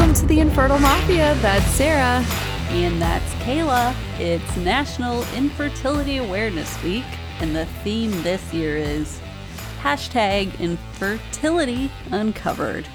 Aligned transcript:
Welcome 0.00 0.16
to 0.16 0.26
the 0.28 0.40
Infertile 0.40 0.78
Mafia. 0.78 1.34
That's 1.42 1.66
Sarah. 1.72 2.24
And 2.70 3.02
that's 3.02 3.34
Kaela. 3.44 3.94
It's 4.18 4.56
National 4.56 5.24
Infertility 5.34 6.16
Awareness 6.16 6.82
Week, 6.82 7.04
and 7.40 7.54
the 7.54 7.66
theme 7.84 8.10
this 8.22 8.54
year 8.54 8.78
is 8.78 9.20
hashtag 9.82 10.58
infertility 10.58 11.92
uncovered. 12.12 12.88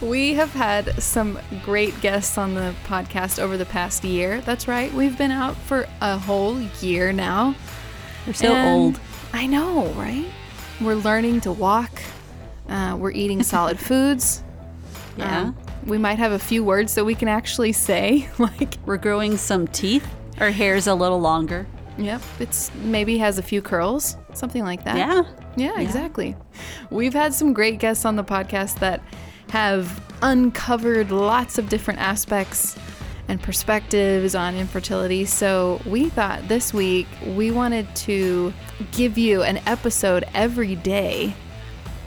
We 0.00 0.34
have 0.34 0.52
had 0.52 1.02
some 1.02 1.36
great 1.64 2.00
guests 2.00 2.38
on 2.38 2.54
the 2.54 2.76
podcast 2.84 3.40
over 3.40 3.56
the 3.56 3.66
past 3.66 4.04
year. 4.04 4.40
That's 4.42 4.68
right. 4.68 4.92
We've 4.94 5.18
been 5.18 5.32
out 5.32 5.56
for 5.56 5.88
a 6.00 6.16
whole 6.16 6.60
year 6.80 7.12
now. 7.12 7.56
We're 8.24 8.34
so 8.34 8.54
And 8.54 8.68
old. 8.94 9.00
I 9.32 9.46
know, 9.48 9.86
right? 9.94 10.26
We're 10.80 10.94
learning 10.94 11.40
to 11.40 11.50
walk. 11.50 12.00
Uh, 12.68 12.96
we're 12.96 13.10
eating 13.10 13.42
solid 13.42 13.80
foods. 13.80 14.44
Yeah. 15.16 15.40
Um, 15.40 15.56
we 15.84 15.98
might 15.98 16.18
have 16.18 16.32
a 16.32 16.38
few 16.38 16.64
words 16.64 16.94
that 16.94 17.04
we 17.04 17.14
can 17.14 17.28
actually 17.28 17.72
say. 17.72 18.28
like, 18.38 18.76
We're 18.86 18.96
growing 18.96 19.36
some 19.36 19.66
teeth. 19.68 20.06
Our 20.40 20.50
hair's 20.50 20.86
a 20.86 20.94
little 20.94 21.20
longer. 21.20 21.66
yep, 21.98 22.20
it's 22.38 22.70
maybe 22.76 23.18
has 23.18 23.38
a 23.38 23.42
few 23.42 23.62
curls, 23.62 24.16
something 24.34 24.62
like 24.64 24.84
that. 24.84 24.96
Yeah. 24.96 25.22
Yeah, 25.56 25.80
exactly. 25.80 26.36
We've 26.90 27.14
had 27.14 27.32
some 27.32 27.54
great 27.54 27.78
guests 27.78 28.04
on 28.04 28.16
the 28.16 28.24
podcast 28.24 28.78
that 28.80 29.02
have 29.48 30.02
uncovered 30.22 31.10
lots 31.10 31.56
of 31.56 31.68
different 31.70 32.00
aspects 32.00 32.76
and 33.28 33.42
perspectives 33.42 34.34
on 34.34 34.54
infertility. 34.54 35.24
So 35.24 35.80
we 35.86 36.10
thought 36.10 36.46
this 36.46 36.74
week 36.74 37.06
we 37.24 37.50
wanted 37.50 37.92
to 37.96 38.52
give 38.92 39.16
you 39.16 39.42
an 39.42 39.60
episode 39.66 40.24
every 40.34 40.76
day 40.76 41.34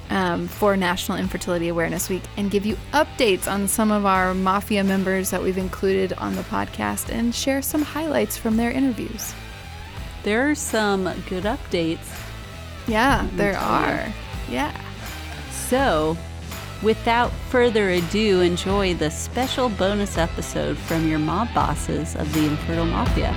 um, 0.10 0.48
for 0.48 0.76
National 0.76 1.18
Infertility 1.18 1.68
Awareness 1.68 2.10
Week 2.10 2.24
and 2.38 2.52
give 2.52 2.66
you 2.66 2.78
updates 2.94 3.52
on 3.52 3.68
some 3.68 3.92
of 3.92 4.06
our 4.06 4.34
Mafia 4.34 4.84
members 4.84 5.30
that 5.30 5.42
we've 5.42 5.58
included 5.58 6.14
on 6.14 6.36
the 6.36 6.42
podcast 6.44 7.12
and 7.14 7.34
share 7.34 7.62
some 7.62 7.82
highlights 7.82 8.38
from 8.38 8.58
their 8.58 8.72
interviews. 8.72 9.34
There 10.24 10.50
are 10.50 10.56
some 10.56 11.04
good 11.30 11.44
updates. 11.46 12.06
Yeah, 12.88 13.28
there 13.36 13.58
are. 13.58 14.12
Yeah. 14.50 14.76
So, 15.52 16.18
without 16.82 17.32
further 17.50 17.90
ado, 17.90 18.42
enjoy 18.42 18.96
the 18.96 19.12
special 19.12 19.70
bonus 19.70 20.18
episode 20.18 20.78
from 20.78 21.08
your 21.08 21.20
mob 21.20 21.54
bosses 21.54 22.16
of 22.16 22.34
the 22.34 22.46
Infertile 22.46 22.86
Mafia. 22.86 23.34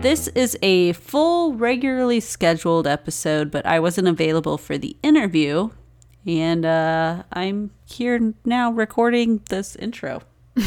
This 0.00 0.28
is 0.28 0.56
a 0.62 0.92
full, 0.92 1.54
regularly 1.54 2.20
scheduled 2.20 2.86
episode, 2.86 3.50
but 3.50 3.66
I 3.66 3.80
wasn't 3.80 4.08
available 4.08 4.56
for 4.58 4.78
the 4.78 4.96
interview, 5.02 5.70
and 6.26 6.64
uh, 6.64 7.24
I'm 7.32 7.70
here 7.86 8.34
now 8.44 8.70
recording 8.70 9.42
this 9.48 9.74
intro. 9.76 10.22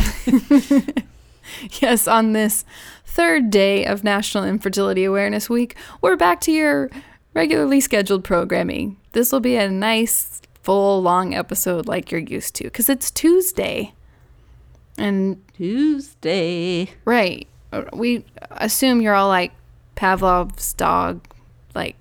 Yes, 1.81 2.07
on 2.07 2.33
this 2.33 2.65
third 3.05 3.49
day 3.49 3.85
of 3.85 4.03
National 4.03 4.43
Infertility 4.43 5.03
Awareness 5.03 5.49
Week, 5.49 5.75
we're 6.01 6.15
back 6.15 6.41
to 6.41 6.51
your 6.51 6.89
regularly 7.33 7.81
scheduled 7.81 8.23
programming. 8.23 8.97
This 9.11 9.31
will 9.31 9.39
be 9.39 9.55
a 9.55 9.69
nice, 9.69 10.41
full, 10.61 11.01
long 11.01 11.33
episode 11.33 11.87
like 11.87 12.11
you're 12.11 12.21
used 12.21 12.55
to 12.55 12.65
because 12.65 12.89
it's 12.89 13.11
Tuesday. 13.11 13.93
And, 14.97 15.41
Tuesday. 15.53 16.91
right, 17.05 17.47
we 17.93 18.25
assume 18.51 19.01
you're 19.01 19.13
all 19.15 19.27
like 19.27 19.51
Pavlov's 19.95 20.73
dog, 20.73 21.25
like, 21.75 21.95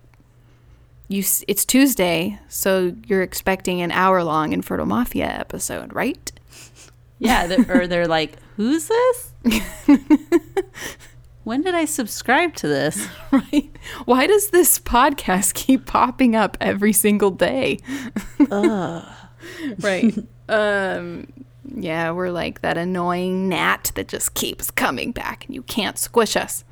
you, 1.09 1.23
it's 1.47 1.65
Tuesday, 1.65 2.39
so 2.49 2.95
you're 3.07 3.23
expecting 3.23 3.81
an 3.81 3.91
hour 3.93 4.23
long 4.23 4.53
Infertile 4.53 4.87
Mafia 4.87 5.27
episode, 5.27 5.93
right? 5.95 6.31
Yeah, 7.19 7.47
they're, 7.47 7.83
or 7.83 7.87
they're 7.87 8.07
like, 8.19 8.37
who's 8.57 8.89
this? 8.89 9.33
when 11.45 11.63
did 11.63 11.75
I 11.75 11.85
subscribe 11.87 12.55
to 12.57 12.69
this? 12.69 13.09
Right? 13.31 13.71
Why 14.07 14.27
does 14.27 14.51
this 14.51 14.79
podcast 14.79 15.53
keep 15.55 15.85
popping 15.85 16.35
up 16.35 16.57
every 16.63 16.95
single 16.95 17.31
day? 17.31 17.79
right. 18.51 20.17
Um 20.49 21.27
yeah, 21.75 22.11
we're 22.11 22.31
like 22.31 22.61
that 22.63 22.79
annoying 22.79 23.49
gnat 23.49 23.93
that 23.95 24.09
just 24.09 24.35
keeps 24.35 24.71
coming 24.71 25.13
back 25.13 25.45
and 25.47 25.55
you 25.55 25.63
can't 25.63 25.99
squish 25.99 26.37
us. 26.37 26.65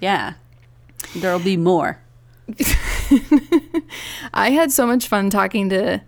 Yeah, 0.00 0.34
there'll 1.14 1.38
be 1.38 1.56
more. 1.56 2.00
I 4.34 4.50
had 4.50 4.70
so 4.70 4.86
much 4.86 5.08
fun 5.08 5.30
talking 5.30 5.68
to 5.70 6.02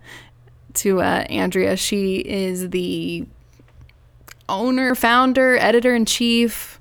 to 0.75 1.01
uh, 1.01 1.25
Andrea. 1.29 1.75
She 1.75 2.17
is 2.17 2.69
the 2.69 3.25
owner, 4.47 4.93
founder, 4.95 5.57
editor 5.57 5.95
in 5.95 6.05
chief. 6.05 6.79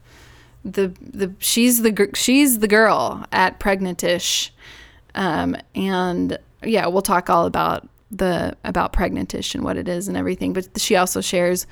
The 0.64 0.92
the 1.00 1.32
she's 1.38 1.82
the 1.82 1.92
gr- 1.92 2.14
she's 2.14 2.58
the 2.58 2.68
girl 2.68 3.24
at 3.32 3.60
Pregnantish, 3.60 4.50
um, 5.14 5.56
and 5.74 6.38
yeah, 6.62 6.86
we'll 6.88 7.02
talk 7.02 7.30
all 7.30 7.46
about 7.46 7.88
the 8.10 8.56
about 8.64 8.92
Pregnantish 8.92 9.54
and 9.54 9.64
what 9.64 9.76
it 9.76 9.88
is 9.88 10.08
and 10.08 10.16
everything. 10.16 10.52
But 10.52 10.80
she 10.80 10.96
also 10.96 11.20
shares 11.20 11.66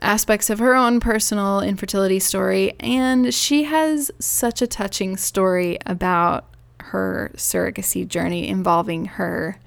aspects 0.00 0.50
of 0.50 0.58
her 0.58 0.74
own 0.74 1.00
personal 1.00 1.60
infertility 1.60 2.20
story, 2.20 2.74
and 2.80 3.32
she 3.34 3.64
has 3.64 4.10
such 4.18 4.62
a 4.62 4.66
touching 4.66 5.16
story 5.16 5.78
about 5.86 6.44
her 6.80 7.30
surrogacy 7.34 8.06
journey 8.06 8.48
involving 8.48 9.06
her 9.06 9.58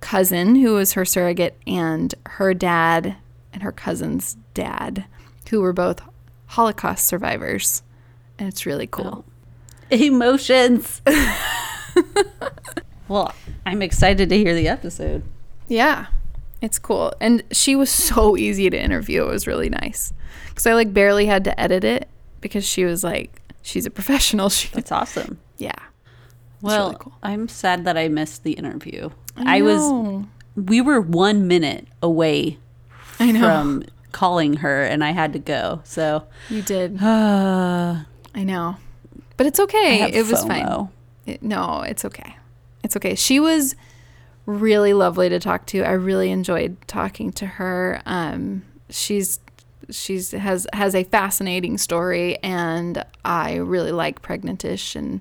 cousin, 0.00 0.56
who 0.56 0.74
was 0.74 0.92
her 0.92 1.04
surrogate, 1.04 1.58
and 1.66 2.14
her 2.26 2.54
dad 2.54 3.16
and 3.52 3.62
her 3.62 3.72
cousin's 3.72 4.36
dad, 4.54 5.04
who 5.50 5.60
were 5.60 5.72
both 5.72 6.02
Holocaust 6.46 7.06
survivors. 7.06 7.82
And 8.38 8.48
it's 8.48 8.66
really 8.66 8.86
cool. 8.86 9.24
Oh. 9.90 9.96
Emotions. 9.96 11.00
well, 13.08 13.34
I'm 13.66 13.82
excited 13.82 14.28
to 14.28 14.36
hear 14.36 14.54
the 14.54 14.68
episode. 14.68 15.22
Yeah, 15.68 16.06
it's 16.62 16.78
cool. 16.78 17.12
And 17.20 17.42
she 17.52 17.76
was 17.76 17.90
so 17.90 18.36
easy 18.36 18.68
to 18.70 18.80
interview. 18.80 19.22
It 19.24 19.28
was 19.28 19.46
really 19.46 19.68
nice. 19.70 20.12
Because 20.48 20.66
I 20.66 20.74
like 20.74 20.92
barely 20.92 21.26
had 21.26 21.44
to 21.44 21.58
edit 21.60 21.84
it 21.84 22.08
because 22.40 22.66
she 22.66 22.84
was 22.84 23.04
like, 23.04 23.40
she's 23.62 23.86
a 23.86 23.90
professional. 23.90 24.48
She, 24.58 24.68
That's 24.68 24.92
awesome. 24.92 25.38
yeah. 25.56 25.72
Well, 26.60 26.88
really 26.88 26.96
cool. 27.00 27.12
I'm 27.22 27.46
sad 27.48 27.84
that 27.84 27.96
I 27.96 28.08
missed 28.08 28.42
the 28.42 28.52
interview. 28.52 29.10
I 29.36 29.58
I, 29.58 29.62
was, 29.62 30.26
we 30.56 30.80
were 30.80 31.00
one 31.00 31.46
minute 31.46 31.86
away 32.02 32.58
I 33.20 33.30
know. 33.30 33.40
from 33.40 33.84
calling 34.10 34.54
her, 34.54 34.82
and 34.82 35.04
I 35.04 35.12
had 35.12 35.32
to 35.34 35.38
go. 35.38 35.80
So, 35.84 36.24
you 36.50 36.62
did. 36.62 37.00
uh, 37.00 38.02
I 38.34 38.42
know. 38.42 38.76
But 39.36 39.46
it's 39.46 39.60
okay. 39.60 40.10
It 40.12 40.26
was 40.26 40.44
fine. 40.44 40.88
It, 41.26 41.42
no, 41.44 41.82
it's 41.82 42.04
okay. 42.04 42.36
It's 42.88 42.96
okay. 42.96 43.14
She 43.16 43.38
was 43.38 43.76
really 44.46 44.94
lovely 44.94 45.28
to 45.28 45.38
talk 45.38 45.66
to. 45.66 45.82
I 45.82 45.92
really 45.92 46.30
enjoyed 46.30 46.78
talking 46.86 47.32
to 47.32 47.44
her. 47.44 48.00
Um, 48.06 48.62
she's 48.88 49.40
she's 49.90 50.30
has 50.30 50.66
has 50.72 50.94
a 50.94 51.04
fascinating 51.04 51.76
story, 51.76 52.38
and 52.38 53.04
I 53.26 53.56
really 53.56 53.92
like 53.92 54.22
Pregnantish. 54.22 54.96
And 54.96 55.20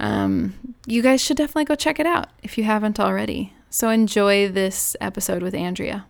um, 0.00 0.74
you 0.84 1.02
guys 1.02 1.20
should 1.20 1.36
definitely 1.36 1.66
go 1.66 1.76
check 1.76 2.00
it 2.00 2.06
out 2.06 2.30
if 2.42 2.58
you 2.58 2.64
haven't 2.64 2.98
already. 2.98 3.52
So 3.70 3.88
enjoy 3.88 4.48
this 4.48 4.96
episode 5.00 5.40
with 5.40 5.54
Andrea. 5.54 6.06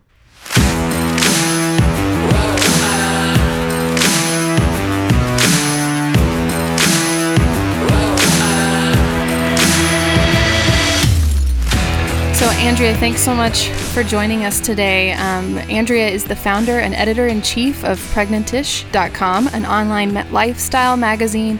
So, 12.43 12.49
Andrea, 12.49 12.97
thanks 12.97 13.21
so 13.21 13.37
much 13.37 13.69
for 13.69 14.03
joining 14.03 14.45
us 14.45 14.59
today. 14.59 15.13
Um, 15.13 15.59
Andrea 15.59 16.09
is 16.09 16.25
the 16.25 16.35
founder 16.35 16.81
and 16.81 16.93
editor 16.93 17.29
in 17.29 17.41
chief 17.41 17.85
of 17.85 18.01
Pregnantish.com, 18.13 19.47
an 19.47 19.65
online 19.65 20.15
lifestyle 20.33 20.97
magazine 20.97 21.59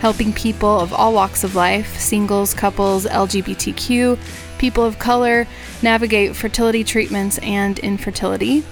helping 0.00 0.32
people 0.32 0.80
of 0.80 0.92
all 0.92 1.12
walks 1.14 1.44
of 1.44 1.54
life 1.54 2.00
singles, 2.00 2.52
couples, 2.52 3.06
LGBTQ, 3.06 4.18
people 4.58 4.82
of 4.82 4.98
color 4.98 5.46
navigate 5.82 6.34
fertility 6.34 6.82
treatments 6.82 7.38
and 7.38 7.78
infertility. 7.78 8.64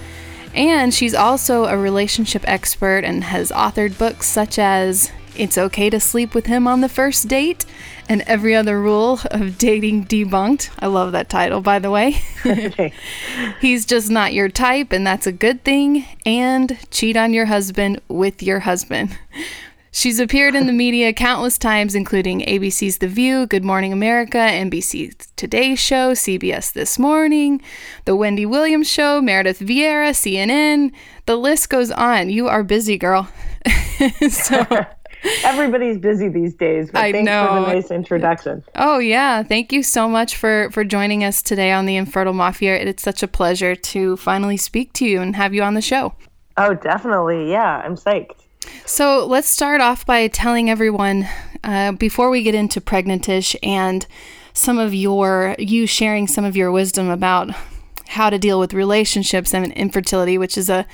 And 0.53 0.93
she's 0.93 1.15
also 1.15 1.63
a 1.63 1.77
relationship 1.77 2.43
expert 2.45 3.05
and 3.05 3.23
has 3.23 3.51
authored 3.51 3.97
books 3.97 4.27
such 4.27 4.59
as 4.59 5.13
It's 5.35 5.57
Okay 5.57 5.89
to 5.89 5.99
Sleep 5.99 6.35
with 6.35 6.45
Him 6.45 6.67
on 6.67 6.81
the 6.81 6.89
First 6.89 7.27
Date 7.27 7.65
and 8.07 8.21
Every 8.27 8.53
Other 8.53 8.79
Rule 8.79 9.19
of 9.31 9.57
Dating 9.57 10.05
Debunked. 10.05 10.69
I 10.77 10.85
love 10.85 11.11
that 11.13 11.27
title, 11.27 11.59
by 11.59 11.79
the 11.79 11.89
way. 11.89 12.21
He's 13.59 13.85
just 13.85 14.11
not 14.11 14.33
your 14.33 14.49
type, 14.49 14.91
and 14.91 15.07
that's 15.07 15.25
a 15.25 15.31
good 15.31 15.63
thing. 15.63 16.05
And 16.23 16.77
Cheat 16.91 17.17
on 17.17 17.33
Your 17.33 17.45
Husband 17.45 17.99
with 18.07 18.43
Your 18.43 18.59
Husband. 18.59 19.17
She's 19.91 20.19
appeared 20.19 20.53
in 20.53 20.67
the 20.67 20.73
media 20.73 21.13
countless 21.13 21.57
times, 21.57 21.95
including 21.95 22.41
ABC's 22.41 22.99
The 22.99 23.07
View, 23.07 23.47
Good 23.47 23.63
Morning 23.63 23.91
America, 23.91 24.37
NBC's 24.37 25.29
Today 25.35 25.73
Show, 25.73 26.13
CBS 26.13 26.73
This 26.73 26.99
Morning, 26.99 27.59
The 28.05 28.15
Wendy 28.15 28.45
Williams 28.45 28.89
Show, 28.89 29.19
Meredith 29.19 29.59
Vieira, 29.59 30.11
CNN. 30.11 30.91
The 31.25 31.37
list 31.37 31.69
goes 31.69 31.89
on. 31.89 32.29
You 32.29 32.47
are 32.47 32.63
busy, 32.63 32.99
girl. 32.99 33.29
so. 34.29 34.85
Everybody's 35.43 35.97
busy 35.97 36.27
these 36.27 36.53
days, 36.53 36.91
but 36.91 37.01
I 37.01 37.11
thanks 37.11 37.25
know. 37.25 37.47
for 37.47 37.53
the 37.61 37.73
nice 37.73 37.91
introduction. 37.91 38.63
Oh 38.75 38.99
yeah, 38.99 39.43
thank 39.43 39.71
you 39.71 39.83
so 39.83 40.09
much 40.09 40.35
for 40.35 40.69
for 40.71 40.83
joining 40.83 41.23
us 41.23 41.41
today 41.41 41.71
on 41.71 41.85
the 41.85 41.95
Infertile 41.95 42.33
Mafia. 42.33 42.75
It's 42.75 43.03
such 43.03 43.23
a 43.23 43.27
pleasure 43.27 43.75
to 43.75 44.17
finally 44.17 44.57
speak 44.57 44.93
to 44.93 45.05
you 45.05 45.21
and 45.21 45.35
have 45.35 45.53
you 45.53 45.63
on 45.63 45.73
the 45.75 45.81
show. 45.81 46.13
Oh, 46.57 46.73
definitely. 46.73 47.49
Yeah, 47.49 47.81
I'm 47.83 47.95
psyched. 47.95 48.41
So 48.85 49.25
let's 49.25 49.47
start 49.47 49.81
off 49.81 50.05
by 50.05 50.27
telling 50.27 50.69
everyone 50.69 51.27
uh, 51.63 51.93
before 51.93 52.29
we 52.29 52.43
get 52.43 52.55
into 52.55 52.81
pregnantish 52.81 53.55
and 53.63 54.05
some 54.53 54.77
of 54.77 54.93
your 54.93 55.55
you 55.57 55.87
sharing 55.87 56.27
some 56.27 56.45
of 56.45 56.55
your 56.55 56.71
wisdom 56.71 57.09
about 57.09 57.49
how 58.07 58.29
to 58.29 58.37
deal 58.37 58.59
with 58.59 58.73
relationships 58.73 59.53
and 59.53 59.71
infertility, 59.73 60.37
which 60.37 60.57
is 60.57 60.69
a 60.69 60.85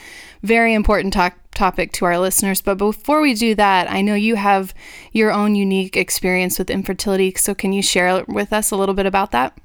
very 0.41 0.73
important 0.73 1.13
to- 1.13 1.33
topic 1.53 1.91
to 1.93 2.05
our 2.05 2.17
listeners. 2.19 2.61
But 2.61 2.77
before 2.77 3.21
we 3.21 3.33
do 3.33 3.55
that, 3.55 3.89
I 3.89 4.01
know 4.01 4.15
you 4.15 4.35
have 4.35 4.73
your 5.11 5.31
own 5.31 5.55
unique 5.55 5.97
experience 5.97 6.57
with 6.57 6.69
infertility. 6.69 7.33
So 7.35 7.53
can 7.53 7.73
you 7.73 7.81
share 7.81 8.23
with 8.27 8.53
us 8.53 8.71
a 8.71 8.75
little 8.75 8.95
bit 8.95 9.05
about 9.05 9.31
that? 9.31 9.57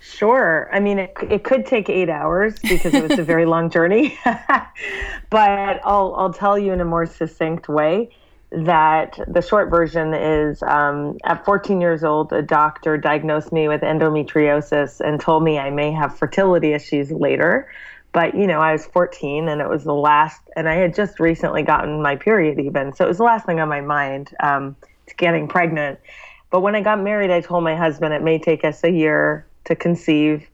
Sure. 0.00 0.68
I 0.72 0.80
mean, 0.80 0.98
it, 0.98 1.14
it 1.30 1.44
could 1.44 1.64
take 1.64 1.88
eight 1.88 2.08
hours 2.08 2.58
because 2.60 2.94
it 2.94 3.08
was 3.08 3.18
a 3.18 3.22
very 3.22 3.46
long 3.46 3.70
journey. 3.70 4.18
but 4.24 5.80
I'll, 5.84 6.14
I'll 6.16 6.32
tell 6.32 6.58
you 6.58 6.72
in 6.72 6.80
a 6.80 6.84
more 6.84 7.06
succinct 7.06 7.68
way 7.68 8.10
that 8.52 9.18
the 9.26 9.40
short 9.40 9.70
version 9.70 10.12
is 10.12 10.62
um, 10.62 11.16
at 11.24 11.44
14 11.44 11.80
years 11.80 12.04
old, 12.04 12.32
a 12.32 12.42
doctor 12.42 12.98
diagnosed 12.98 13.52
me 13.52 13.66
with 13.66 13.80
endometriosis 13.80 15.00
and 15.00 15.20
told 15.20 15.42
me 15.42 15.58
I 15.58 15.70
may 15.70 15.90
have 15.90 16.16
fertility 16.16 16.72
issues 16.72 17.10
later. 17.10 17.70
But, 18.12 18.34
you 18.34 18.46
know, 18.46 18.60
I 18.60 18.72
was 18.72 18.86
14 18.86 19.48
and 19.48 19.60
it 19.60 19.68
was 19.68 19.84
the 19.84 19.94
last, 19.94 20.40
and 20.54 20.68
I 20.68 20.74
had 20.74 20.94
just 20.94 21.18
recently 21.18 21.62
gotten 21.62 22.02
my 22.02 22.16
period 22.16 22.60
even. 22.60 22.92
So 22.92 23.04
it 23.04 23.08
was 23.08 23.18
the 23.18 23.24
last 23.24 23.46
thing 23.46 23.58
on 23.58 23.68
my 23.68 23.80
mind 23.80 24.34
um, 24.40 24.76
getting 25.16 25.48
pregnant. 25.48 25.98
But 26.50 26.60
when 26.60 26.74
I 26.74 26.82
got 26.82 27.00
married, 27.00 27.30
I 27.30 27.40
told 27.40 27.64
my 27.64 27.74
husband 27.74 28.12
it 28.12 28.22
may 28.22 28.38
take 28.38 28.64
us 28.64 28.84
a 28.84 28.90
year 28.90 29.46
to 29.64 29.74
conceive. 29.74 30.46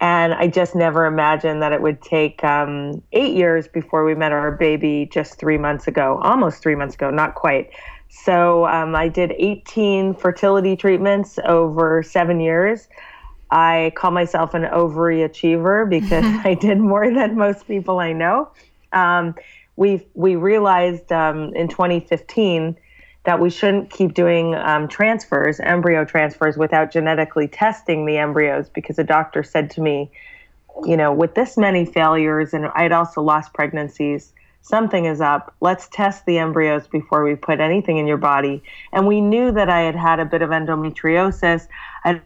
And 0.00 0.32
I 0.32 0.46
just 0.46 0.74
never 0.74 1.06
imagined 1.06 1.60
that 1.60 1.72
it 1.72 1.82
would 1.82 2.00
take 2.00 2.42
um, 2.44 3.02
eight 3.12 3.34
years 3.34 3.68
before 3.68 4.04
we 4.04 4.14
met 4.14 4.32
our 4.32 4.52
baby 4.52 5.08
just 5.12 5.38
three 5.38 5.58
months 5.58 5.88
ago, 5.88 6.20
almost 6.22 6.62
three 6.62 6.76
months 6.76 6.94
ago, 6.94 7.10
not 7.10 7.34
quite. 7.34 7.70
So 8.08 8.66
um, 8.66 8.94
I 8.94 9.08
did 9.08 9.32
18 9.38 10.14
fertility 10.14 10.76
treatments 10.76 11.38
over 11.44 12.02
seven 12.02 12.40
years. 12.40 12.88
I 13.50 13.92
call 13.96 14.10
myself 14.10 14.54
an 14.54 14.66
ovary 14.66 15.22
achiever 15.22 15.86
because 15.86 16.24
I 16.44 16.54
did 16.54 16.78
more 16.78 17.12
than 17.12 17.36
most 17.36 17.66
people 17.66 17.98
I 17.98 18.12
know. 18.12 18.50
Um, 18.92 19.34
we 19.76 20.06
we 20.14 20.36
realized 20.36 21.12
um, 21.12 21.54
in 21.54 21.68
2015 21.68 22.76
that 23.24 23.40
we 23.40 23.50
shouldn't 23.50 23.90
keep 23.90 24.14
doing 24.14 24.54
um, 24.54 24.88
transfers, 24.88 25.60
embryo 25.60 26.04
transfers, 26.04 26.56
without 26.56 26.90
genetically 26.90 27.46
testing 27.46 28.06
the 28.06 28.16
embryos 28.16 28.68
because 28.70 28.98
a 28.98 29.04
doctor 29.04 29.42
said 29.42 29.70
to 29.70 29.80
me, 29.80 30.10
you 30.84 30.96
know, 30.96 31.12
with 31.12 31.34
this 31.34 31.56
many 31.56 31.84
failures, 31.84 32.54
and 32.54 32.66
I'd 32.74 32.92
also 32.92 33.20
lost 33.20 33.52
pregnancies, 33.52 34.32
something 34.62 35.04
is 35.04 35.20
up. 35.20 35.54
Let's 35.60 35.88
test 35.88 36.26
the 36.26 36.38
embryos 36.38 36.86
before 36.86 37.24
we 37.24 37.34
put 37.34 37.60
anything 37.60 37.98
in 37.98 38.06
your 38.06 38.16
body. 38.16 38.62
And 38.92 39.06
we 39.06 39.20
knew 39.20 39.52
that 39.52 39.68
I 39.68 39.82
had 39.82 39.96
had 39.96 40.20
a 40.20 40.24
bit 40.24 40.42
of 40.42 40.50
endometriosis. 40.50 41.68
I 42.04 42.08
had 42.08 42.22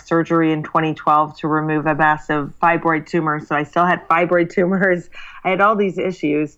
surgery 0.00 0.52
in 0.52 0.62
2012 0.62 1.38
to 1.38 1.48
remove 1.48 1.86
a 1.86 1.94
massive 1.94 2.54
fibroid 2.62 3.06
tumor. 3.06 3.40
So 3.40 3.54
I 3.54 3.64
still 3.64 3.84
had 3.84 4.06
fibroid 4.08 4.50
tumors. 4.54 5.10
I 5.44 5.50
had 5.50 5.60
all 5.60 5.76
these 5.76 5.98
issues 5.98 6.56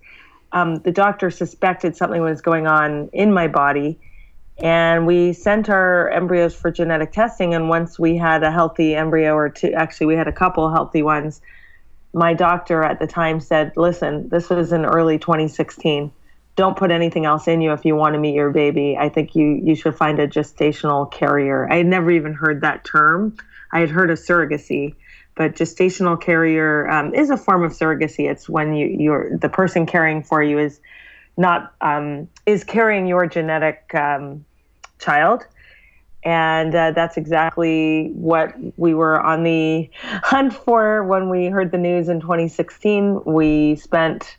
um, 0.54 0.76
the 0.76 0.92
doctor 0.92 1.30
suspected 1.30 1.96
something 1.96 2.22
was 2.22 2.40
going 2.40 2.66
on 2.66 3.10
in 3.12 3.32
my 3.32 3.48
body. 3.48 3.98
And 4.56 5.04
we 5.04 5.32
sent 5.32 5.68
our 5.68 6.08
embryos 6.10 6.54
for 6.54 6.70
genetic 6.70 7.10
testing. 7.10 7.54
And 7.54 7.68
once 7.68 7.98
we 7.98 8.16
had 8.16 8.44
a 8.44 8.52
healthy 8.52 8.94
embryo, 8.94 9.34
or 9.34 9.50
two, 9.50 9.72
actually, 9.72 10.06
we 10.06 10.14
had 10.14 10.28
a 10.28 10.32
couple 10.32 10.70
healthy 10.70 11.02
ones, 11.02 11.40
my 12.12 12.34
doctor 12.34 12.84
at 12.84 13.00
the 13.00 13.08
time 13.08 13.40
said, 13.40 13.72
Listen, 13.76 14.28
this 14.28 14.48
was 14.48 14.72
in 14.72 14.84
early 14.84 15.18
2016. 15.18 16.12
Don't 16.56 16.76
put 16.76 16.90
anything 16.90 17.24
else 17.24 17.48
in 17.48 17.60
you 17.60 17.72
if 17.72 17.84
you 17.84 17.96
want 17.96 18.14
to 18.14 18.18
meet 18.20 18.34
your 18.34 18.50
baby. 18.50 18.96
I 18.98 19.08
think 19.08 19.34
you, 19.34 19.60
you 19.64 19.74
should 19.74 19.96
find 19.96 20.20
a 20.20 20.28
gestational 20.28 21.10
carrier. 21.10 21.68
I 21.70 21.78
had 21.78 21.86
never 21.86 22.10
even 22.10 22.32
heard 22.32 22.60
that 22.60 22.84
term. 22.84 23.36
I 23.72 23.80
had 23.80 23.90
heard 23.90 24.10
of 24.10 24.18
surrogacy, 24.18 24.94
but 25.34 25.56
gestational 25.56 26.20
carrier 26.20 26.88
um, 26.88 27.12
is 27.12 27.30
a 27.30 27.36
form 27.36 27.64
of 27.64 27.72
surrogacy. 27.72 28.30
It's 28.30 28.48
when 28.48 28.72
you 28.72 28.86
you're 28.86 29.36
the 29.36 29.48
person 29.48 29.84
caring 29.84 30.22
for 30.22 30.42
you 30.42 30.58
is 30.58 30.80
not 31.36 31.74
um, 31.80 32.28
is 32.46 32.62
carrying 32.62 33.06
your 33.06 33.26
genetic 33.26 33.92
um, 33.94 34.44
child, 35.00 35.44
and 36.22 36.72
uh, 36.72 36.92
that's 36.92 37.16
exactly 37.16 38.10
what 38.14 38.54
we 38.76 38.94
were 38.94 39.20
on 39.20 39.42
the 39.42 39.90
hunt 40.02 40.54
for 40.54 41.02
when 41.02 41.28
we 41.28 41.46
heard 41.46 41.72
the 41.72 41.78
news 41.78 42.08
in 42.08 42.20
2016. 42.20 43.22
We 43.24 43.74
spent 43.74 44.36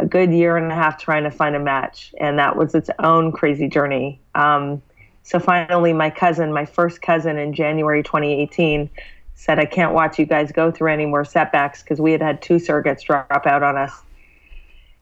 a 0.00 0.06
good 0.06 0.32
year 0.32 0.56
and 0.56 0.70
a 0.70 0.74
half 0.74 0.98
trying 0.98 1.24
to 1.24 1.30
find 1.30 1.56
a 1.56 1.60
match, 1.60 2.14
and 2.20 2.38
that 2.38 2.56
was 2.56 2.74
its 2.74 2.90
own 3.00 3.32
crazy 3.32 3.68
journey. 3.68 4.20
Um, 4.34 4.82
so 5.22 5.38
finally, 5.38 5.92
my 5.92 6.10
cousin, 6.10 6.52
my 6.52 6.64
first 6.64 7.02
cousin 7.02 7.36
in 7.36 7.52
January 7.52 8.02
2018 8.02 8.88
said, 9.34 9.58
I 9.58 9.66
can't 9.66 9.92
watch 9.92 10.18
you 10.18 10.26
guys 10.26 10.50
go 10.52 10.70
through 10.70 10.92
any 10.92 11.06
more 11.06 11.24
setbacks 11.24 11.82
because 11.82 12.00
we 12.00 12.12
had 12.12 12.22
had 12.22 12.40
two 12.40 12.54
surrogates 12.54 13.04
drop 13.04 13.46
out 13.46 13.62
on 13.62 13.76
us. 13.76 13.92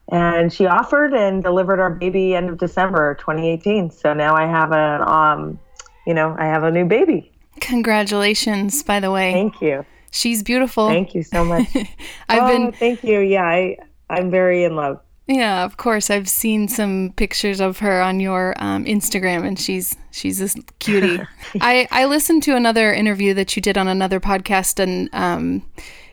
And 0.09 0.51
she 0.51 0.65
offered 0.65 1.13
and 1.13 1.43
delivered 1.43 1.79
our 1.79 1.89
baby 1.89 2.35
end 2.35 2.49
of 2.49 2.57
December 2.57 3.15
2018. 3.15 3.91
So 3.91 4.13
now 4.13 4.35
I 4.35 4.45
have 4.45 4.71
a, 4.71 5.09
um, 5.09 5.59
you 6.05 6.13
know, 6.13 6.35
I 6.37 6.45
have 6.45 6.63
a 6.63 6.71
new 6.71 6.85
baby. 6.85 7.31
Congratulations, 7.59 8.83
by 8.83 8.99
the 8.99 9.11
way. 9.11 9.33
Thank 9.33 9.61
you. 9.61 9.85
She's 10.11 10.43
beautiful. 10.43 10.87
Thank 10.87 11.15
you 11.15 11.23
so 11.23 11.43
much. 11.43 11.67
I've 12.29 12.43
oh, 12.43 12.47
been. 12.47 12.71
Thank 12.71 13.03
you. 13.03 13.19
Yeah, 13.19 13.43
I 13.43 13.77
I'm 14.09 14.31
very 14.31 14.63
in 14.63 14.75
love. 14.75 14.99
Yeah, 15.27 15.65
of 15.65 15.75
course. 15.75 16.09
I've 16.09 16.29
seen 16.29 16.69
some 16.69 17.11
pictures 17.17 17.59
of 17.59 17.79
her 17.79 18.01
on 18.01 18.21
your 18.21 18.53
um, 18.57 18.85
Instagram, 18.85 19.45
and 19.45 19.59
she's 19.59 19.97
she's 20.11 20.41
a 20.41 20.61
cutie. 20.79 21.21
I 21.61 21.87
I 21.91 22.05
listened 22.05 22.43
to 22.43 22.55
another 22.55 22.93
interview 22.93 23.33
that 23.33 23.55
you 23.55 23.61
did 23.61 23.77
on 23.77 23.89
another 23.89 24.21
podcast, 24.21 24.79
and 24.79 25.09
um, 25.11 25.69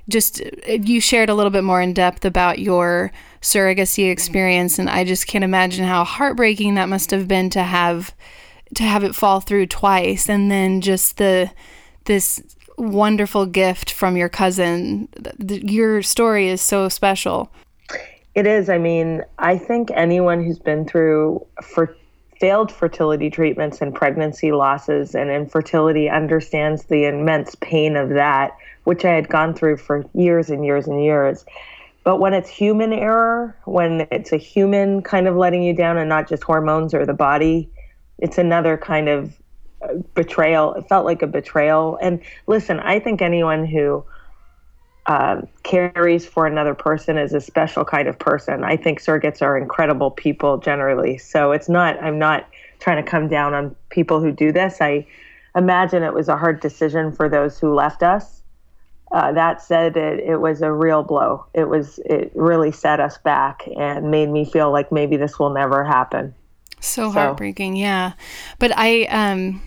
just 0.09 0.43
you 0.67 1.01
shared 1.01 1.29
a 1.29 1.35
little 1.35 1.53
bit 1.53 1.63
more 1.63 1.81
in 1.81 1.95
depth 1.95 2.25
about 2.25 2.59
your 2.59 3.13
surrogacy 3.41 4.11
experience, 4.11 4.81
and 4.81 4.91
I 4.91 5.05
just 5.05 5.29
can't 5.29 5.45
imagine 5.45 5.85
how 5.85 6.03
heartbreaking 6.03 6.75
that 6.75 6.89
must 6.89 7.13
have 7.13 7.29
been 7.29 7.51
to 7.51 7.63
have 7.63 8.13
to 8.75 8.83
have 8.83 9.05
it 9.05 9.15
fall 9.15 9.39
through 9.39 9.69
twice, 9.69 10.29
and 10.29 10.51
then 10.51 10.81
just 10.81 11.19
the 11.19 11.53
this 12.07 12.43
wonderful 12.77 13.47
gift 13.47 13.93
from 13.93 14.17
your 14.17 14.29
cousin. 14.29 15.09
Your 15.39 16.03
story 16.03 16.49
is 16.49 16.61
so 16.61 16.89
special. 16.89 17.53
It 18.35 18.47
is. 18.47 18.69
I 18.69 18.79
mean, 18.79 19.23
I 19.38 19.57
think 19.57 19.91
anyone 19.95 20.45
who's 20.45 20.59
been 20.59 20.87
through 20.87 21.47
for 21.62 21.97
failed 22.41 22.73
fertility 22.73 23.31
treatments 23.31 23.81
and 23.81 23.95
pregnancy 23.95 24.50
losses 24.50 25.14
and 25.14 25.31
infertility 25.31 26.11
understands 26.11 26.85
the 26.85 27.05
immense 27.05 27.55
pain 27.61 27.97
of 27.97 28.11
that, 28.11 28.57
which 28.83 29.05
I 29.05 29.12
had 29.12 29.29
gone 29.29 29.55
through 29.55 29.76
for 29.76 30.05
years 30.14 30.50
and 30.50 30.64
years 30.64 30.88
and 30.88 31.03
years. 31.03 31.45
But 32.03 32.19
when 32.19 32.35
it's 32.35 32.50
human 32.50 32.93
error, 32.93 33.57
when 33.64 34.07
it's 34.11 34.33
a 34.33 34.37
human 34.37 35.00
kind 35.03 35.26
of 35.26 35.37
letting 35.37 35.62
you 35.62 35.73
down 35.73 35.97
and 35.97 36.09
not 36.09 36.29
just 36.29 36.43
hormones 36.43 36.93
or 36.93 37.07
the 37.07 37.14
body, 37.14 37.71
it's 38.19 38.37
another 38.37 38.76
kind 38.76 39.09
of 39.09 39.33
uh, 39.81 39.95
betrayal. 40.14 40.75
It 40.75 40.88
felt 40.88 41.07
like 41.07 41.23
a 41.23 41.26
betrayal. 41.26 41.99
And 42.03 42.21
listen, 42.47 42.79
I 42.81 42.99
think 42.99 43.23
anyone 43.23 43.64
who 43.64 44.05
um, 45.06 45.46
carries 45.62 46.25
for 46.25 46.46
another 46.46 46.75
person 46.75 47.18
is 47.18 47.34
a 47.34 47.40
special 47.40 47.84
kind 47.84 48.08
of 48.08 48.18
person. 48.18 48.64
I 48.64 48.76
think 48.76 49.00
surrogates 49.00 49.42
are 49.42 49.58
incredible 49.58 50.11
people 50.11 50.58
generally. 50.58 51.18
So 51.18 51.52
it's 51.52 51.68
not, 51.68 52.02
I'm 52.02 52.18
not 52.18 52.49
trying 52.80 53.04
to 53.04 53.11
come 53.11 53.28
down 53.28 53.52
on 53.54 53.76
people 53.90 54.20
who 54.20 54.32
do 54.32 54.50
this. 54.50 54.78
I 54.80 55.06
imagine 55.54 56.02
it 56.02 56.14
was 56.14 56.28
a 56.28 56.37
hard 56.37 56.61
decision 56.61 57.12
for 57.12 57.28
those 57.28 57.58
who 57.58 57.75
left 57.75 58.02
us. 58.02 58.42
Uh, 59.12 59.30
that 59.32 59.62
said, 59.62 59.96
it, 59.96 60.20
it 60.20 60.37
was 60.38 60.62
a 60.62 60.73
real 60.73 61.02
blow. 61.02 61.44
It 61.54 61.68
was, 61.68 62.00
it 62.06 62.32
really 62.34 62.73
set 62.73 62.99
us 62.99 63.18
back 63.18 63.68
and 63.76 64.11
made 64.11 64.28
me 64.30 64.44
feel 64.44 64.73
like 64.73 64.90
maybe 64.90 65.16
this 65.16 65.38
will 65.38 65.50
never 65.50 65.84
happen. 65.84 66.34
So, 66.80 67.08
so. 67.08 67.11
heartbreaking. 67.11 67.76
Yeah. 67.76 68.14
But 68.58 68.73
I, 68.75 69.04
um, 69.04 69.62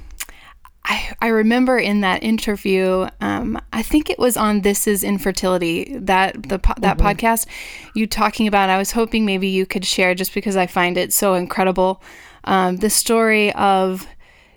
I, 0.88 1.13
I 1.22 1.27
remember 1.27 1.77
in 1.77 2.01
that 2.01 2.24
interview, 2.24 3.08
um, 3.20 3.62
I 3.74 3.84
think 3.84 4.10
it 4.10 4.17
was 4.17 4.38
on 4.38 4.62
This 4.62 4.88
Is 4.88 5.03
Infertility, 5.03 5.98
that 6.00 6.44
the 6.44 6.60
that 6.77 6.98
mm-hmm. 6.98 7.08
podcast, 7.08 7.46
you 7.94 8.08
talking 8.08 8.48
about. 8.48 8.70
I 8.70 8.77
was 8.77 8.94
hoping 8.94 9.25
maybe 9.25 9.50
you 9.50 9.65
could 9.65 9.84
share 9.84 10.15
just 10.15 10.34
because 10.34 10.56
I 10.56 10.65
find 10.65 10.98
it 10.98 11.12
so 11.12 11.34
incredible. 11.34 12.01
Um, 12.46 12.77
the 12.77 12.89
story 12.89 13.51
of 13.53 14.08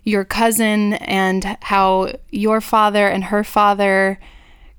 your 0.03 0.23
cousin 0.23 0.93
and 0.93 1.57
how 1.61 2.13
your 2.29 2.61
father 2.61 3.07
and 3.07 3.25
her 3.25 3.43
father. 3.43 4.17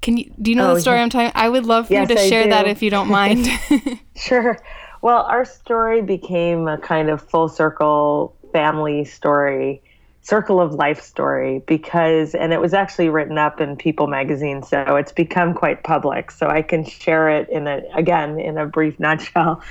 Can 0.01 0.17
you 0.17 0.33
do 0.41 0.51
you 0.51 0.57
know 0.57 0.71
oh, 0.71 0.75
the 0.75 0.81
story 0.81 0.97
yeah. 0.97 1.03
I'm 1.03 1.11
talking? 1.11 1.33
I 1.35 1.51
would 1.51 1.67
love 1.67 1.89
for 1.89 1.93
yes, 1.93 2.09
you 2.09 2.17
to 2.17 2.29
share 2.29 2.49
that 2.49 2.67
if 2.67 2.83
you 2.83 2.89
don't 2.89 3.09
mind. 3.21 3.47
sure. 4.17 4.59
Well, 5.03 5.25
our 5.25 5.45
story 5.45 6.01
became 6.01 6.67
a 6.67 6.79
kind 6.79 7.11
of 7.11 7.21
full 7.29 7.49
circle 7.49 8.37
family 8.53 9.05
story 9.05 9.83
circle 10.23 10.61
of 10.61 10.73
life 10.75 11.03
story 11.03 11.63
because 11.67 12.35
and 12.35 12.53
it 12.53 12.61
was 12.61 12.73
actually 12.73 13.09
written 13.09 13.39
up 13.39 13.61
in 13.61 13.77
people 13.77 14.07
magazine 14.07 14.63
so 14.63 14.97
it's 14.97 15.13
become 15.13 15.53
quite 15.53 15.83
public. 15.83 16.31
So 16.31 16.49
i 16.49 16.63
can 16.63 16.85
share 16.85 17.29
it 17.29 17.49
in 17.51 17.67
a 17.67 17.83
again 17.95 18.39
in 18.39 18.57
a 18.57 18.67
brief 18.67 18.99
nutshell. 19.07 19.63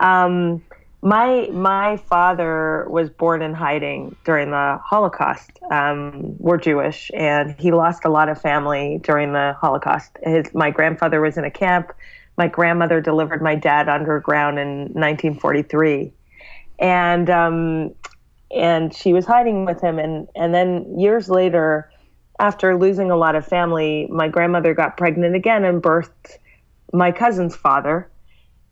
Um, 0.00 0.62
my 1.02 1.48
my 1.52 1.96
father 1.96 2.86
was 2.88 3.10
born 3.10 3.42
in 3.42 3.52
hiding 3.52 4.16
during 4.24 4.50
the 4.50 4.80
holocaust. 4.84 5.50
Um, 5.70 6.36
we're 6.38 6.58
jewish 6.58 7.10
and 7.14 7.54
he 7.58 7.72
lost 7.72 8.04
a 8.04 8.08
lot 8.08 8.28
of 8.28 8.40
family 8.40 9.00
during 9.02 9.32
the 9.32 9.56
holocaust. 9.60 10.16
His 10.22 10.54
my 10.54 10.70
grandfather 10.70 11.20
was 11.20 11.36
in 11.36 11.44
a 11.44 11.50
camp. 11.50 11.92
My 12.38 12.48
grandmother 12.48 13.00
delivered 13.00 13.42
my 13.42 13.54
dad 13.54 13.88
underground 13.88 14.58
in 14.58 14.92
1943 14.92 16.12
and 16.78 17.30
um, 17.30 17.94
and 18.54 18.94
she 18.94 19.12
was 19.12 19.26
hiding 19.26 19.64
with 19.64 19.80
him. 19.80 19.98
And 19.98 20.28
and 20.34 20.54
then 20.54 20.98
years 20.98 21.28
later 21.28 21.90
after 22.38 22.76
losing 22.76 23.10
a 23.10 23.16
lot 23.16 23.34
of 23.34 23.46
family 23.46 24.06
my 24.10 24.28
grandmother 24.28 24.74
got 24.74 24.96
pregnant 24.96 25.34
again 25.34 25.64
and 25.64 25.82
birthed 25.82 26.38
my 26.92 27.12
cousin's 27.12 27.56
father. 27.56 28.08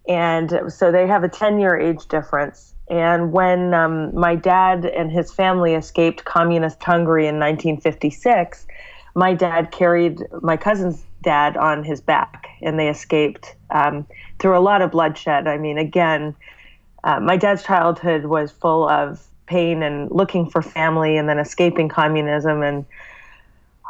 And 0.07 0.61
so 0.69 0.93
they 0.93 1.07
have 1.07 1.25
a 1.25 1.29
10 1.29 1.59
year 1.59 1.77
age 1.77 2.07
difference. 2.07 2.75
And 2.91 3.33
when 3.33 3.73
um, 3.73 4.15
my 4.15 4.35
dad 4.35 4.85
and 4.85 5.11
his 5.11 5.33
family 5.33 5.75
escaped 5.75 6.25
communist 6.25 6.83
hungary 6.83 7.27
in 7.27 7.39
1956 7.39 8.67
my 9.17 9.33
dad 9.33 9.71
carried 9.71 10.21
my 10.43 10.57
cousin's 10.57 11.05
dad 11.23 11.57
on 11.57 11.85
his 11.85 12.01
back 12.01 12.49
and 12.63 12.79
they 12.79 12.89
escaped 12.89 13.55
um, 13.71 14.05
through 14.41 14.59
a 14.59 14.61
lot 14.61 14.83
of 14.83 14.91
bloodshed. 14.91 15.47
I 15.47 15.57
mean 15.59 15.79
again 15.79 16.35
uh, 17.05 17.21
my 17.21 17.37
dad's 17.37 17.63
childhood 17.63 18.25
was 18.25 18.51
full 18.51 18.89
of 18.89 19.25
pain 19.47 19.83
and 19.83 20.11
looking 20.11 20.49
for 20.49 20.63
family 20.63 21.17
and 21.17 21.29
then 21.29 21.39
escaping 21.39 21.89
communism 21.89 22.63
and 22.63 22.85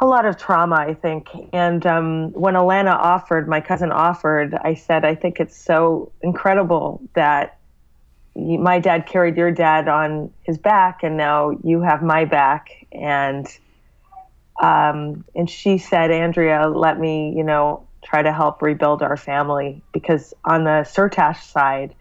a 0.01 0.05
lot 0.05 0.25
of 0.25 0.37
trauma, 0.37 0.75
I 0.75 0.93
think. 0.93 1.29
And 1.53 1.85
um, 1.85 2.31
when 2.33 2.55
Alana 2.55 2.95
offered, 2.95 3.47
my 3.47 3.61
cousin 3.61 3.91
offered, 3.91 4.53
I 4.53 4.73
said, 4.73 5.05
I 5.05 5.15
think 5.15 5.39
it's 5.39 5.55
so 5.55 6.11
incredible 6.21 7.01
that 7.13 7.57
my 8.35 8.79
dad 8.79 9.05
carried 9.07 9.37
your 9.37 9.51
dad 9.51 9.87
on 9.87 10.33
his 10.43 10.57
back 10.57 11.03
and 11.03 11.15
now 11.15 11.57
you 11.63 11.81
have 11.81 12.03
my 12.03 12.25
back. 12.25 12.85
And 12.91 13.47
um, 14.61 15.25
and 15.35 15.49
she 15.49 15.77
said, 15.77 16.11
Andrea, 16.11 16.67
let 16.69 16.97
me, 16.97 17.33
you 17.35 17.43
know, 17.43 17.85
try 18.03 18.21
to 18.21 18.31
help 18.31 18.61
rebuild 18.61 19.01
our 19.01 19.17
family 19.17 19.81
because 19.91 20.33
on 20.45 20.63
the 20.63 20.85
Syrtash 20.85 21.43
side, 21.43 21.93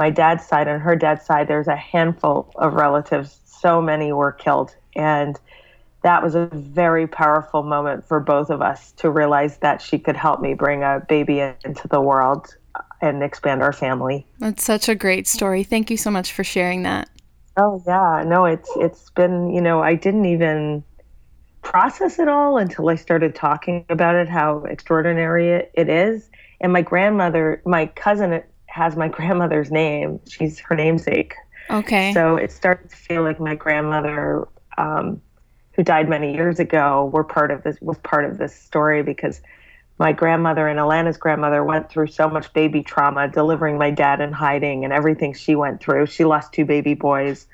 my 0.00 0.08
dad's 0.08 0.46
side 0.46 0.66
and 0.66 0.80
her 0.80 0.96
dad's 0.96 1.26
side, 1.26 1.46
there's 1.46 1.68
a 1.68 1.76
handful 1.76 2.50
of 2.56 2.72
relatives. 2.72 3.38
So 3.44 3.82
many 3.82 4.14
were 4.14 4.32
killed. 4.32 4.74
And 4.96 5.38
that 6.02 6.22
was 6.22 6.34
a 6.34 6.46
very 6.54 7.06
powerful 7.06 7.62
moment 7.62 8.08
for 8.08 8.18
both 8.18 8.48
of 8.48 8.62
us 8.62 8.92
to 8.92 9.10
realize 9.10 9.58
that 9.58 9.82
she 9.82 9.98
could 9.98 10.16
help 10.16 10.40
me 10.40 10.54
bring 10.54 10.82
a 10.82 11.04
baby 11.06 11.40
into 11.40 11.86
the 11.86 12.00
world 12.00 12.56
and 13.02 13.22
expand 13.22 13.62
our 13.62 13.74
family. 13.74 14.26
That's 14.38 14.64
such 14.64 14.88
a 14.88 14.94
great 14.94 15.28
story. 15.28 15.64
Thank 15.64 15.90
you 15.90 15.98
so 15.98 16.10
much 16.10 16.32
for 16.32 16.44
sharing 16.44 16.82
that. 16.84 17.10
Oh 17.58 17.82
yeah, 17.86 18.24
no, 18.26 18.46
it's 18.46 18.70
it's 18.76 19.10
been, 19.10 19.52
you 19.52 19.60
know, 19.60 19.82
I 19.82 19.96
didn't 19.96 20.24
even 20.24 20.82
process 21.60 22.18
it 22.18 22.28
all 22.28 22.56
until 22.56 22.88
I 22.88 22.94
started 22.94 23.34
talking 23.34 23.84
about 23.90 24.14
it 24.14 24.30
how 24.30 24.64
extraordinary 24.64 25.50
it, 25.50 25.70
it 25.74 25.90
is. 25.90 26.30
And 26.62 26.72
my 26.72 26.80
grandmother, 26.80 27.60
my 27.66 27.86
cousin 27.86 28.42
has 28.70 28.96
my 28.96 29.08
grandmother's 29.16 29.70
name. 29.70 30.20
She's 30.28 30.58
her 30.60 30.74
namesake. 30.74 31.34
Okay. 31.68 32.12
So 32.14 32.36
it 32.36 32.50
started 32.50 32.90
to 32.90 32.96
feel 32.96 33.22
like 33.22 33.38
my 33.38 33.54
grandmother, 33.54 34.48
um, 34.78 35.20
who 35.72 35.82
died 35.82 36.08
many 36.08 36.34
years 36.34 36.58
ago, 36.58 37.10
were 37.12 37.24
part 37.24 37.50
of 37.50 37.62
this 37.62 37.76
was 37.80 37.98
part 37.98 38.24
of 38.24 38.38
this 38.38 38.54
story 38.54 39.02
because 39.02 39.40
my 39.98 40.12
grandmother 40.12 40.66
and 40.66 40.78
Alana's 40.78 41.18
grandmother 41.18 41.62
went 41.62 41.90
through 41.90 42.06
so 42.06 42.28
much 42.28 42.52
baby 42.54 42.82
trauma, 42.82 43.28
delivering 43.28 43.78
my 43.78 43.90
dad 43.90 44.20
in 44.20 44.32
hiding 44.32 44.84
and 44.84 44.92
everything 44.92 45.34
she 45.34 45.54
went 45.54 45.80
through. 45.80 46.06
She 46.06 46.24
lost 46.24 46.52
two 46.52 46.64
baby 46.64 46.94
boys. 46.94 47.46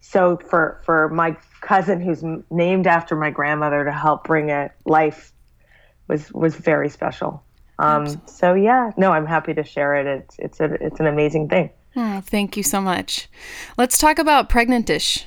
So 0.00 0.36
for 0.36 0.80
for 0.84 1.08
my 1.08 1.36
cousin, 1.60 2.00
who's 2.00 2.24
named 2.50 2.86
after 2.86 3.16
my 3.16 3.30
grandmother, 3.30 3.84
to 3.84 3.92
help 3.92 4.24
bring 4.24 4.50
a 4.50 4.70
life 4.86 5.32
was 6.08 6.32
was 6.32 6.54
very 6.54 6.88
special. 6.88 7.42
Um, 7.78 8.20
so 8.26 8.54
yeah, 8.54 8.92
no, 8.96 9.12
I'm 9.12 9.26
happy 9.26 9.54
to 9.54 9.64
share 9.64 9.94
it. 9.94 10.06
It's 10.06 10.38
it's 10.38 10.60
a, 10.60 10.74
it's 10.84 11.00
an 11.00 11.06
amazing 11.06 11.48
thing. 11.48 11.70
Oh, 11.96 12.20
thank 12.24 12.56
you 12.56 12.62
so 12.62 12.80
much. 12.80 13.28
Let's 13.76 13.98
talk 13.98 14.18
about 14.18 14.48
Pregnantish. 14.48 15.24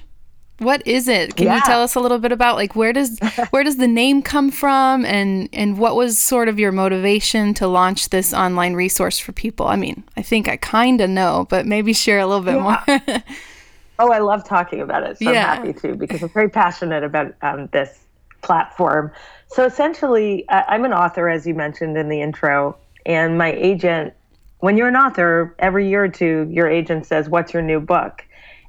What 0.59 0.87
is 0.87 1.09
it? 1.09 1.35
Can 1.35 1.47
yeah. 1.47 1.55
you 1.55 1.61
tell 1.63 1.83
us 1.83 1.95
a 1.95 1.99
little 1.99 2.17
bit 2.17 2.31
about 2.31 2.55
like 2.55 2.75
where 2.75 2.93
does 2.93 3.19
where 3.49 3.63
does 3.63 3.77
the 3.77 3.87
name 3.87 4.21
come 4.21 4.51
from 4.51 5.05
and 5.05 5.49
and 5.51 5.77
what 5.77 5.95
was 5.95 6.17
sort 6.17 6.47
of 6.47 6.57
your 6.57 6.71
motivation 6.71 7.53
to 7.55 7.67
launch 7.67 8.09
this 8.09 8.33
online 8.33 8.73
resource 8.73 9.19
for 9.19 9.33
people? 9.33 9.67
I 9.67 9.75
mean, 9.75 10.03
I 10.15 10.21
think 10.21 10.47
I 10.47 10.55
kind 10.55 11.01
of 11.01 11.09
know, 11.09 11.45
but 11.49 11.65
maybe 11.65 11.91
share 11.91 12.19
a 12.19 12.25
little 12.25 12.43
bit 12.43 12.55
yeah. 12.55 12.89
more. 12.97 13.23
oh, 13.99 14.11
I 14.11 14.19
love 14.19 14.47
talking 14.47 14.79
about 14.79 15.03
it. 15.03 15.17
So 15.17 15.29
yeah. 15.29 15.51
I'm 15.51 15.65
happy 15.65 15.73
to 15.81 15.95
because 15.95 16.23
I'm 16.23 16.29
very 16.29 16.49
passionate 16.49 17.03
about 17.03 17.35
um, 17.41 17.67
this 17.73 18.05
platform. 18.41 19.11
So 19.47 19.65
essentially, 19.65 20.45
I'm 20.49 20.85
an 20.85 20.93
author, 20.93 21.29
as 21.29 21.45
you 21.45 21.53
mentioned 21.53 21.97
in 21.97 22.09
the 22.09 22.21
intro, 22.21 22.77
and 23.05 23.37
my 23.37 23.51
agent, 23.53 24.13
when 24.59 24.77
you're 24.77 24.87
an 24.87 24.95
author, 24.95 25.55
every 25.59 25.87
year 25.87 26.05
or 26.05 26.09
two, 26.09 26.47
your 26.51 26.67
agent 26.67 27.05
says, 27.05 27.29
What's 27.29 27.53
your 27.53 27.61
new 27.61 27.79
book? 27.79 28.25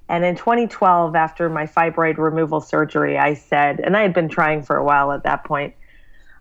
And 0.09 0.25
in 0.25 0.37
2012, 0.37 1.17
after 1.17 1.49
my 1.49 1.67
fibroid 1.67 2.19
removal 2.19 2.61
surgery, 2.61 3.19
I 3.19 3.35
said, 3.35 3.81
and 3.81 3.97
I 3.97 4.03
had 4.03 4.15
been 4.15 4.29
trying 4.29 4.63
for 4.63 4.77
a 4.77 4.85
while 4.85 5.11
at 5.11 5.25
that 5.25 5.45
point, 5.45 5.75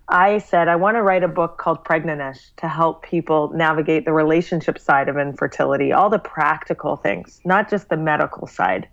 I 0.07 0.37
said, 0.37 0.67
I 0.67 0.75
want 0.75 0.97
to 0.97 1.01
write 1.01 1.23
a 1.23 1.27
book 1.27 1.57
called 1.57 1.83
Pregnantish 1.83 2.51
to 2.57 2.67
help 2.67 3.01
people 3.01 3.51
navigate 3.55 4.05
the 4.05 4.13
relationship 4.13 4.77
side 4.77 5.09
of 5.09 5.17
infertility, 5.17 5.93
all 5.93 6.11
the 6.11 6.19
practical 6.19 6.95
things, 6.95 7.41
not 7.43 7.71
just 7.71 7.89
the 7.89 7.97
medical 7.97 8.45
side 8.45 8.87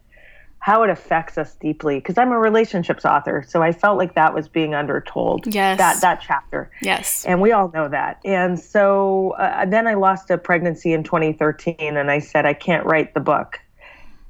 how 0.63 0.85
it 0.85 0.91
affects 0.91 1.37
us 1.37 1.57
deeply 1.57 1.97
because 1.97 2.17
I'm 2.17 2.31
a 2.31 2.39
relationships 2.39 3.05
author, 3.05 3.45
so 3.49 3.65
I 3.65 3.73
felt 3.73 3.99
like 3.99 4.15
that 4.15 4.33
was 4.33 4.47
being 4.47 4.77
undertold. 4.77 5.53
Yes, 5.53 5.77
that 5.79 6.01
that 6.03 6.23
chapter. 6.25 6.71
Yes, 6.81 7.25
and 7.27 7.41
we 7.41 7.51
all 7.51 7.73
know 7.75 7.89
that. 7.89 8.21
And 8.25 8.59
so 8.59 9.33
uh, 9.39 9.67
then 9.67 9.89
I 9.89 9.95
lost 9.95 10.31
a 10.31 10.39
pregnancy 10.39 10.93
in 10.93 11.03
2013, 11.03 11.75
and 11.97 12.13
I 12.13 12.21
said 12.21 12.47
I 12.47 12.55
can't 12.55 12.87
write 12.87 13.13
the 13.13 13.19
book. 13.19 13.59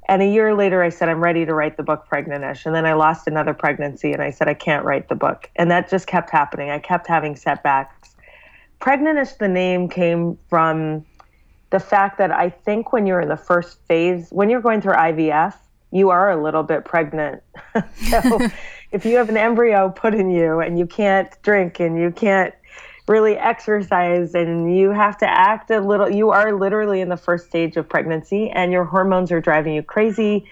And 0.09 0.23
a 0.23 0.25
year 0.25 0.55
later, 0.55 0.81
I 0.81 0.89
said 0.89 1.07
I'm 1.07 1.23
ready 1.23 1.45
to 1.45 1.53
write 1.53 1.77
the 1.77 1.83
book 1.83 2.07
Pregnantish. 2.11 2.65
And 2.65 2.73
then 2.73 2.85
I 2.87 2.93
lost 2.93 3.27
another 3.27 3.53
pregnancy, 3.53 4.11
and 4.11 4.21
I 4.21 4.31
said 4.31 4.49
I 4.49 4.55
can't 4.55 4.83
write 4.83 5.09
the 5.09 5.15
book. 5.15 5.51
And 5.55 5.69
that 5.69 5.87
just 5.87 6.07
kept 6.07 6.31
happening. 6.31 6.71
I 6.71 6.79
kept 6.79 7.05
having 7.05 7.35
setbacks. 7.35 8.15
Pregnantish, 8.81 9.37
the 9.37 9.47
name 9.47 9.87
came 9.87 10.39
from 10.49 11.05
the 11.69 11.79
fact 11.79 12.17
that 12.17 12.31
I 12.31 12.49
think 12.49 12.91
when 12.91 13.05
you're 13.05 13.21
in 13.21 13.29
the 13.29 13.37
first 13.37 13.77
phase, 13.87 14.29
when 14.31 14.49
you're 14.49 14.61
going 14.61 14.81
through 14.81 14.95
IVF 14.95 15.53
you 15.93 16.09
are 16.09 16.31
a 16.31 16.43
little 16.43 16.63
bit 16.63 16.83
pregnant. 16.83 17.43
so 18.09 18.39
if 18.91 19.05
you 19.05 19.15
have 19.17 19.29
an 19.29 19.37
embryo 19.37 19.89
put 19.89 20.15
in 20.15 20.31
you 20.31 20.59
and 20.59 20.77
you 20.79 20.87
can't 20.87 21.29
drink 21.43 21.79
and 21.79 21.97
you 21.99 22.11
can't 22.11 22.53
really 23.07 23.37
exercise 23.37 24.33
and 24.33 24.75
you 24.75 24.89
have 24.89 25.17
to 25.19 25.29
act 25.29 25.69
a 25.69 25.79
little, 25.79 26.09
you 26.09 26.31
are 26.31 26.51
literally 26.53 26.99
in 26.99 27.09
the 27.09 27.17
first 27.17 27.45
stage 27.45 27.77
of 27.77 27.87
pregnancy 27.87 28.49
and 28.49 28.71
your 28.71 28.85
hormones 28.85 29.31
are 29.31 29.39
driving 29.39 29.75
you 29.75 29.83
crazy. 29.83 30.49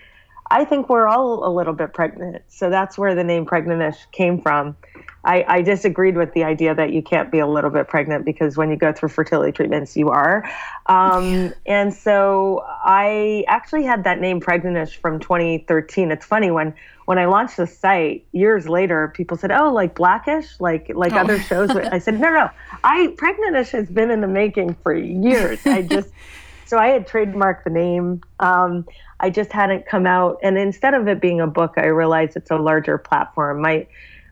I 0.51 0.63
think 0.63 0.89
we're 0.89 1.07
all 1.07 1.47
a 1.47 1.51
little 1.51 1.73
bit 1.73 1.91
pregnant. 1.91 2.43
So 2.47 2.69
that's 2.69 2.97
where 2.97 3.15
the 3.15 3.23
name 3.23 3.45
Pregnantish 3.45 4.11
came 4.11 4.41
from. 4.41 4.75
I, 5.23 5.45
I, 5.47 5.61
disagreed 5.61 6.17
with 6.17 6.33
the 6.33 6.43
idea 6.43 6.73
that 6.73 6.93
you 6.93 7.03
can't 7.03 7.31
be 7.31 7.39
a 7.39 7.45
little 7.45 7.69
bit 7.69 7.87
pregnant 7.87 8.25
because 8.25 8.57
when 8.57 8.71
you 8.71 8.75
go 8.75 8.91
through 8.91 9.09
fertility 9.09 9.51
treatments, 9.51 9.95
you 9.95 10.09
are. 10.09 10.49
Um, 10.87 11.53
and 11.65 11.93
so 11.93 12.65
I 12.67 13.43
actually 13.47 13.83
had 13.83 14.03
that 14.05 14.19
name 14.19 14.41
Pregnantish 14.41 14.97
from 14.97 15.19
2013. 15.19 16.11
It's 16.11 16.25
funny 16.25 16.49
when 16.49 16.73
when 17.05 17.19
I 17.19 17.25
launched 17.25 17.57
the 17.57 17.67
site 17.67 18.25
years 18.31 18.67
later, 18.67 19.11
people 19.15 19.37
said, 19.37 19.51
"Oh, 19.51 19.71
like 19.71 19.95
Blackish, 19.95 20.59
like 20.59 20.91
like 20.95 21.13
oh. 21.13 21.17
other 21.17 21.39
shows." 21.39 21.69
I 21.69 21.99
said, 21.99 22.19
"No, 22.19 22.31
no, 22.31 22.49
I 22.83 23.13
Pregnantish 23.17 23.71
has 23.71 23.89
been 23.89 24.09
in 24.09 24.21
the 24.21 24.27
making 24.27 24.75
for 24.83 24.93
years. 24.93 25.59
I 25.65 25.83
just." 25.83 26.09
so 26.65 26.79
I 26.79 26.87
had 26.87 27.05
trademarked 27.05 27.65
the 27.65 27.69
name. 27.69 28.21
Um, 28.39 28.87
I 29.19 29.29
just 29.29 29.51
hadn't 29.51 29.85
come 29.85 30.07
out, 30.07 30.39
and 30.41 30.57
instead 30.57 30.93
of 30.93 31.07
it 31.07 31.19
being 31.19 31.41
a 31.41 31.47
book, 31.47 31.73
I 31.75 31.87
realized 31.87 32.37
it's 32.37 32.49
a 32.49 32.55
larger 32.55 32.97
platform. 32.97 33.61
My 33.61 33.87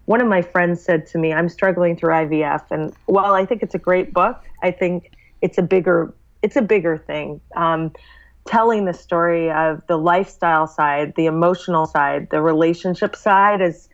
one 0.10 0.22
of 0.22 0.28
my 0.28 0.42
friends 0.42 0.82
said 0.82 1.06
to 1.06 1.20
me, 1.20 1.32
"I'm 1.32 1.48
struggling 1.48 1.96
through 1.96 2.14
IVF," 2.14 2.64
and 2.72 2.92
while 3.06 3.36
I 3.36 3.46
think 3.46 3.62
it's 3.62 3.76
a 3.76 3.78
great 3.78 4.12
book, 4.12 4.42
I 4.64 4.72
think 4.72 5.12
it's 5.42 5.60
a 5.60 5.62
bigger 5.62 6.12
it's 6.42 6.56
a 6.56 6.64
bigger 6.64 6.98
thing. 6.98 7.40
Um, 7.56 7.92
telling 8.46 8.86
the 8.86 8.94
story 8.94 9.52
of 9.52 9.86
the 9.86 9.98
lifestyle 9.98 10.66
side, 10.66 11.14
the 11.16 11.28
emotional 11.28 11.86
side, 11.86 12.28
the 12.32 12.42
relationship 12.42 13.16
side 13.16 13.62
is 13.62 13.88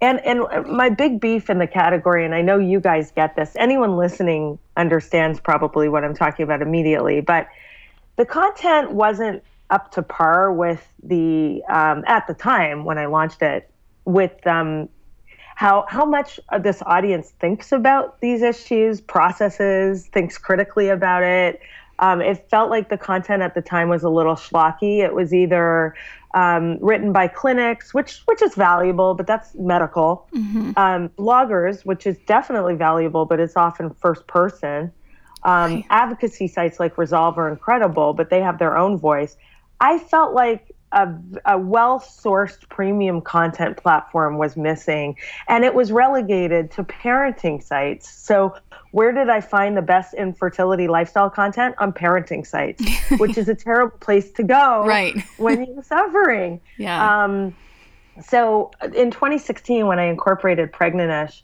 and 0.00 0.18
and 0.24 0.40
my 0.66 0.88
big 0.88 1.20
beef 1.20 1.50
in 1.50 1.58
the 1.58 1.66
category 1.66 2.24
and 2.24 2.34
I 2.34 2.40
know 2.40 2.58
you 2.58 2.80
guys 2.80 3.10
get 3.10 3.36
this. 3.36 3.54
Anyone 3.56 3.98
listening 3.98 4.58
understands 4.78 5.40
probably 5.40 5.90
what 5.90 6.04
I'm 6.04 6.14
talking 6.14 6.44
about 6.44 6.62
immediately, 6.62 7.20
but 7.20 7.48
the 8.16 8.24
content 8.24 8.92
wasn't 8.92 9.42
up 9.68 9.92
to 9.92 10.02
par 10.02 10.50
with 10.50 10.88
the 11.02 11.62
um, 11.68 12.02
at 12.06 12.26
the 12.28 12.34
time 12.34 12.86
when 12.86 12.96
I 12.96 13.04
launched 13.04 13.42
it 13.42 13.70
with 14.06 14.46
um, 14.46 14.88
how 15.54 15.86
how 15.88 16.04
much 16.04 16.40
this 16.60 16.82
audience 16.86 17.32
thinks 17.40 17.72
about 17.72 18.20
these 18.20 18.42
issues, 18.42 19.00
processes, 19.00 20.08
thinks 20.08 20.38
critically 20.38 20.88
about 20.88 21.22
it. 21.22 21.60
Um, 22.00 22.20
it 22.20 22.48
felt 22.50 22.70
like 22.70 22.88
the 22.88 22.98
content 22.98 23.42
at 23.42 23.54
the 23.54 23.62
time 23.62 23.88
was 23.88 24.02
a 24.02 24.08
little 24.08 24.34
schlocky. 24.34 24.98
It 24.98 25.14
was 25.14 25.32
either 25.32 25.94
um, 26.34 26.78
written 26.80 27.12
by 27.12 27.28
clinics, 27.28 27.94
which 27.94 28.22
which 28.26 28.42
is 28.42 28.54
valuable, 28.54 29.14
but 29.14 29.26
that's 29.26 29.54
medical. 29.54 30.26
Mm-hmm. 30.34 30.72
Um, 30.76 31.08
bloggers, 31.10 31.84
which 31.84 32.06
is 32.06 32.18
definitely 32.26 32.74
valuable, 32.74 33.24
but 33.24 33.38
it's 33.38 33.56
often 33.56 33.90
first 33.94 34.26
person. 34.26 34.92
Um, 35.44 35.74
right. 35.74 35.84
Advocacy 35.90 36.48
sites 36.48 36.80
like 36.80 36.98
Resolve 36.98 37.38
are 37.38 37.48
incredible, 37.48 38.12
but 38.14 38.30
they 38.30 38.40
have 38.40 38.58
their 38.58 38.76
own 38.76 38.98
voice. 38.98 39.36
I 39.80 39.98
felt 39.98 40.34
like 40.34 40.73
a, 40.94 41.12
a 41.44 41.58
well 41.58 42.00
sourced 42.00 42.66
premium 42.68 43.20
content 43.20 43.76
platform 43.76 44.38
was 44.38 44.56
missing, 44.56 45.16
and 45.48 45.64
it 45.64 45.74
was 45.74 45.92
relegated 45.92 46.70
to 46.70 46.84
parenting 46.84 47.62
sites. 47.62 48.08
So, 48.08 48.56
where 48.92 49.12
did 49.12 49.28
I 49.28 49.40
find 49.40 49.76
the 49.76 49.82
best 49.82 50.14
infertility 50.14 50.88
lifestyle 50.88 51.28
content? 51.28 51.74
On 51.78 51.92
parenting 51.92 52.46
sites, 52.46 52.82
which 53.18 53.36
is 53.36 53.48
a 53.48 53.54
terrible 53.54 53.98
place 53.98 54.30
to 54.32 54.44
go 54.44 54.86
right. 54.86 55.16
when 55.36 55.64
you're 55.64 55.82
suffering. 55.82 56.60
Yeah. 56.78 57.24
Um, 57.24 57.54
so, 58.24 58.70
in 58.94 59.10
2016, 59.10 59.86
when 59.86 59.98
I 59.98 60.04
incorporated 60.04 60.70
Pregnantish, 60.72 61.42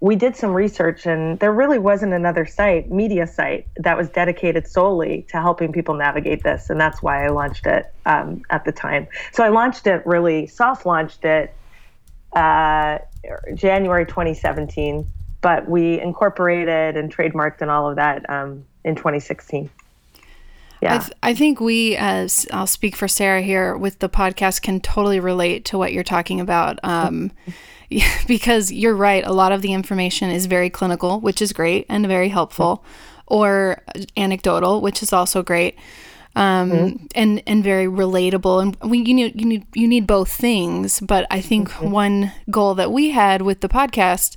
we 0.00 0.14
did 0.14 0.36
some 0.36 0.52
research 0.52 1.06
and 1.06 1.38
there 1.38 1.52
really 1.52 1.78
wasn't 1.78 2.12
another 2.12 2.44
site, 2.44 2.90
media 2.90 3.26
site, 3.26 3.66
that 3.76 3.96
was 3.96 4.10
dedicated 4.10 4.66
solely 4.66 5.26
to 5.30 5.40
helping 5.40 5.72
people 5.72 5.94
navigate 5.94 6.42
this. 6.42 6.68
And 6.68 6.78
that's 6.78 7.02
why 7.02 7.24
I 7.24 7.28
launched 7.28 7.66
it 7.66 7.86
um, 8.04 8.42
at 8.50 8.64
the 8.64 8.72
time. 8.72 9.08
So 9.32 9.42
I 9.42 9.48
launched 9.48 9.86
it 9.86 10.06
really, 10.06 10.46
soft 10.46 10.84
launched 10.84 11.24
it 11.24 11.54
uh, 12.34 12.98
January 13.54 14.04
2017, 14.04 15.06
but 15.40 15.68
we 15.68 15.98
incorporated 15.98 16.96
and 16.96 17.14
trademarked 17.14 17.62
and 17.62 17.70
all 17.70 17.88
of 17.88 17.96
that 17.96 18.28
um, 18.28 18.66
in 18.84 18.96
2016. 18.96 19.70
Yeah. 20.82 20.96
I, 20.96 20.98
th- 20.98 21.12
I, 21.22 21.34
think 21.34 21.60
we, 21.60 21.96
as 21.96 22.46
I'll 22.52 22.66
speak 22.66 22.96
for 22.96 23.08
Sarah 23.08 23.42
here 23.42 23.76
with 23.76 23.98
the 24.00 24.08
podcast, 24.08 24.62
can 24.62 24.80
totally 24.80 25.20
relate 25.20 25.64
to 25.66 25.78
what 25.78 25.92
you're 25.92 26.04
talking 26.04 26.40
about. 26.40 26.78
Um, 26.82 27.32
because 28.26 28.72
you're 28.72 28.96
right. 28.96 29.24
A 29.24 29.32
lot 29.32 29.52
of 29.52 29.62
the 29.62 29.72
information 29.72 30.30
is 30.30 30.46
very 30.46 30.70
clinical, 30.70 31.20
which 31.20 31.40
is 31.40 31.52
great 31.52 31.86
and 31.88 32.06
very 32.06 32.28
helpful, 32.28 32.84
or 33.26 33.82
anecdotal, 34.16 34.80
which 34.80 35.02
is 35.02 35.12
also 35.12 35.42
great. 35.42 35.76
Um, 36.34 36.70
mm-hmm. 36.70 37.06
and 37.14 37.42
and 37.46 37.64
very 37.64 37.86
relatable. 37.86 38.60
And 38.60 38.90
we 38.90 38.98
you 38.98 39.14
need 39.14 39.40
you 39.40 39.46
need 39.46 39.66
you 39.74 39.88
need 39.88 40.06
both 40.06 40.30
things. 40.30 41.00
But 41.00 41.26
I 41.30 41.40
think 41.40 41.70
mm-hmm. 41.70 41.90
one 41.90 42.32
goal 42.50 42.74
that 42.74 42.92
we 42.92 43.10
had 43.10 43.42
with 43.42 43.60
the 43.60 43.68
podcast 43.68 44.36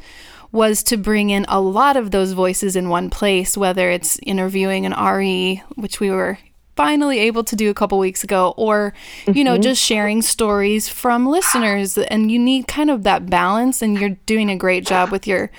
was 0.51 0.83
to 0.83 0.97
bring 0.97 1.29
in 1.29 1.45
a 1.47 1.61
lot 1.61 1.95
of 1.95 2.11
those 2.11 2.31
voices 2.31 2.75
in 2.75 2.89
one 2.89 3.09
place, 3.09 3.55
whether 3.55 3.89
it's 3.89 4.19
interviewing 4.23 4.85
an 4.85 4.93
RE, 4.93 5.61
which 5.75 5.99
we 5.99 6.09
were 6.09 6.39
finally 6.75 7.19
able 7.19 7.43
to 7.43 7.57
do 7.57 7.69
a 7.69 7.73
couple 7.73 7.97
weeks 7.99 8.23
ago, 8.23 8.53
or, 8.55 8.93
you 9.25 9.33
mm-hmm. 9.33 9.43
know, 9.43 9.57
just 9.57 9.81
sharing 9.81 10.21
stories 10.21 10.87
from 10.87 11.27
listeners. 11.27 11.97
And 11.97 12.31
you 12.31 12.39
need 12.39 12.67
kind 12.67 12.89
of 12.89 13.03
that 13.03 13.29
balance, 13.29 13.81
and 13.81 13.99
you're 13.99 14.17
doing 14.25 14.49
a 14.49 14.55
great 14.55 14.85
job 14.85 15.11
with 15.11 15.27
your 15.27 15.51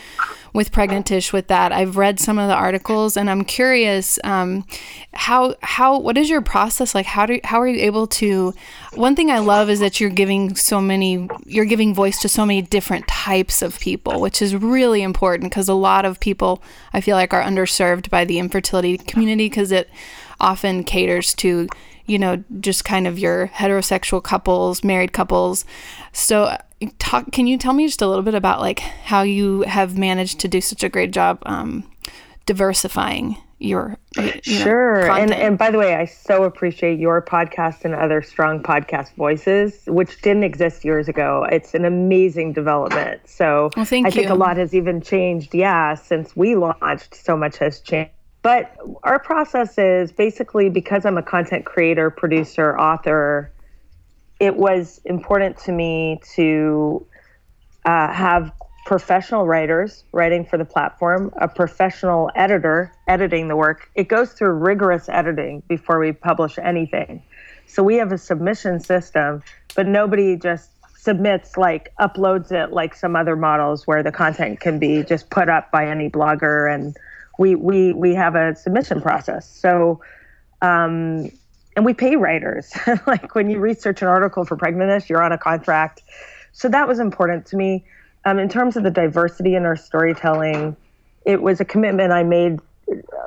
with 0.52 0.72
Pregnantish 0.72 1.32
with 1.32 1.48
that. 1.48 1.72
I've 1.72 1.96
read 1.96 2.18
some 2.18 2.38
of 2.38 2.48
the 2.48 2.54
articles, 2.54 3.16
and 3.16 3.30
I'm 3.30 3.44
curious 3.44 4.18
um, 4.24 4.64
how 5.12 5.54
how 5.62 5.98
what 5.98 6.16
is 6.16 6.28
your 6.28 6.42
process 6.42 6.94
like? 6.94 7.06
How 7.06 7.26
do 7.26 7.40
how 7.44 7.60
are 7.60 7.68
you 7.68 7.80
able 7.80 8.06
to? 8.06 8.54
One 8.94 9.14
thing 9.14 9.30
I 9.30 9.38
love 9.38 9.70
is 9.70 9.80
that 9.80 10.00
you're 10.00 10.10
giving 10.10 10.54
so 10.56 10.80
many 10.80 11.28
you're 11.46 11.64
giving 11.64 11.94
voice 11.94 12.20
to 12.20 12.28
so 12.28 12.44
many 12.44 12.62
different 12.62 13.06
types 13.08 13.62
of 13.62 13.78
people, 13.80 14.20
which 14.20 14.42
is 14.42 14.54
really 14.54 15.02
important 15.02 15.50
because 15.50 15.68
a 15.68 15.74
lot 15.74 16.04
of 16.04 16.20
people 16.20 16.62
I 16.92 17.00
feel 17.00 17.16
like 17.16 17.32
are 17.32 17.42
underserved 17.42 18.10
by 18.10 18.24
the 18.24 18.38
infertility 18.38 18.98
community 18.98 19.48
because 19.48 19.72
it 19.72 19.90
often 20.40 20.84
caters 20.84 21.34
to, 21.34 21.68
you 22.06 22.18
know, 22.18 22.42
just 22.60 22.84
kind 22.84 23.06
of 23.06 23.18
your 23.18 23.48
heterosexual 23.48 24.22
couples, 24.22 24.82
married 24.82 25.12
couples. 25.12 25.64
So, 26.12 26.56
talk, 26.98 27.30
can 27.32 27.46
you 27.46 27.58
tell 27.58 27.72
me 27.72 27.86
just 27.86 28.02
a 28.02 28.08
little 28.08 28.22
bit 28.22 28.34
about 28.34 28.60
like 28.60 28.80
how 28.80 29.22
you 29.22 29.62
have 29.62 29.98
managed 29.98 30.40
to 30.40 30.48
do 30.48 30.60
such 30.60 30.82
a 30.82 30.88
great 30.88 31.12
job 31.12 31.38
um, 31.46 31.90
diversifying 32.46 33.36
your 33.58 33.98
you 34.16 34.22
know, 34.22 34.32
sure. 34.42 35.10
And 35.10 35.32
and 35.32 35.58
by 35.58 35.70
the 35.70 35.76
way 35.76 35.94
i 35.94 36.06
so 36.06 36.44
appreciate 36.44 36.98
your 36.98 37.20
podcast 37.20 37.84
and 37.84 37.94
other 37.94 38.22
strong 38.22 38.62
podcast 38.62 39.14
voices 39.16 39.82
which 39.86 40.22
didn't 40.22 40.44
exist 40.44 40.82
years 40.82 41.08
ago. 41.08 41.46
It's 41.52 41.74
an 41.74 41.84
amazing 41.84 42.54
development. 42.54 43.20
So 43.26 43.70
well, 43.76 43.86
i 43.90 43.96
you. 43.96 44.10
think 44.10 44.30
a 44.30 44.34
lot 44.34 44.56
has 44.56 44.74
even 44.74 45.02
changed 45.02 45.54
yeah 45.54 45.94
since 45.94 46.34
we 46.34 46.56
launched 46.56 47.14
so 47.14 47.36
much 47.36 47.58
has 47.58 47.80
changed. 47.80 48.12
But 48.42 48.74
our 49.02 49.18
process 49.18 49.76
is 49.76 50.10
basically 50.10 50.70
because 50.70 51.04
I'm 51.04 51.18
a 51.18 51.22
content 51.22 51.66
creator, 51.66 52.08
producer, 52.08 52.78
author, 52.78 53.52
it 54.40 54.56
was 54.56 55.00
important 55.04 55.58
to 55.58 55.72
me 55.72 56.20
to 56.34 57.06
uh, 57.84 58.12
have 58.12 58.52
professional 58.86 59.46
writers 59.46 60.04
writing 60.12 60.44
for 60.44 60.56
the 60.56 60.64
platform, 60.64 61.32
a 61.36 61.46
professional 61.46 62.30
editor 62.34 62.92
editing 63.06 63.48
the 63.48 63.56
work. 63.56 63.90
It 63.94 64.08
goes 64.08 64.32
through 64.32 64.54
rigorous 64.54 65.08
editing 65.08 65.62
before 65.68 66.00
we 66.00 66.12
publish 66.12 66.58
anything. 66.58 67.22
So 67.66 67.82
we 67.82 67.96
have 67.96 68.10
a 68.10 68.18
submission 68.18 68.80
system, 68.80 69.42
but 69.76 69.86
nobody 69.86 70.36
just 70.36 70.70
submits 70.96 71.56
like 71.56 71.92
uploads 72.00 72.50
it 72.50 72.72
like 72.72 72.94
some 72.94 73.14
other 73.16 73.36
models 73.36 73.86
where 73.86 74.02
the 74.02 74.12
content 74.12 74.60
can 74.60 74.78
be 74.78 75.02
just 75.02 75.30
put 75.30 75.48
up 75.48 75.70
by 75.70 75.86
any 75.86 76.10
blogger 76.10 76.74
and 76.74 76.96
we 77.38 77.54
we 77.54 77.92
we 77.94 78.14
have 78.14 78.34
a 78.34 78.54
submission 78.54 79.00
process. 79.00 79.48
So, 79.48 80.02
um, 80.60 81.30
and 81.76 81.84
we 81.84 81.94
pay 81.94 82.16
writers. 82.16 82.72
like 83.06 83.34
when 83.34 83.50
you 83.50 83.58
research 83.58 84.02
an 84.02 84.08
article 84.08 84.44
for 84.44 84.56
Pregnantish, 84.56 85.08
you're 85.08 85.22
on 85.22 85.32
a 85.32 85.38
contract. 85.38 86.02
So 86.52 86.68
that 86.68 86.88
was 86.88 86.98
important 86.98 87.46
to 87.46 87.56
me. 87.56 87.84
Um, 88.24 88.38
in 88.38 88.48
terms 88.48 88.76
of 88.76 88.82
the 88.82 88.90
diversity 88.90 89.54
in 89.54 89.64
our 89.64 89.76
storytelling, 89.76 90.76
it 91.24 91.42
was 91.42 91.60
a 91.60 91.64
commitment 91.64 92.12
I 92.12 92.22
made 92.22 92.60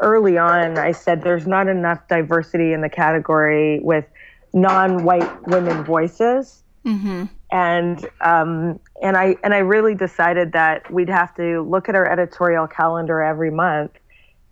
early 0.01 0.37
on. 0.37 0.77
I 0.77 0.91
said 0.91 1.23
there's 1.23 1.47
not 1.47 1.67
enough 1.67 2.07
diversity 2.07 2.73
in 2.73 2.81
the 2.81 2.89
category 2.89 3.79
with 3.79 4.05
non-white 4.53 5.47
women 5.47 5.83
voices. 5.83 6.63
Mm-hmm. 6.85 7.25
And 7.51 8.05
um, 8.21 8.79
and 9.01 9.15
I 9.15 9.37
and 9.43 9.53
I 9.53 9.59
really 9.59 9.95
decided 9.95 10.51
that 10.53 10.91
we'd 10.91 11.09
have 11.09 11.33
to 11.35 11.61
look 11.61 11.87
at 11.87 11.95
our 11.95 12.05
editorial 12.11 12.67
calendar 12.67 13.21
every 13.21 13.51
month 13.51 13.91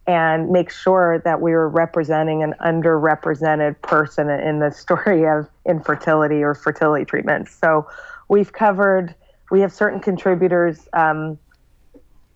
and 0.08 0.50
make 0.50 0.72
sure 0.72 1.20
that 1.20 1.42
we 1.42 1.52
were 1.52 1.70
representing 1.70 2.42
an 2.44 2.56
underrepresented 2.66 3.80
person 3.82 4.30
in 4.30 4.60
the 4.60 4.72
story 4.72 5.28
of 5.28 5.48
infertility 5.66 6.42
or 6.44 6.56
fertility 6.56 7.06
treatments. 7.06 7.56
So 7.56 7.88
we've 8.28 8.52
covered, 8.52 9.14
we 9.52 9.62
have 9.62 9.72
certain 9.72 10.00
contributors 10.00 10.88
um, 10.94 11.38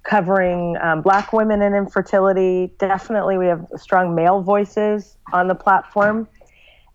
covering 0.04 0.78
um, 0.82 1.01
Black 1.01 1.34
women 1.34 1.62
and 1.62 1.75
infertility. 1.75 2.71
Definitely, 2.78 3.38
we 3.38 3.47
have 3.47 3.65
strong 3.78 4.13
male 4.13 4.41
voices 4.41 5.17
on 5.34 5.47
the 5.47 5.56
platform. 5.56 6.28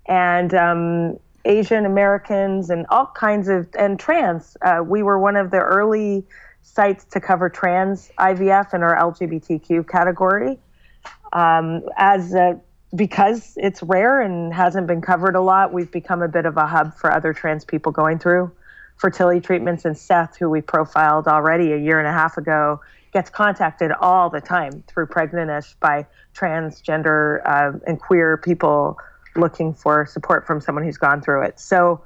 And 0.06 0.54
um, 0.54 1.18
Asian 1.44 1.86
Americans 1.86 2.70
and 2.70 2.86
all 2.90 3.06
kinds 3.06 3.48
of, 3.48 3.68
and 3.78 3.98
trans. 3.98 4.56
Uh, 4.62 4.82
we 4.84 5.02
were 5.02 5.18
one 5.18 5.36
of 5.36 5.50
the 5.50 5.58
early 5.58 6.24
sites 6.62 7.04
to 7.06 7.20
cover 7.20 7.48
trans 7.48 8.10
IVF 8.18 8.74
in 8.74 8.82
our 8.82 8.96
LGBTQ 8.96 9.88
category. 9.88 10.58
Um, 11.32 11.82
as 11.96 12.34
a, 12.34 12.60
because 12.94 13.54
it's 13.56 13.82
rare 13.82 14.20
and 14.20 14.52
hasn't 14.52 14.86
been 14.86 15.00
covered 15.00 15.36
a 15.36 15.40
lot, 15.40 15.72
we've 15.72 15.90
become 15.90 16.22
a 16.22 16.28
bit 16.28 16.46
of 16.46 16.56
a 16.56 16.66
hub 16.66 16.94
for 16.94 17.12
other 17.12 17.32
trans 17.32 17.64
people 17.64 17.92
going 17.92 18.18
through 18.18 18.50
fertility 18.96 19.40
treatments. 19.40 19.84
And 19.84 19.96
Seth, 19.96 20.36
who 20.36 20.50
we 20.50 20.60
profiled 20.60 21.26
already 21.26 21.72
a 21.72 21.78
year 21.78 21.98
and 21.98 22.08
a 22.08 22.12
half 22.12 22.36
ago, 22.36 22.80
gets 23.12 23.30
contacted 23.30 23.92
all 24.00 24.30
the 24.30 24.40
time 24.40 24.84
through 24.86 25.06
Pregnantish 25.06 25.74
by 25.80 26.06
transgender 26.34 27.40
uh, 27.44 27.78
and 27.86 28.00
queer 28.00 28.36
people 28.36 28.96
looking 29.36 29.72
for 29.72 30.06
support 30.06 30.46
from 30.46 30.60
someone 30.60 30.84
who's 30.84 30.96
gone 30.96 31.20
through 31.20 31.42
it. 31.42 31.58
So 31.58 32.02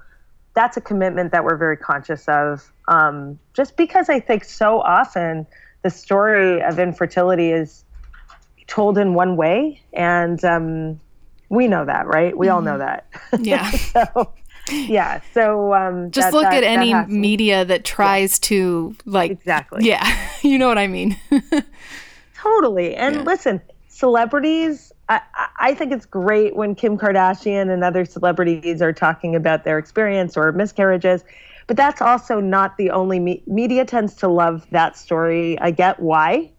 that's 0.54 0.76
a 0.76 0.80
commitment 0.80 1.32
that 1.32 1.44
we're 1.44 1.56
very 1.56 1.76
conscious 1.76 2.26
of. 2.28 2.72
Um, 2.88 3.38
just 3.54 3.76
because 3.76 4.08
I 4.08 4.20
think 4.20 4.44
so 4.44 4.80
often 4.80 5.46
the 5.82 5.90
story 5.90 6.62
of 6.62 6.78
infertility 6.78 7.50
is 7.50 7.84
told 8.66 8.96
in 8.98 9.14
one 9.14 9.36
way, 9.36 9.82
and 9.92 10.42
um, 10.44 11.00
we 11.48 11.68
know 11.68 11.84
that, 11.84 12.06
right? 12.06 12.36
We 12.36 12.46
mm-hmm. 12.46 12.54
all 12.54 12.62
know 12.62 12.78
mm-hmm. 12.78 13.42
that. 13.42 13.46
Yeah. 13.46 13.70
so 13.70 14.32
yeah. 14.70 15.20
So 15.32 15.74
um, 15.74 16.10
just 16.10 16.28
that, 16.28 16.34
look 16.34 16.44
that, 16.44 16.62
at 16.62 16.64
any 16.64 16.94
media 17.06 17.64
that 17.64 17.84
tries 17.84 18.38
yeah. 18.38 18.48
to 18.48 18.96
like 19.04 19.30
exactly. 19.30 19.86
Yeah, 19.86 20.28
you 20.42 20.58
know 20.58 20.68
what 20.68 20.78
I 20.78 20.86
mean. 20.86 21.18
totally. 22.36 22.94
And 22.94 23.16
yeah. 23.16 23.22
listen, 23.22 23.60
celebrities. 23.88 24.92
I, 25.08 25.20
I 25.58 25.74
think 25.74 25.92
it's 25.92 26.06
great 26.06 26.56
when 26.56 26.74
Kim 26.74 26.96
Kardashian 26.98 27.70
and 27.70 27.84
other 27.84 28.04
celebrities 28.04 28.80
are 28.80 28.92
talking 28.92 29.34
about 29.34 29.64
their 29.64 29.78
experience 29.78 30.36
or 30.36 30.50
miscarriages, 30.52 31.24
but 31.66 31.76
that's 31.76 32.00
also 32.00 32.40
not 32.40 32.76
the 32.76 32.90
only 32.90 33.20
me- 33.20 33.42
media 33.46 33.84
tends 33.84 34.14
to 34.16 34.28
love 34.28 34.66
that 34.70 34.96
story. 34.96 35.58
I 35.60 35.70
get 35.70 36.00
why 36.00 36.50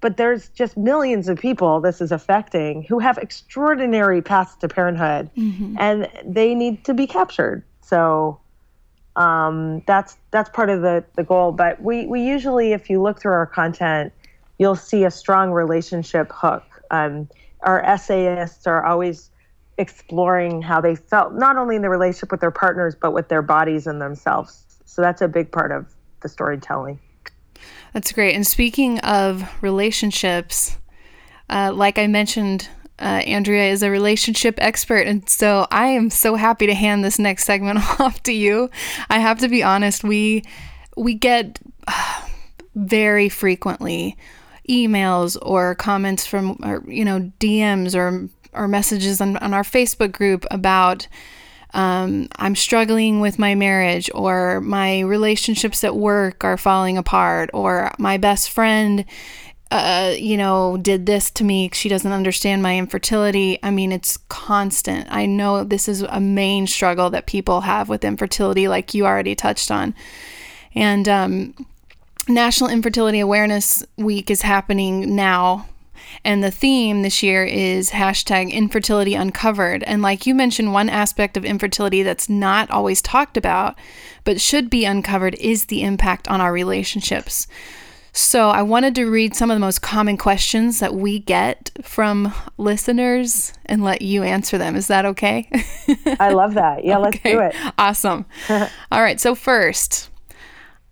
but 0.00 0.16
there's 0.16 0.48
just 0.50 0.76
millions 0.76 1.28
of 1.28 1.38
people 1.38 1.80
this 1.80 2.00
is 2.00 2.12
affecting 2.12 2.82
who 2.82 2.98
have 2.98 3.18
extraordinary 3.18 4.22
paths 4.22 4.56
to 4.56 4.68
parenthood 4.68 5.30
mm-hmm. 5.36 5.76
and 5.78 6.08
they 6.24 6.54
need 6.54 6.84
to 6.84 6.94
be 6.94 7.06
captured 7.06 7.62
so 7.80 8.38
um, 9.16 9.82
that's 9.86 10.16
that's 10.30 10.48
part 10.50 10.70
of 10.70 10.82
the 10.82 11.04
the 11.16 11.24
goal 11.24 11.52
but 11.52 11.80
we 11.82 12.06
we 12.06 12.22
usually 12.22 12.72
if 12.72 12.88
you 12.88 13.00
look 13.02 13.20
through 13.20 13.32
our 13.32 13.46
content 13.46 14.12
you'll 14.58 14.76
see 14.76 15.04
a 15.04 15.10
strong 15.10 15.50
relationship 15.50 16.30
hook 16.32 16.64
um, 16.90 17.28
our 17.62 17.82
essayists 17.82 18.66
are 18.66 18.84
always 18.84 19.30
exploring 19.78 20.60
how 20.60 20.80
they 20.80 20.94
felt 20.94 21.34
not 21.34 21.56
only 21.56 21.76
in 21.76 21.82
the 21.82 21.88
relationship 21.88 22.30
with 22.30 22.40
their 22.40 22.50
partners 22.50 22.94
but 23.00 23.12
with 23.12 23.28
their 23.28 23.42
bodies 23.42 23.86
and 23.86 24.00
themselves 24.00 24.64
so 24.84 25.00
that's 25.00 25.22
a 25.22 25.28
big 25.28 25.50
part 25.50 25.72
of 25.72 25.86
the 26.20 26.28
storytelling 26.28 26.98
that's 27.92 28.12
great. 28.12 28.34
And 28.34 28.46
speaking 28.46 28.98
of 29.00 29.44
relationships, 29.62 30.78
uh, 31.48 31.72
like 31.74 31.98
I 31.98 32.06
mentioned, 32.06 32.68
uh, 32.98 33.22
Andrea 33.26 33.70
is 33.70 33.82
a 33.82 33.90
relationship 33.90 34.56
expert. 34.58 35.06
And 35.06 35.28
so 35.28 35.66
I 35.70 35.88
am 35.88 36.10
so 36.10 36.36
happy 36.36 36.66
to 36.66 36.74
hand 36.74 37.04
this 37.04 37.18
next 37.18 37.44
segment 37.44 37.78
off 38.00 38.22
to 38.24 38.32
you. 38.32 38.70
I 39.08 39.18
have 39.18 39.38
to 39.40 39.48
be 39.48 39.62
honest, 39.62 40.04
we 40.04 40.44
we 40.96 41.14
get 41.14 41.58
uh, 41.88 42.22
very 42.74 43.28
frequently 43.28 44.16
emails 44.70 45.36
or 45.42 45.74
comments 45.74 46.26
from 46.26 46.56
or, 46.62 46.82
you 46.86 47.04
know 47.04 47.32
DMs 47.40 47.94
or 47.94 48.28
or 48.52 48.68
messages 48.68 49.20
on, 49.20 49.36
on 49.38 49.52
our 49.54 49.62
Facebook 49.62 50.12
group 50.12 50.44
about 50.50 51.06
um, 51.72 52.28
I'm 52.36 52.56
struggling 52.56 53.20
with 53.20 53.38
my 53.38 53.54
marriage, 53.54 54.10
or 54.14 54.60
my 54.60 55.00
relationships 55.00 55.84
at 55.84 55.94
work 55.94 56.42
are 56.42 56.56
falling 56.56 56.98
apart, 56.98 57.50
or 57.52 57.92
my 57.98 58.16
best 58.16 58.50
friend, 58.50 59.04
uh, 59.70 60.14
you 60.18 60.36
know, 60.36 60.76
did 60.76 61.06
this 61.06 61.30
to 61.30 61.44
me. 61.44 61.70
She 61.72 61.88
doesn't 61.88 62.10
understand 62.10 62.62
my 62.62 62.76
infertility. 62.76 63.58
I 63.62 63.70
mean, 63.70 63.92
it's 63.92 64.16
constant. 64.28 65.06
I 65.10 65.26
know 65.26 65.62
this 65.62 65.88
is 65.88 66.02
a 66.02 66.18
main 66.18 66.66
struggle 66.66 67.08
that 67.10 67.26
people 67.26 67.60
have 67.60 67.88
with 67.88 68.04
infertility, 68.04 68.66
like 68.66 68.94
you 68.94 69.06
already 69.06 69.36
touched 69.36 69.70
on. 69.70 69.94
And 70.74 71.08
um, 71.08 71.54
National 72.30 72.70
Infertility 72.70 73.20
Awareness 73.20 73.84
Week 73.96 74.30
is 74.30 74.42
happening 74.42 75.14
now 75.14 75.66
and 76.24 76.42
the 76.42 76.50
theme 76.50 77.02
this 77.02 77.22
year 77.22 77.44
is 77.44 77.90
hashtag 77.90 78.52
infertility 78.52 79.14
uncovered. 79.14 79.82
And 79.84 80.02
like 80.02 80.26
you 80.26 80.34
mentioned, 80.34 80.72
one 80.72 80.88
aspect 80.88 81.36
of 81.36 81.44
infertility 81.44 82.02
that's 82.02 82.28
not 82.28 82.70
always 82.70 83.00
talked 83.00 83.36
about, 83.36 83.78
but 84.24 84.40
should 84.40 84.68
be 84.68 84.84
uncovered, 84.84 85.34
is 85.36 85.66
the 85.66 85.82
impact 85.82 86.28
on 86.28 86.40
our 86.40 86.52
relationships. 86.52 87.46
So 88.12 88.48
I 88.48 88.62
wanted 88.62 88.96
to 88.96 89.06
read 89.06 89.36
some 89.36 89.52
of 89.52 89.54
the 89.54 89.60
most 89.60 89.82
common 89.82 90.16
questions 90.16 90.80
that 90.80 90.94
we 90.94 91.20
get 91.20 91.70
from 91.82 92.34
listeners 92.58 93.52
and 93.66 93.84
let 93.84 94.02
you 94.02 94.24
answer 94.24 94.58
them. 94.58 94.74
Is 94.74 94.88
that 94.88 95.06
okay? 95.06 95.48
I 96.18 96.30
love 96.30 96.54
that. 96.54 96.84
Yeah, 96.84 96.98
let's 96.98 97.18
do 97.24 97.38
it. 97.38 97.54
Awesome. 97.78 98.26
All 98.48 99.00
right. 99.00 99.20
So, 99.20 99.36
first, 99.36 100.09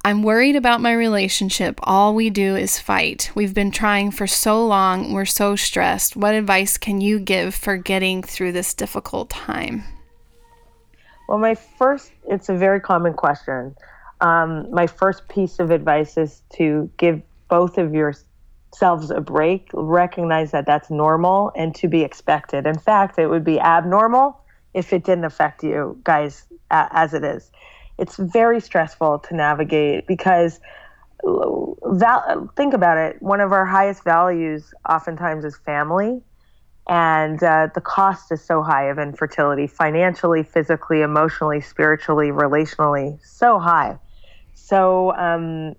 I'm 0.08 0.22
worried 0.22 0.56
about 0.56 0.80
my 0.80 0.94
relationship. 0.94 1.78
All 1.82 2.14
we 2.14 2.30
do 2.30 2.56
is 2.56 2.78
fight. 2.78 3.30
We've 3.34 3.52
been 3.52 3.70
trying 3.70 4.10
for 4.10 4.26
so 4.26 4.66
long. 4.66 5.12
We're 5.12 5.26
so 5.26 5.54
stressed. 5.54 6.16
What 6.16 6.32
advice 6.32 6.78
can 6.78 7.02
you 7.02 7.18
give 7.18 7.54
for 7.54 7.76
getting 7.76 8.22
through 8.22 8.52
this 8.52 8.72
difficult 8.72 9.28
time? 9.28 9.84
Well, 11.28 11.36
my 11.36 11.54
first, 11.54 12.10
it's 12.26 12.48
a 12.48 12.54
very 12.54 12.80
common 12.80 13.12
question. 13.12 13.76
Um, 14.22 14.70
my 14.70 14.86
first 14.86 15.28
piece 15.28 15.58
of 15.58 15.70
advice 15.70 16.16
is 16.16 16.40
to 16.54 16.90
give 16.96 17.20
both 17.50 17.76
of 17.76 17.92
yourselves 17.92 19.10
a 19.10 19.20
break, 19.20 19.68
recognize 19.74 20.52
that 20.52 20.64
that's 20.64 20.88
normal 20.88 21.52
and 21.54 21.74
to 21.74 21.86
be 21.86 22.00
expected. 22.00 22.66
In 22.66 22.78
fact, 22.78 23.18
it 23.18 23.26
would 23.26 23.44
be 23.44 23.60
abnormal 23.60 24.40
if 24.72 24.94
it 24.94 25.04
didn't 25.04 25.26
affect 25.26 25.62
you 25.62 26.00
guys 26.02 26.46
as 26.70 27.12
it 27.12 27.24
is 27.24 27.50
it's 27.98 28.16
very 28.16 28.60
stressful 28.60 29.20
to 29.20 29.34
navigate 29.34 30.06
because 30.06 30.60
val- 31.24 32.50
think 32.56 32.74
about 32.74 32.96
it. 32.96 33.20
One 33.20 33.40
of 33.40 33.52
our 33.52 33.66
highest 33.66 34.04
values 34.04 34.72
oftentimes 34.88 35.44
is 35.44 35.56
family 35.58 36.22
and 36.88 37.42
uh, 37.42 37.68
the 37.74 37.80
cost 37.80 38.32
is 38.32 38.42
so 38.42 38.62
high 38.62 38.88
of 38.88 38.98
infertility 38.98 39.66
financially 39.66 40.42
physically 40.42 41.02
emotionally 41.02 41.60
spiritually 41.60 42.28
relationally 42.28 43.18
so 43.22 43.58
high. 43.58 43.98
So 44.54 45.14
um, 45.16 45.74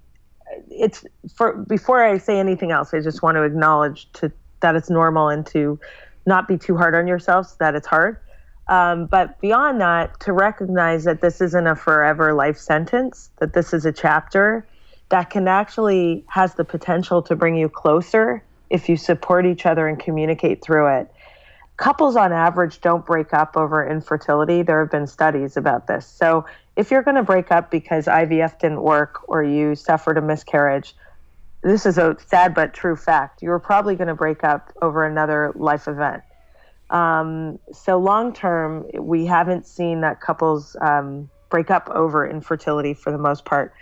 it's 0.70 1.06
for 1.36 1.58
before 1.68 2.04
i 2.04 2.18
say 2.18 2.40
anything 2.40 2.72
else 2.72 2.94
i 2.94 3.00
just 3.00 3.22
want 3.22 3.36
to 3.36 3.44
acknowledge 3.44 4.12
to 4.14 4.32
that 4.62 4.76
it's 4.76 4.90
normal 4.90 5.30
and 5.30 5.46
to 5.46 5.80
not 6.26 6.48
be 6.48 6.58
too 6.58 6.76
hard 6.76 6.96
on 6.96 7.08
yourselves 7.08 7.56
that 7.60 7.76
it's 7.76 7.88
hard 7.88 8.18
um, 8.70 9.08
but 9.08 9.42
beyond 9.42 9.82
that, 9.82 10.20
to 10.22 10.32
recognize 10.32 11.04
that 11.04 11.22
this 11.22 11.42
isn't 11.42 11.66
a 11.66 11.76
forever 11.76 12.34
life 12.34 12.58
sentence, 12.58 13.32
that 13.40 13.54
this 13.54 13.74
is 13.74 13.84
a 13.86 13.92
chapter 13.92 14.66
that 15.10 15.32
can 15.32 15.48
actually 15.48 16.24
has 16.28 16.54
the 16.54 16.64
potential 16.64 17.24
to 17.24 17.36
bring 17.36 17.56
you 17.56 17.68
closer 17.68 18.44
if 18.70 18.88
you 18.88 18.96
support 18.96 19.48
each 19.48 19.66
other 19.66 19.88
and 19.88 20.00
communicate 20.00 20.64
through 20.64 20.88
it. 21.00 21.12
Couples 21.78 22.16
on 22.16 22.32
average 22.32 22.80
don't 22.82 23.06
break 23.06 23.34
up 23.34 23.58
over 23.58 23.88
infertility. 23.88 24.62
There 24.62 24.82
have 24.82 24.92
been 24.92 25.08
studies 25.08 25.58
about 25.58 25.88
this. 25.88 26.06
So 26.06 26.46
if 26.76 26.92
you're 26.92 27.02
going 27.02 27.16
to 27.16 27.24
break 27.24 27.52
up 27.52 27.72
because 27.72 28.06
IVF 28.06 28.60
didn't 28.60 28.84
work 28.84 29.22
or 29.28 29.44
you 29.44 29.74
suffered 29.74 30.20
a 30.20 30.22
miscarriage, 30.22 30.96
this 31.64 31.88
is 31.88 31.98
a 31.98 32.16
sad 32.28 32.54
but 32.54 32.76
true 32.76 32.96
fact. 32.96 33.42
You're 33.42 33.60
probably 33.60 33.96
going 33.96 34.10
to 34.10 34.16
break 34.16 34.44
up 34.44 34.72
over 34.80 35.06
another 35.06 35.54
life 35.56 35.88
event. 35.88 36.22
Um, 36.90 37.60
so 37.72 37.98
long 37.98 38.34
term, 38.34 38.86
we 39.00 39.26
haven't 39.26 39.68
seen 39.68 40.02
that 40.02 40.22
couples 40.22 40.76
um, 40.82 41.30
break 41.50 41.70
up 41.70 41.90
over 41.90 42.28
infertility 42.28 42.94
for 42.94 43.12
the 43.12 43.18
most 43.18 43.46
part. 43.46 43.74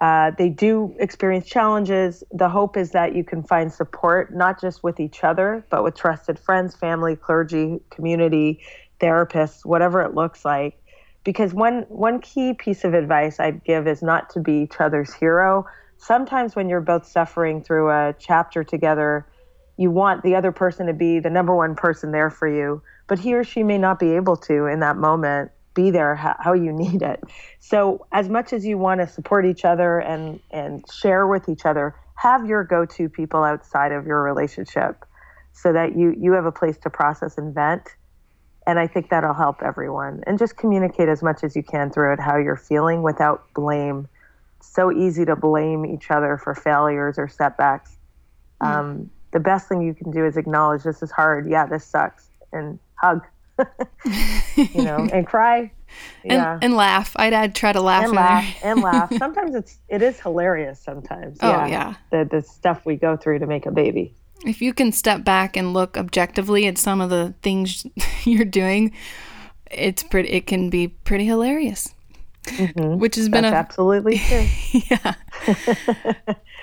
Uh, 0.00 0.30
they 0.38 0.48
do 0.48 0.94
experience 1.00 1.46
challenges. 1.46 2.22
The 2.30 2.48
hope 2.48 2.76
is 2.76 2.92
that 2.92 3.16
you 3.16 3.24
can 3.24 3.42
find 3.42 3.72
support 3.72 4.32
not 4.32 4.60
just 4.60 4.84
with 4.84 5.00
each 5.00 5.24
other, 5.24 5.66
but 5.70 5.82
with 5.82 5.96
trusted 5.96 6.38
friends, 6.38 6.74
family, 6.74 7.16
clergy, 7.16 7.80
community, 7.90 8.60
therapists, 9.00 9.64
whatever 9.64 10.02
it 10.02 10.14
looks 10.14 10.44
like. 10.44 10.80
Because 11.24 11.52
one 11.52 11.84
one 11.88 12.20
key 12.20 12.54
piece 12.54 12.84
of 12.84 12.94
advice 12.94 13.40
I'd 13.40 13.64
give 13.64 13.88
is 13.88 14.02
not 14.02 14.30
to 14.30 14.40
be 14.40 14.62
each 14.62 14.80
other's 14.80 15.12
hero. 15.12 15.66
Sometimes 15.96 16.54
when 16.54 16.68
you're 16.68 16.80
both 16.80 17.04
suffering 17.04 17.62
through 17.62 17.90
a 17.90 18.14
chapter 18.20 18.62
together, 18.62 19.26
you 19.78 19.90
want 19.90 20.22
the 20.22 20.34
other 20.34 20.52
person 20.52 20.86
to 20.88 20.92
be 20.92 21.20
the 21.20 21.30
number 21.30 21.54
one 21.54 21.74
person 21.74 22.10
there 22.10 22.30
for 22.30 22.48
you, 22.48 22.82
but 23.06 23.18
he 23.18 23.32
or 23.32 23.44
she 23.44 23.62
may 23.62 23.78
not 23.78 23.98
be 23.98 24.10
able 24.10 24.36
to 24.36 24.66
in 24.66 24.80
that 24.80 24.96
moment 24.96 25.50
be 25.72 25.90
there 25.92 26.16
how, 26.16 26.52
you 26.52 26.72
need 26.72 27.02
it. 27.02 27.22
So 27.60 28.04
as 28.10 28.28
much 28.28 28.52
as 28.52 28.66
you 28.66 28.76
want 28.76 29.00
to 29.00 29.06
support 29.06 29.46
each 29.46 29.64
other 29.64 30.00
and 30.00 30.40
and 30.50 30.84
share 30.90 31.26
with 31.26 31.48
each 31.48 31.64
other, 31.64 31.94
have 32.16 32.46
your 32.46 32.64
go-to 32.64 33.08
people 33.08 33.44
outside 33.44 33.92
of 33.92 34.04
your 34.04 34.20
relationship 34.20 35.04
so 35.52 35.72
that 35.72 35.96
you 35.96 36.14
you 36.18 36.32
have 36.32 36.44
a 36.44 36.52
place 36.52 36.76
to 36.78 36.90
process 36.90 37.38
and 37.38 37.54
vent. 37.54 37.82
And 38.66 38.78
I 38.78 38.88
think 38.88 39.08
that'll 39.08 39.32
help 39.32 39.62
everyone. 39.62 40.22
And 40.26 40.38
just 40.38 40.56
communicate 40.56 41.08
as 41.08 41.22
much 41.22 41.44
as 41.44 41.54
you 41.54 41.62
can 41.62 41.90
through 41.90 42.12
it 42.14 42.20
how 42.20 42.36
you're 42.36 42.56
feeling 42.56 43.02
without 43.02 43.44
blame. 43.54 44.08
so 44.60 44.90
easy 44.90 45.24
to 45.24 45.36
blame 45.36 45.86
each 45.86 46.10
other 46.10 46.36
for 46.36 46.54
failures 46.54 47.18
or 47.18 47.28
setbacks. 47.28 47.96
Mm. 48.60 48.66
Um, 48.66 49.10
the 49.32 49.40
best 49.40 49.68
thing 49.68 49.82
you 49.82 49.94
can 49.94 50.10
do 50.10 50.24
is 50.24 50.36
acknowledge 50.36 50.82
this 50.82 51.02
is 51.02 51.10
hard. 51.10 51.48
Yeah, 51.48 51.66
this 51.66 51.84
sucks, 51.84 52.28
and 52.52 52.78
hug. 52.94 53.22
you 54.56 54.82
know, 54.84 55.08
and 55.12 55.26
cry. 55.26 55.58
and, 56.22 56.32
Yeah. 56.32 56.58
and 56.62 56.74
laugh. 56.76 57.12
I'd, 57.16 57.32
I'd 57.32 57.54
try 57.56 57.72
to 57.72 57.80
laugh. 57.80 58.04
and 58.04 58.12
laugh 58.12 58.56
and 58.62 58.82
laugh. 58.82 59.12
Sometimes 59.18 59.54
it's 59.56 59.78
it 59.88 60.00
is 60.00 60.20
hilarious. 60.20 60.78
Sometimes, 60.80 61.38
Oh, 61.42 61.48
yeah, 61.50 61.66
yeah. 61.66 61.94
The 62.10 62.24
the 62.24 62.42
stuff 62.42 62.86
we 62.86 62.94
go 62.96 63.16
through 63.16 63.40
to 63.40 63.46
make 63.46 63.66
a 63.66 63.72
baby. 63.72 64.14
if 64.46 64.62
you 64.62 64.72
can 64.72 64.92
step 64.92 65.24
back 65.24 65.56
and 65.56 65.74
look 65.74 65.96
objectively 65.96 66.66
at 66.68 66.78
some 66.78 67.00
of 67.00 67.10
the 67.10 67.34
things 67.42 67.84
you're 68.24 68.44
doing, 68.44 68.92
it's 69.72 70.04
pretty. 70.04 70.28
It 70.30 70.46
can 70.46 70.70
be 70.70 70.86
pretty 70.88 71.24
hilarious. 71.26 71.92
Mm-hmm. 72.44 72.98
Which 72.98 73.16
has 73.16 73.28
been 73.28 73.42
That's 73.42 73.52
a 73.52 73.56
absolutely 73.56 74.18
true. 74.18 74.46
yeah. 74.88 75.14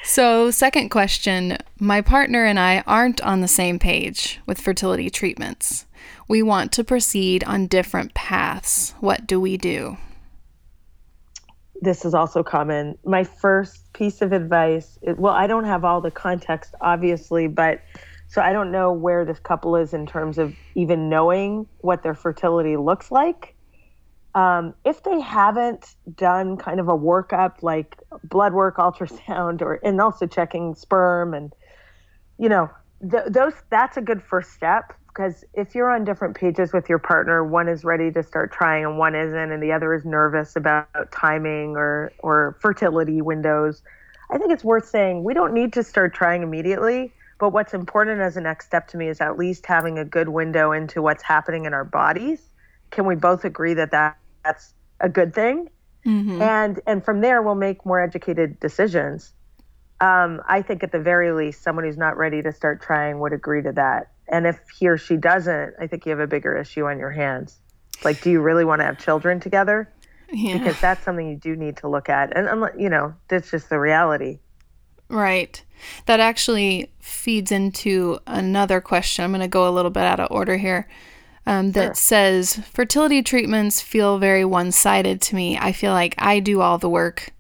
So, 0.05 0.51
second 0.51 0.89
question 0.89 1.57
My 1.79 2.01
partner 2.01 2.45
and 2.45 2.59
I 2.59 2.83
aren't 2.87 3.21
on 3.21 3.41
the 3.41 3.47
same 3.47 3.79
page 3.79 4.39
with 4.45 4.61
fertility 4.61 5.09
treatments. 5.09 5.85
We 6.27 6.41
want 6.41 6.71
to 6.73 6.83
proceed 6.83 7.43
on 7.43 7.67
different 7.67 8.13
paths. 8.13 8.93
What 8.99 9.27
do 9.27 9.39
we 9.39 9.57
do? 9.57 9.97
this 11.81 12.05
is 12.05 12.13
also 12.13 12.43
common. 12.43 12.97
My 13.05 13.23
first 13.23 13.91
piece 13.93 14.21
of 14.21 14.31
advice, 14.31 14.97
it, 15.01 15.17
well, 15.17 15.33
I 15.33 15.47
don't 15.47 15.65
have 15.65 15.85
all 15.85 16.01
the 16.01 16.11
context, 16.11 16.73
obviously, 16.81 17.47
but 17.47 17.81
so 18.27 18.41
I 18.41 18.53
don't 18.53 18.71
know 18.71 18.91
where 18.91 19.23
this 19.23 19.39
couple 19.39 19.75
is 19.75 19.93
in 19.93 20.05
terms 20.05 20.37
of 20.37 20.55
even 20.73 21.09
knowing 21.09 21.67
what 21.79 22.03
their 22.03 22.15
fertility 22.15 22.75
looks 22.75 23.11
like. 23.11 23.54
Um, 24.35 24.73
if 24.83 25.01
they 25.03 25.19
haven't 25.21 25.95
done 26.15 26.57
kind 26.57 26.79
of 26.79 26.89
a 26.89 26.97
workup 26.97 27.63
like 27.63 27.97
blood 28.23 28.53
work, 28.53 28.77
ultrasound, 28.77 29.61
or 29.61 29.75
and 29.75 29.99
also 29.99 30.27
checking 30.27 30.75
sperm 30.75 31.33
and 31.33 31.53
you 32.37 32.49
know 32.49 32.69
th- 33.09 33.23
those 33.29 33.53
that's 33.69 33.97
a 33.97 34.01
good 34.01 34.21
first 34.21 34.51
step 34.51 34.93
because 35.07 35.45
if 35.53 35.73
you're 35.73 35.89
on 35.89 36.03
different 36.03 36.35
pages 36.35 36.73
with 36.73 36.89
your 36.89 36.99
partner 36.99 37.45
one 37.45 37.69
is 37.69 37.85
ready 37.85 38.11
to 38.11 38.21
start 38.21 38.51
trying 38.51 38.83
and 38.83 38.97
one 38.97 39.15
isn't 39.15 39.51
and 39.51 39.63
the 39.63 39.71
other 39.71 39.93
is 39.93 40.03
nervous 40.03 40.57
about 40.57 40.89
timing 41.13 41.77
or 41.77 42.11
or 42.19 42.57
fertility 42.59 43.21
windows 43.21 43.81
i 44.29 44.37
think 44.37 44.51
it's 44.51 44.65
worth 44.65 44.85
saying 44.85 45.23
we 45.23 45.33
don't 45.33 45.53
need 45.53 45.71
to 45.71 45.81
start 45.81 46.13
trying 46.13 46.43
immediately 46.43 47.13
but 47.37 47.49
what's 47.49 47.73
important 47.73 48.21
as 48.21 48.37
a 48.37 48.41
next 48.41 48.65
step 48.65 48.87
to 48.89 48.97
me 48.97 49.09
is 49.09 49.19
at 49.19 49.37
least 49.37 49.65
having 49.65 49.97
a 49.97 50.05
good 50.05 50.29
window 50.29 50.71
into 50.71 51.01
what's 51.01 51.23
happening 51.23 51.65
in 51.65 51.73
our 51.73 51.83
bodies. 51.83 52.49
Can 52.91 53.05
we 53.05 53.15
both 53.15 53.43
agree 53.43 53.73
that, 53.73 53.91
that 53.91 54.17
that's 54.45 54.73
a 54.99 55.09
good 55.09 55.33
thing 55.33 55.69
and 56.41 56.79
and 56.85 57.03
from 57.03 57.19
there 57.19 57.41
we'll 57.41 57.55
make 57.55 57.85
more 57.85 58.01
educated 58.01 58.59
decisions 58.59 59.33
um, 60.01 60.41
I 60.47 60.61
think 60.61 60.83
at 60.83 60.91
the 60.91 60.99
very 60.99 61.31
least, 61.31 61.63
someone 61.63 61.85
who's 61.85 61.97
not 61.97 62.17
ready 62.17 62.41
to 62.41 62.51
start 62.51 62.81
trying 62.81 63.19
would 63.19 63.33
agree 63.33 63.61
to 63.61 63.71
that. 63.73 64.11
And 64.27 64.45
if 64.45 64.59
he 64.77 64.87
or 64.87 64.97
she 64.97 65.15
doesn't, 65.15 65.75
I 65.79 65.87
think 65.87 66.05
you 66.05 66.09
have 66.09 66.19
a 66.19 66.27
bigger 66.27 66.57
issue 66.57 66.85
on 66.85 66.99
your 66.99 67.11
hands. 67.11 67.59
Like, 68.03 68.21
do 68.21 68.29
you 68.29 68.41
really 68.41 68.65
want 68.65 68.81
to 68.81 68.85
have 68.85 68.99
children 68.99 69.39
together? 69.39 69.89
Yeah. 70.31 70.57
Because 70.57 70.79
that's 70.81 71.03
something 71.03 71.29
you 71.29 71.37
do 71.37 71.55
need 71.55 71.77
to 71.77 71.87
look 71.87 72.09
at. 72.09 72.35
And, 72.35 72.47
unle- 72.47 72.79
you 72.79 72.89
know, 72.89 73.13
that's 73.29 73.51
just 73.51 73.69
the 73.69 73.79
reality. 73.79 74.39
Right. 75.07 75.63
That 76.07 76.19
actually 76.19 76.91
feeds 76.99 77.51
into 77.51 78.19
another 78.27 78.81
question. 78.81 79.23
I'm 79.23 79.31
going 79.31 79.41
to 79.41 79.47
go 79.47 79.67
a 79.67 79.71
little 79.71 79.91
bit 79.91 80.03
out 80.03 80.19
of 80.19 80.29
order 80.31 80.57
here. 80.57 80.89
Um, 81.47 81.73
that 81.73 81.95
says 81.95 82.55
fertility 82.73 83.21
treatments 83.21 83.79
feel 83.79 84.17
very 84.17 84.43
one 84.43 84.71
sided 84.71 85.21
to 85.21 85.35
me. 85.35 85.57
I 85.57 85.73
feel 85.73 85.93
like 85.93 86.15
I 86.17 86.39
do 86.39 86.61
all 86.61 86.79
the 86.79 86.89
work 86.89 87.31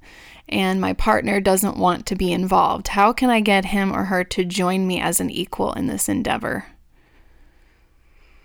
and 0.47 0.79
my 0.79 0.93
partner 0.93 1.39
doesn't 1.39 1.77
want 1.77 2.05
to 2.07 2.15
be 2.15 2.31
involved. 2.31 2.89
How 2.89 3.13
can 3.13 3.29
I 3.29 3.39
get 3.39 3.65
him 3.65 3.91
or 3.91 4.05
her 4.05 4.23
to 4.25 4.45
join 4.45 4.85
me 4.85 4.99
as 4.99 5.19
an 5.19 5.29
equal 5.29 5.73
in 5.73 5.87
this 5.87 6.07
endeavor? 6.07 6.65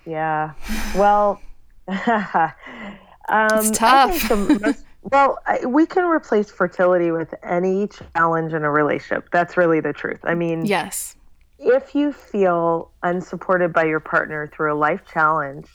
Yeah. 0.07 0.53
Well, 0.97 1.41
um, 1.89 2.53
It's 3.29 3.71
tough. 3.71 4.31
Most, 4.31 4.85
well, 5.03 5.39
I, 5.47 5.65
we 5.67 5.85
can 5.87 6.05
replace 6.05 6.51
fertility 6.51 7.11
with 7.11 7.35
any 7.43 7.89
challenge 8.17 8.55
in 8.55 8.65
a 8.65 8.71
relationship. 8.71 9.29
That's 9.31 9.57
really 9.57 9.81
the 9.81 9.93
truth. 9.93 10.21
I 10.25 10.35
mean, 10.35 10.65
Yes. 10.65 11.17
If 11.61 11.95
you 11.95 12.13
feel 12.13 12.91
unsupported 13.03 13.73
by 13.73 13.85
your 13.85 14.01
partner 14.01 14.47
through 14.47 14.73
a 14.73 14.79
life 14.79 15.03
challenge, 15.07 15.69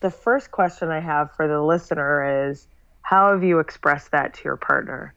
the 0.00 0.10
first 0.10 0.50
question 0.50 0.90
I 0.90 1.00
have 1.00 1.34
for 1.34 1.48
the 1.48 1.62
listener 1.62 2.50
is 2.50 2.68
how 3.00 3.32
have 3.32 3.42
you 3.42 3.58
expressed 3.58 4.10
that 4.10 4.34
to 4.34 4.44
your 4.44 4.56
partner? 4.56 5.14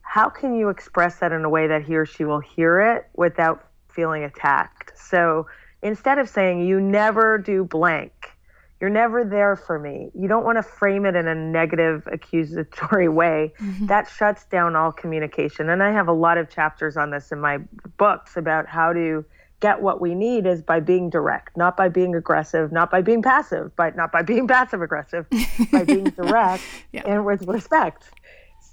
How 0.00 0.30
can 0.30 0.54
you 0.54 0.70
express 0.70 1.18
that 1.18 1.32
in 1.32 1.44
a 1.44 1.50
way 1.50 1.66
that 1.66 1.84
he 1.84 1.96
or 1.96 2.06
she 2.06 2.24
will 2.24 2.40
hear 2.40 2.80
it 2.80 3.08
without 3.14 3.68
feeling 3.88 4.24
attacked? 4.24 4.92
So 4.98 5.46
instead 5.82 6.18
of 6.18 6.30
saying, 6.30 6.66
you 6.66 6.80
never 6.80 7.36
do 7.36 7.64
blank, 7.64 8.12
you're 8.80 8.90
never 8.90 9.22
there 9.22 9.54
for 9.54 9.78
me, 9.78 10.10
you 10.14 10.28
don't 10.28 10.44
want 10.44 10.58
to 10.58 10.62
frame 10.62 11.04
it 11.04 11.14
in 11.14 11.28
a 11.28 11.34
negative, 11.34 12.08
accusatory 12.10 13.08
way. 13.10 13.52
Mm-hmm. 13.60 13.86
That 13.86 14.08
shuts 14.08 14.44
down 14.46 14.76
all 14.76 14.92
communication. 14.92 15.68
And 15.68 15.82
I 15.82 15.92
have 15.92 16.08
a 16.08 16.12
lot 16.12 16.38
of 16.38 16.48
chapters 16.48 16.96
on 16.96 17.10
this 17.10 17.32
in 17.32 17.40
my 17.40 17.58
books 17.98 18.36
about 18.38 18.66
how 18.66 18.94
to 18.94 19.24
get 19.62 19.80
what 19.80 20.00
we 20.00 20.14
need 20.14 20.44
is 20.44 20.60
by 20.60 20.80
being 20.80 21.08
direct, 21.08 21.56
not 21.56 21.76
by 21.76 21.88
being 21.88 22.14
aggressive, 22.14 22.72
not 22.72 22.90
by 22.90 23.00
being 23.00 23.22
passive, 23.22 23.74
but 23.76 23.96
not 23.96 24.10
by 24.12 24.20
being 24.20 24.46
passive 24.56 24.82
aggressive, 24.82 25.24
by 25.70 25.84
being 25.84 26.04
direct 26.16 26.62
Yeah. 26.92 27.04
and 27.06 27.24
with 27.24 27.46
respect. 27.46 28.10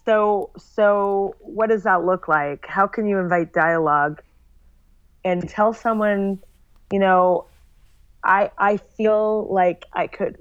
So, 0.06 0.50
so 0.58 1.36
what 1.40 1.70
does 1.70 1.84
that 1.84 2.04
look 2.04 2.28
like? 2.28 2.66
How 2.66 2.88
can 2.88 3.06
you 3.06 3.20
invite 3.20 3.54
dialogue 3.54 4.22
and 5.24 5.48
tell 5.48 5.74
someone, 5.74 6.40
you 6.92 7.00
know, 7.00 7.46
I 8.24 8.50
I 8.58 8.78
feel 8.78 9.48
like 9.54 9.86
I 9.94 10.08
could, 10.08 10.38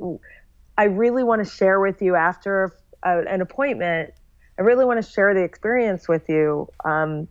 I 0.78 0.84
really 0.84 1.22
want 1.22 1.44
to 1.44 1.50
share 1.50 1.78
with 1.78 2.00
you 2.00 2.14
after 2.16 2.72
a, 3.02 3.18
an 3.28 3.42
appointment. 3.42 4.14
I 4.58 4.62
really 4.62 4.84
want 4.86 5.04
to 5.04 5.08
share 5.08 5.34
the 5.34 5.42
experience 5.42 6.08
with 6.08 6.28
you. 6.28 6.68
Um, 6.84 7.28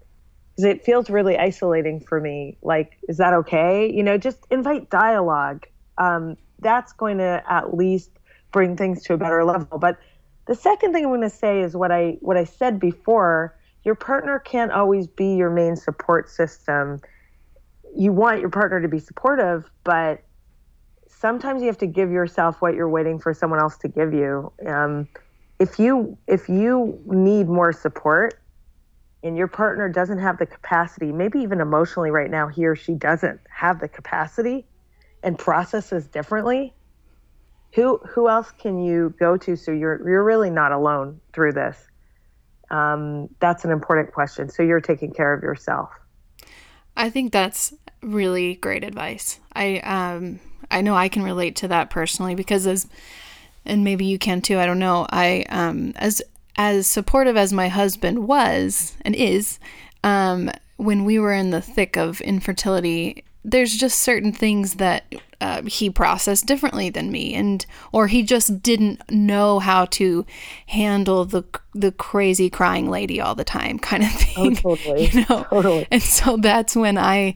because 0.57 0.71
it 0.71 0.83
feels 0.83 1.09
really 1.09 1.37
isolating 1.37 1.99
for 1.99 2.19
me. 2.19 2.57
Like, 2.63 2.97
is 3.07 3.17
that 3.17 3.33
okay? 3.33 3.91
You 3.91 4.01
know, 4.01 4.17
just 4.17 4.39
invite 4.49 4.89
dialogue. 4.89 5.67
Um, 5.99 6.35
that's 6.59 6.93
going 6.93 7.19
to 7.19 7.43
at 7.47 7.75
least 7.75 8.09
bring 8.51 8.75
things 8.75 9.03
to 9.03 9.13
a 9.13 9.17
better 9.17 9.43
level. 9.45 9.77
But 9.77 9.99
the 10.47 10.55
second 10.55 10.93
thing 10.93 11.03
I'm 11.03 11.11
going 11.11 11.21
to 11.21 11.29
say 11.29 11.61
is 11.61 11.75
what 11.75 11.91
I 11.91 12.17
what 12.21 12.37
I 12.37 12.43
said 12.43 12.79
before. 12.79 13.55
Your 13.83 13.95
partner 13.95 14.39
can't 14.39 14.71
always 14.71 15.07
be 15.07 15.35
your 15.35 15.49
main 15.49 15.75
support 15.75 16.29
system. 16.29 16.99
You 17.95 18.11
want 18.11 18.41
your 18.41 18.49
partner 18.49 18.81
to 18.81 18.87
be 18.87 18.99
supportive, 18.99 19.69
but 19.85 20.23
sometimes 21.07 21.61
you 21.61 21.67
have 21.67 21.77
to 21.77 21.87
give 21.87 22.11
yourself 22.11 22.61
what 22.61 22.73
you're 22.73 22.89
waiting 22.89 23.17
for 23.17 23.33
someone 23.33 23.59
else 23.59 23.77
to 23.77 23.87
give 23.87 24.13
you. 24.13 24.51
Um, 24.67 25.07
if 25.59 25.79
you 25.79 26.17
if 26.27 26.49
you 26.49 26.99
need 27.05 27.47
more 27.47 27.71
support, 27.71 28.41
and 29.23 29.37
your 29.37 29.47
partner 29.47 29.89
doesn't 29.89 30.19
have 30.19 30.37
the 30.37 30.45
capacity, 30.45 31.11
maybe 31.11 31.39
even 31.39 31.59
emotionally 31.59 32.11
right 32.11 32.29
now, 32.29 32.47
he 32.47 32.65
or 32.65 32.75
she 32.75 32.93
doesn't 32.93 33.39
have 33.49 33.79
the 33.79 33.87
capacity 33.87 34.65
and 35.23 35.37
processes 35.37 36.07
differently, 36.07 36.73
who 37.73 37.97
who 38.09 38.29
else 38.29 38.51
can 38.51 38.79
you 38.79 39.13
go 39.19 39.37
to 39.37 39.55
so 39.55 39.71
you're 39.71 40.07
you're 40.07 40.23
really 40.23 40.49
not 40.49 40.71
alone 40.71 41.19
through 41.33 41.53
this? 41.53 41.77
Um, 42.69 43.29
that's 43.39 43.65
an 43.65 43.71
important 43.71 44.13
question. 44.13 44.49
So 44.49 44.63
you're 44.63 44.81
taking 44.81 45.11
care 45.11 45.33
of 45.33 45.41
yourself. 45.41 45.89
I 46.95 47.09
think 47.09 47.31
that's 47.31 47.73
really 48.01 48.55
great 48.55 48.83
advice. 48.83 49.39
I 49.53 49.77
um 49.79 50.39
I 50.69 50.81
know 50.81 50.95
I 50.95 51.09
can 51.09 51.23
relate 51.23 51.55
to 51.57 51.67
that 51.69 51.89
personally 51.89 52.35
because 52.35 52.67
as 52.67 52.87
and 53.65 53.83
maybe 53.83 54.05
you 54.05 54.17
can 54.17 54.41
too, 54.41 54.59
I 54.59 54.65
don't 54.65 54.79
know. 54.79 55.05
I 55.09 55.45
um 55.49 55.93
as 55.97 56.21
as 56.57 56.87
supportive 56.87 57.37
as 57.37 57.53
my 57.53 57.67
husband 57.67 58.27
was 58.27 58.95
and 59.01 59.15
is, 59.15 59.59
um 60.03 60.51
when 60.77 61.05
we 61.05 61.19
were 61.19 61.33
in 61.33 61.49
the 61.49 61.61
thick 61.61 61.97
of 61.97 62.21
infertility, 62.21 63.23
there's 63.43 63.75
just 63.75 63.99
certain 63.99 64.31
things 64.31 64.75
that 64.75 65.11
uh, 65.39 65.61
he 65.63 65.89
processed 65.89 66.45
differently 66.45 66.89
than 66.89 67.11
me 67.11 67.33
and 67.33 67.65
or 67.91 68.07
he 68.07 68.23
just 68.23 68.61
didn't 68.61 69.01
know 69.09 69.59
how 69.59 69.85
to 69.85 70.25
handle 70.67 71.25
the 71.25 71.43
the 71.73 71.91
crazy 71.91 72.49
crying 72.49 72.89
lady 72.89 73.21
all 73.21 73.35
the 73.35 73.43
time 73.43 73.77
kind 73.89 74.03
of 74.03 74.11
thing. 74.11 74.55
totally. 74.55 75.07
You 75.07 75.25
know? 75.29 75.43
Totally. 75.49 75.87
And 75.91 76.01
so 76.01 76.37
that's 76.37 76.75
when 76.75 76.97
I 76.97 77.35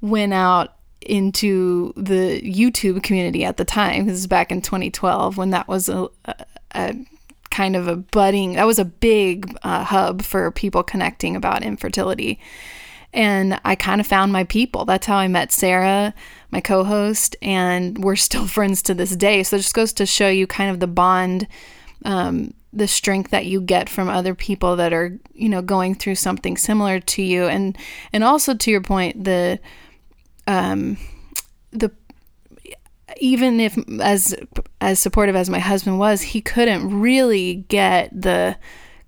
went 0.00 0.32
out 0.32 0.74
into 1.00 1.92
the 1.96 2.40
YouTube 2.42 3.02
community 3.02 3.44
at 3.44 3.56
the 3.56 3.64
time. 3.64 4.06
This 4.06 4.18
is 4.18 4.26
back 4.26 4.52
in 4.52 4.60
2012 4.60 5.36
when 5.36 5.50
that 5.50 5.66
was 5.68 5.88
a, 5.88 6.08
a, 6.26 6.34
a 6.72 6.94
kind 7.50 7.76
of 7.76 7.88
a 7.88 7.96
budding, 7.96 8.54
that 8.54 8.66
was 8.66 8.78
a 8.78 8.84
big 8.84 9.56
uh, 9.62 9.84
hub 9.84 10.22
for 10.22 10.50
people 10.50 10.82
connecting 10.82 11.36
about 11.36 11.62
infertility. 11.62 12.40
And 13.12 13.58
I 13.64 13.74
kind 13.74 14.00
of 14.00 14.06
found 14.06 14.32
my 14.32 14.44
people. 14.44 14.84
That's 14.84 15.06
how 15.06 15.16
I 15.16 15.28
met 15.28 15.50
Sarah, 15.50 16.12
my 16.50 16.60
co 16.60 16.84
host, 16.84 17.36
and 17.40 18.02
we're 18.04 18.16
still 18.16 18.46
friends 18.56 18.82
to 18.82 18.94
this 18.94 19.16
day. 19.16 19.42
So 19.42 19.56
it 19.56 19.60
just 19.60 19.74
goes 19.74 19.92
to 19.94 20.06
show 20.06 20.28
you 20.28 20.46
kind 20.46 20.70
of 20.70 20.80
the 20.80 20.86
bond 20.86 21.46
um, 22.04 22.54
the 22.72 22.88
strength 22.88 23.30
that 23.30 23.46
you 23.46 23.60
get 23.60 23.88
from 23.88 24.08
other 24.08 24.34
people 24.34 24.76
that 24.76 24.92
are 24.92 25.18
you 25.32 25.48
know 25.48 25.62
going 25.62 25.94
through 25.94 26.14
something 26.14 26.56
similar 26.56 27.00
to 27.00 27.22
you 27.22 27.44
and 27.44 27.76
and 28.12 28.22
also 28.22 28.54
to 28.54 28.70
your 28.70 28.82
point 28.82 29.24
the 29.24 29.58
um 30.46 30.96
the 31.70 31.90
even 33.16 33.60
if 33.60 33.78
as 34.00 34.34
as 34.80 34.98
supportive 34.98 35.36
as 35.36 35.50
my 35.50 35.58
husband 35.58 35.98
was, 35.98 36.22
he 36.22 36.40
couldn't 36.40 37.00
really 37.00 37.66
get 37.68 38.10
the 38.12 38.56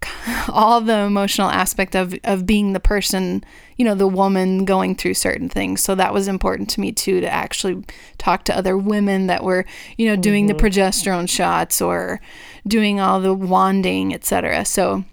all 0.48 0.80
the 0.80 0.98
emotional 0.98 1.50
aspect 1.50 1.94
of 1.94 2.14
of 2.24 2.46
being 2.46 2.72
the 2.72 2.80
person, 2.80 3.44
you 3.76 3.84
know, 3.84 3.94
the 3.94 4.06
woman 4.06 4.64
going 4.64 4.94
through 4.94 5.14
certain 5.14 5.48
things. 5.48 5.82
So 5.82 5.94
that 5.94 6.14
was 6.14 6.28
important 6.28 6.70
to 6.70 6.80
me 6.80 6.92
too 6.92 7.20
to 7.20 7.28
actually 7.28 7.84
talk 8.18 8.44
to 8.44 8.56
other 8.56 8.76
women 8.76 9.26
that 9.26 9.44
were, 9.44 9.66
you 9.96 10.06
know, 10.06 10.16
doing 10.16 10.48
mm-hmm. 10.48 10.56
the 10.56 10.62
progesterone 10.62 11.28
shots 11.28 11.80
or 11.80 12.20
doing 12.66 13.00
all 13.00 13.20
the 13.20 13.34
wanding, 13.34 14.14
etc. 14.14 14.64
So 14.64 15.04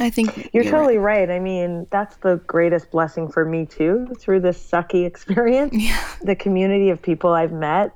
I 0.00 0.10
think 0.10 0.36
you're, 0.52 0.64
you're 0.64 0.72
totally 0.72 0.98
right. 0.98 1.28
right. 1.28 1.30
I 1.30 1.40
mean, 1.40 1.86
that's 1.90 2.16
the 2.16 2.36
greatest 2.46 2.90
blessing 2.90 3.28
for 3.28 3.44
me 3.44 3.66
too 3.66 4.14
through 4.18 4.40
this 4.40 4.58
sucky 4.58 5.06
experience. 5.06 5.74
Yeah. 5.74 6.04
The 6.22 6.36
community 6.36 6.90
of 6.90 7.00
people 7.00 7.32
I've 7.32 7.52
met 7.52 7.94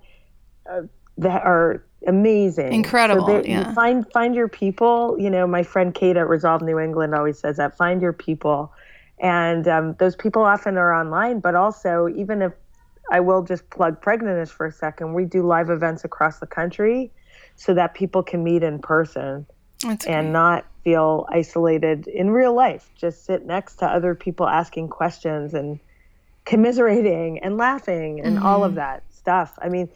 uh, 0.73 0.83
that 1.19 1.43
are 1.43 1.85
amazing, 2.07 2.73
incredible. 2.73 3.27
So 3.27 3.43
yeah. 3.45 3.75
Find 3.75 4.11
find 4.13 4.35
your 4.35 4.49
people. 4.49 5.17
You 5.19 5.31
know, 5.31 5.47
my 5.47 5.63
friend 5.63 5.95
Kate 5.95 6.17
at 6.17 6.29
Resolve 6.29 6.63
New 6.63 6.79
England 6.79 7.15
always 7.15 7.39
says 7.39 7.57
that. 7.59 7.77
Find 7.77 8.01
your 8.01 8.13
people, 8.13 8.73
and 9.19 9.69
um, 9.69 9.95
those 9.99 10.17
people 10.17 10.43
often 10.43 10.77
are 10.77 10.93
online. 10.95 11.41
But 11.41 11.55
also, 11.55 12.09
even 12.09 12.43
if 12.43 12.53
I 13.11 13.21
will 13.21 13.43
just 13.43 13.69
plug 13.71 14.01
Pregnantish 14.01 14.51
for 14.51 14.67
a 14.67 14.73
second, 14.73 15.15
we 15.15 15.25
do 15.25 15.43
live 15.47 15.71
events 15.71 16.05
across 16.05 16.39
the 16.39 16.47
country, 16.47 17.11
so 17.57 17.75
that 17.75 17.95
people 17.95 18.23
can 18.23 18.43
meet 18.43 18.63
in 18.63 18.79
person. 18.79 19.47
That's 19.85 20.07
and 20.07 20.27
great. 20.27 20.33
not 20.33 20.67
feel 20.85 21.27
isolated 21.31 22.07
in 22.07 22.31
real 22.31 22.55
life. 22.55 22.91
Just 22.95 23.25
sit 23.25 23.47
next 23.47 23.77
to 23.77 23.87
other 23.87 24.15
people 24.15 24.49
asking 24.49 24.89
questions 24.89 25.55
and 25.55 25.79
commiserating 26.45 27.39
and 27.41 27.57
laughing 27.57 28.21
and 28.21 28.37
mm-hmm. 28.37 28.47
all 28.47 28.65
of 28.65 28.71
mm-hmm. 28.71 28.79
that 28.79 29.03
stuff. 29.11 29.59
I 29.61 29.69
mean, 29.69 29.89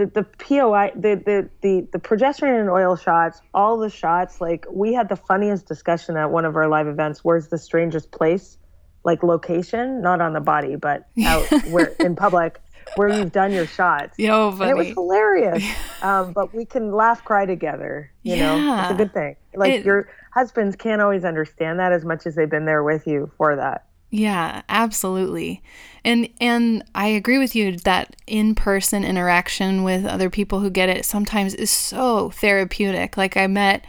the, 0.00 0.06
the 0.06 0.22
POI, 0.24 0.92
the, 0.94 1.14
the, 1.14 1.50
the, 1.60 1.86
the 1.92 1.98
progesterone 1.98 2.60
and 2.60 2.70
oil 2.70 2.96
shots, 2.96 3.40
all 3.52 3.78
the 3.78 3.90
shots, 3.90 4.40
like 4.40 4.64
we 4.70 4.94
had 4.94 5.08
the 5.08 5.16
funniest 5.16 5.66
discussion 5.66 6.16
at 6.16 6.30
one 6.30 6.44
of 6.44 6.56
our 6.56 6.68
live 6.68 6.86
events. 6.86 7.22
Where's 7.22 7.48
the 7.48 7.58
strangest 7.58 8.10
place? 8.10 8.56
Like 9.04 9.22
location, 9.22 10.00
not 10.00 10.20
on 10.20 10.32
the 10.32 10.40
body, 10.40 10.76
but 10.76 11.08
out 11.24 11.46
where 11.68 11.94
in 12.00 12.16
public 12.16 12.60
where 12.96 13.08
you've 13.08 13.32
done 13.32 13.52
your 13.52 13.66
shots. 13.66 14.18
Yo. 14.18 14.50
And 14.50 14.62
it 14.62 14.76
was 14.76 14.88
hilarious. 14.88 15.64
Um, 16.02 16.32
but 16.32 16.54
we 16.54 16.64
can 16.64 16.92
laugh, 16.92 17.22
cry 17.26 17.44
together. 17.44 18.10
You 18.22 18.36
yeah. 18.36 18.56
know, 18.56 18.82
it's 18.84 18.92
a 18.92 18.94
good 18.94 19.12
thing. 19.12 19.36
Like 19.54 19.72
it, 19.72 19.84
your 19.84 20.08
husbands 20.32 20.74
can't 20.74 21.02
always 21.02 21.26
understand 21.26 21.78
that 21.78 21.92
as 21.92 22.06
much 22.06 22.26
as 22.26 22.34
they've 22.34 22.48
been 22.48 22.64
there 22.64 22.82
with 22.82 23.06
you 23.06 23.30
for 23.36 23.54
that. 23.56 23.84
Yeah, 24.10 24.62
absolutely. 24.68 25.62
And 26.04 26.28
and 26.40 26.82
I 26.94 27.06
agree 27.08 27.38
with 27.38 27.54
you 27.54 27.76
that 27.78 28.16
in-person 28.26 29.04
interaction 29.04 29.84
with 29.84 30.04
other 30.04 30.30
people 30.30 30.60
who 30.60 30.70
get 30.70 30.88
it 30.88 31.04
sometimes 31.04 31.54
is 31.54 31.70
so 31.70 32.30
therapeutic. 32.30 33.16
Like 33.16 33.36
I 33.36 33.46
met 33.46 33.84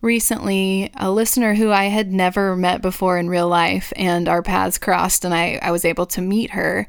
recently 0.00 0.90
a 0.96 1.10
listener 1.10 1.54
who 1.54 1.70
I 1.72 1.84
had 1.84 2.12
never 2.12 2.56
met 2.56 2.80
before 2.82 3.18
in 3.18 3.28
real 3.28 3.48
life 3.48 3.92
and 3.96 4.28
our 4.28 4.42
paths 4.42 4.78
crossed 4.78 5.24
and 5.24 5.34
I, 5.34 5.58
I 5.62 5.70
was 5.70 5.84
able 5.84 6.04
to 6.06 6.20
meet 6.20 6.50
her 6.50 6.86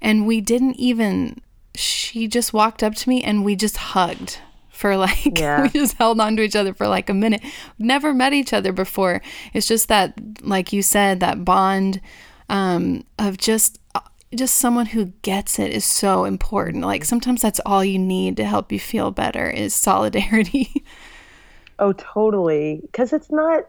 and 0.00 0.26
we 0.26 0.40
didn't 0.40 0.76
even 0.76 1.40
she 1.74 2.26
just 2.26 2.54
walked 2.54 2.82
up 2.82 2.94
to 2.94 3.08
me 3.10 3.22
and 3.22 3.44
we 3.44 3.56
just 3.56 3.76
hugged 3.76 4.38
for 4.76 4.96
like 4.96 5.38
yeah. 5.38 5.62
we 5.62 5.68
just 5.70 5.96
held 5.96 6.20
on 6.20 6.36
to 6.36 6.42
each 6.42 6.54
other 6.54 6.74
for 6.74 6.86
like 6.86 7.08
a 7.08 7.14
minute. 7.14 7.42
Never 7.78 8.12
met 8.12 8.32
each 8.32 8.52
other 8.52 8.72
before. 8.72 9.22
It's 9.52 9.66
just 9.66 9.88
that 9.88 10.14
like 10.42 10.72
you 10.72 10.82
said 10.82 11.20
that 11.20 11.44
bond 11.44 12.00
um, 12.48 13.04
of 13.18 13.38
just 13.38 13.78
just 14.34 14.56
someone 14.56 14.86
who 14.86 15.06
gets 15.22 15.58
it 15.58 15.72
is 15.72 15.84
so 15.84 16.24
important. 16.24 16.84
Like 16.84 17.04
sometimes 17.04 17.40
that's 17.40 17.60
all 17.64 17.84
you 17.84 17.98
need 17.98 18.36
to 18.36 18.44
help 18.44 18.70
you 18.70 18.78
feel 18.78 19.10
better 19.10 19.48
is 19.48 19.74
solidarity. 19.74 20.84
oh, 21.78 21.92
totally. 21.92 22.82
Cuz 22.92 23.12
it's 23.12 23.30
not 23.30 23.64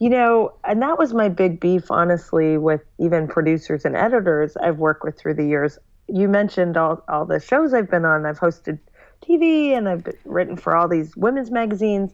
you 0.00 0.10
know, 0.10 0.52
and 0.64 0.82
that 0.82 0.98
was 0.98 1.14
my 1.14 1.28
big 1.28 1.60
beef 1.60 1.90
honestly 1.90 2.58
with 2.58 2.82
even 2.98 3.26
producers 3.26 3.84
and 3.84 3.96
editors 3.96 4.56
I've 4.56 4.78
worked 4.78 5.04
with 5.04 5.16
through 5.18 5.34
the 5.34 5.46
years. 5.46 5.78
You 6.08 6.28
mentioned 6.28 6.76
all 6.76 7.02
all 7.08 7.24
the 7.24 7.40
shows 7.40 7.74
I've 7.74 7.90
been 7.90 8.04
on. 8.04 8.26
I've 8.26 8.38
hosted 8.38 8.78
TV 9.24 9.70
and 9.70 9.88
I've 9.88 10.06
written 10.24 10.56
for 10.56 10.76
all 10.76 10.88
these 10.88 11.16
women's 11.16 11.50
magazines. 11.50 12.12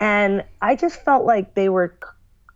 And 0.00 0.44
I 0.62 0.76
just 0.76 1.04
felt 1.04 1.24
like 1.24 1.54
they 1.54 1.68
were 1.68 1.98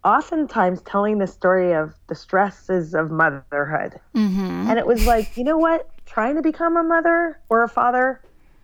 oftentimes 0.05 0.83
telling 0.83 1.19
the 1.19 1.27
story 1.27 1.73
of 1.73 1.95
the 2.09 2.15
stresses 2.15 2.95
of 2.95 3.11
motherhood. 3.11 4.01
Mm-hmm. 4.15 4.69
And 4.69 4.79
it 4.79 4.87
was 4.87 5.07
like, 5.07 5.37
you 5.37 5.45
know 5.45 5.59
what? 5.59 5.89
Trying 6.07 6.37
to 6.37 6.43
become 6.43 6.77
a 6.77 6.83
mother 6.83 7.39
or 7.49 7.63
a 7.63 7.69
father, 7.69 8.21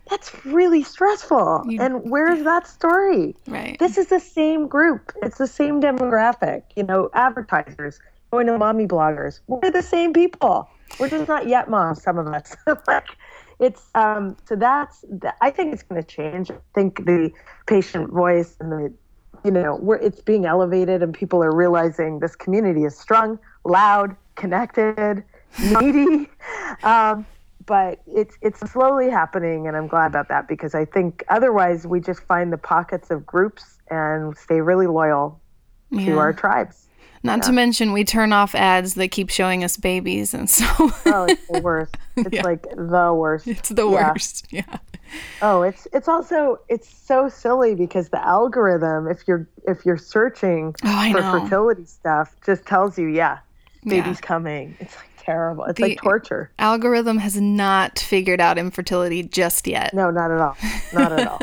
that's 0.09 0.45
really 0.45 0.83
stressful. 0.83 1.65
You, 1.67 1.81
and 1.81 2.09
where's 2.09 2.43
that 2.43 2.67
story? 2.67 3.35
Right. 3.47 3.77
This 3.79 3.97
is 3.97 4.07
the 4.07 4.19
same 4.19 4.67
group, 4.67 5.11
it's 5.21 5.37
the 5.37 5.47
same 5.47 5.81
demographic. 5.81 6.63
You 6.75 6.83
know, 6.83 7.09
advertisers, 7.13 7.99
going 8.31 8.47
to 8.47 8.57
mommy 8.57 8.87
bloggers, 8.87 9.39
we're 9.47 9.71
the 9.71 9.83
same 9.83 10.13
people. 10.13 10.69
We're 10.99 11.09
just 11.09 11.27
not 11.27 11.47
yet 11.47 11.69
moms, 11.69 12.01
some 12.01 12.17
of 12.17 12.27
us. 12.27 12.55
like, 12.87 13.05
it's 13.59 13.89
um, 13.95 14.37
so 14.45 14.55
that's 14.55 15.03
I 15.41 15.51
think 15.51 15.73
it's 15.73 15.83
going 15.83 16.01
to 16.01 16.07
change. 16.07 16.49
I 16.49 16.55
think 16.73 17.05
the 17.05 17.31
patient 17.67 18.09
voice 18.11 18.55
and 18.59 18.71
the 18.71 18.93
you 19.43 19.51
know 19.51 19.75
where 19.75 19.99
it's 19.99 20.21
being 20.21 20.45
elevated 20.45 21.03
and 21.03 21.13
people 21.13 21.43
are 21.43 21.53
realizing 21.53 22.19
this 22.19 22.35
community 22.35 22.83
is 22.85 22.97
strong, 22.97 23.39
loud, 23.63 24.15
connected, 24.35 25.23
needy. 25.59 26.29
um, 26.83 27.25
but 27.65 28.01
it's 28.07 28.37
it's 28.41 28.59
slowly 28.71 29.09
happening, 29.09 29.67
and 29.67 29.77
I'm 29.77 29.87
glad 29.87 30.07
about 30.07 30.29
that 30.29 30.47
because 30.47 30.73
I 30.73 30.85
think 30.85 31.23
otherwise 31.27 31.85
we 31.85 31.99
just 31.99 32.21
find 32.21 32.51
the 32.51 32.57
pockets 32.57 33.11
of 33.11 33.25
groups 33.25 33.77
and 33.89 34.35
stay 34.37 34.61
really 34.61 34.87
loyal 34.87 35.39
yeah. 35.91 36.05
to 36.05 36.17
our 36.17 36.33
tribes. 36.33 36.88
Not 37.21 37.39
yeah. 37.39 37.43
to 37.43 37.51
mention, 37.51 37.91
we 37.91 38.03
turn 38.03 38.31
off 38.31 38.55
ads 38.55 38.93
that 38.93 39.09
keep 39.09 39.29
showing 39.29 39.63
us 39.63 39.77
babies, 39.77 40.33
and 40.33 40.49
so 40.49 40.65
oh, 40.79 41.25
it's 41.27 41.47
the 41.47 41.61
worst. 41.63 41.95
It's 42.15 42.29
yeah. 42.31 42.43
like 42.43 42.63
the 42.63 43.13
worst. 43.13 43.47
It's 43.47 43.69
the 43.69 43.87
worst. 43.87 44.47
Yeah. 44.51 44.63
yeah. 44.69 44.77
Oh, 45.41 45.63
it's 45.63 45.87
it's 45.91 46.07
also 46.07 46.59
it's 46.69 46.87
so 46.87 47.29
silly 47.29 47.75
because 47.75 48.09
the 48.09 48.23
algorithm, 48.25 49.07
if 49.07 49.27
you're 49.27 49.47
if 49.67 49.85
you're 49.85 49.97
searching 49.97 50.75
oh, 50.83 51.11
for 51.11 51.21
know. 51.21 51.39
fertility 51.41 51.85
stuff, 51.85 52.35
just 52.45 52.65
tells 52.65 52.97
you, 52.97 53.07
yeah, 53.07 53.39
baby's 53.85 54.21
coming. 54.21 54.75
It's 54.79 54.95
like 54.95 55.09
terrible. 55.17 55.65
It's 55.65 55.77
the 55.77 55.89
like 55.89 56.01
torture. 56.01 56.51
Algorithm 56.59 57.17
has 57.17 57.39
not 57.39 57.99
figured 57.99 58.39
out 58.39 58.57
infertility 58.57 59.23
just 59.23 59.67
yet. 59.67 59.93
No, 59.93 60.11
not 60.11 60.31
at 60.31 60.39
all. 60.39 60.57
Not 60.93 61.11
at 61.11 61.27
all. 61.27 61.41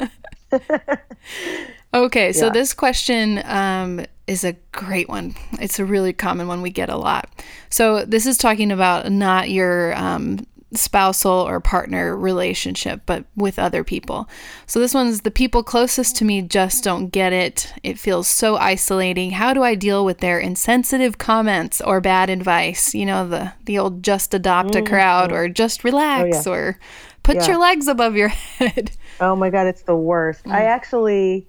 okay, 2.05 2.33
so 2.33 2.51
this 2.51 2.73
question 2.73 3.43
um, 3.45 4.05
is 4.27 4.45
a 4.45 4.55
great 4.73 5.09
one. 5.09 5.35
It's 5.61 5.79
a 5.79 5.85
really 5.85 6.13
common 6.13 6.49
one 6.49 6.63
we 6.63 6.71
get 6.71 6.89
a 6.89 6.97
lot. 6.97 7.29
So 7.71 8.05
this 8.05 8.27
is 8.27 8.37
talking 8.37 8.73
about 8.73 9.11
not 9.11 9.51
your 9.51 9.97
um, 9.97 10.47
spousal 10.75 11.33
or 11.33 11.61
partner 11.61 12.17
relationship, 12.17 13.03
but 13.07 13.25
with 13.37 13.59
other 13.59 13.85
people. 13.85 14.29
So 14.67 14.81
this 14.81 14.95
one's 14.95 15.21
the 15.21 15.31
people 15.31 15.63
closest 15.63 16.17
to 16.17 16.25
me 16.25 16.43
just 16.43 16.83
don't 16.83 17.09
get 17.09 17.33
it. 17.33 17.73
It 17.83 17.99
feels 17.99 18.27
so 18.27 18.57
isolating. 18.57 19.33
How 19.33 19.55
do 19.55 19.63
I 19.63 19.75
deal 19.75 20.05
with 20.05 20.19
their 20.19 20.39
insensitive 20.39 21.19
comments 21.19 21.81
or 21.81 22.01
bad 22.01 22.31
advice? 22.31 22.95
You 22.95 23.07
know, 23.07 23.29
the 23.29 23.53
the 23.65 23.79
old 23.79 24.03
just 24.03 24.35
adopt 24.35 24.75
a 24.75 24.83
crowd 24.83 25.33
or 25.33 25.49
just 25.49 25.85
relax 25.85 26.47
oh, 26.47 26.53
yeah. 26.53 26.59
or 26.59 26.79
put 27.23 27.37
yeah. 27.37 27.47
your 27.47 27.59
legs 27.59 27.87
above 27.87 28.17
your 28.17 28.29
head. 28.59 28.91
Oh 29.21 29.37
my 29.37 29.51
god, 29.51 29.67
it's 29.67 29.83
the 29.83 29.97
worst. 29.97 30.45
Mm. 30.45 30.53
I 30.53 30.65
actually 30.65 31.47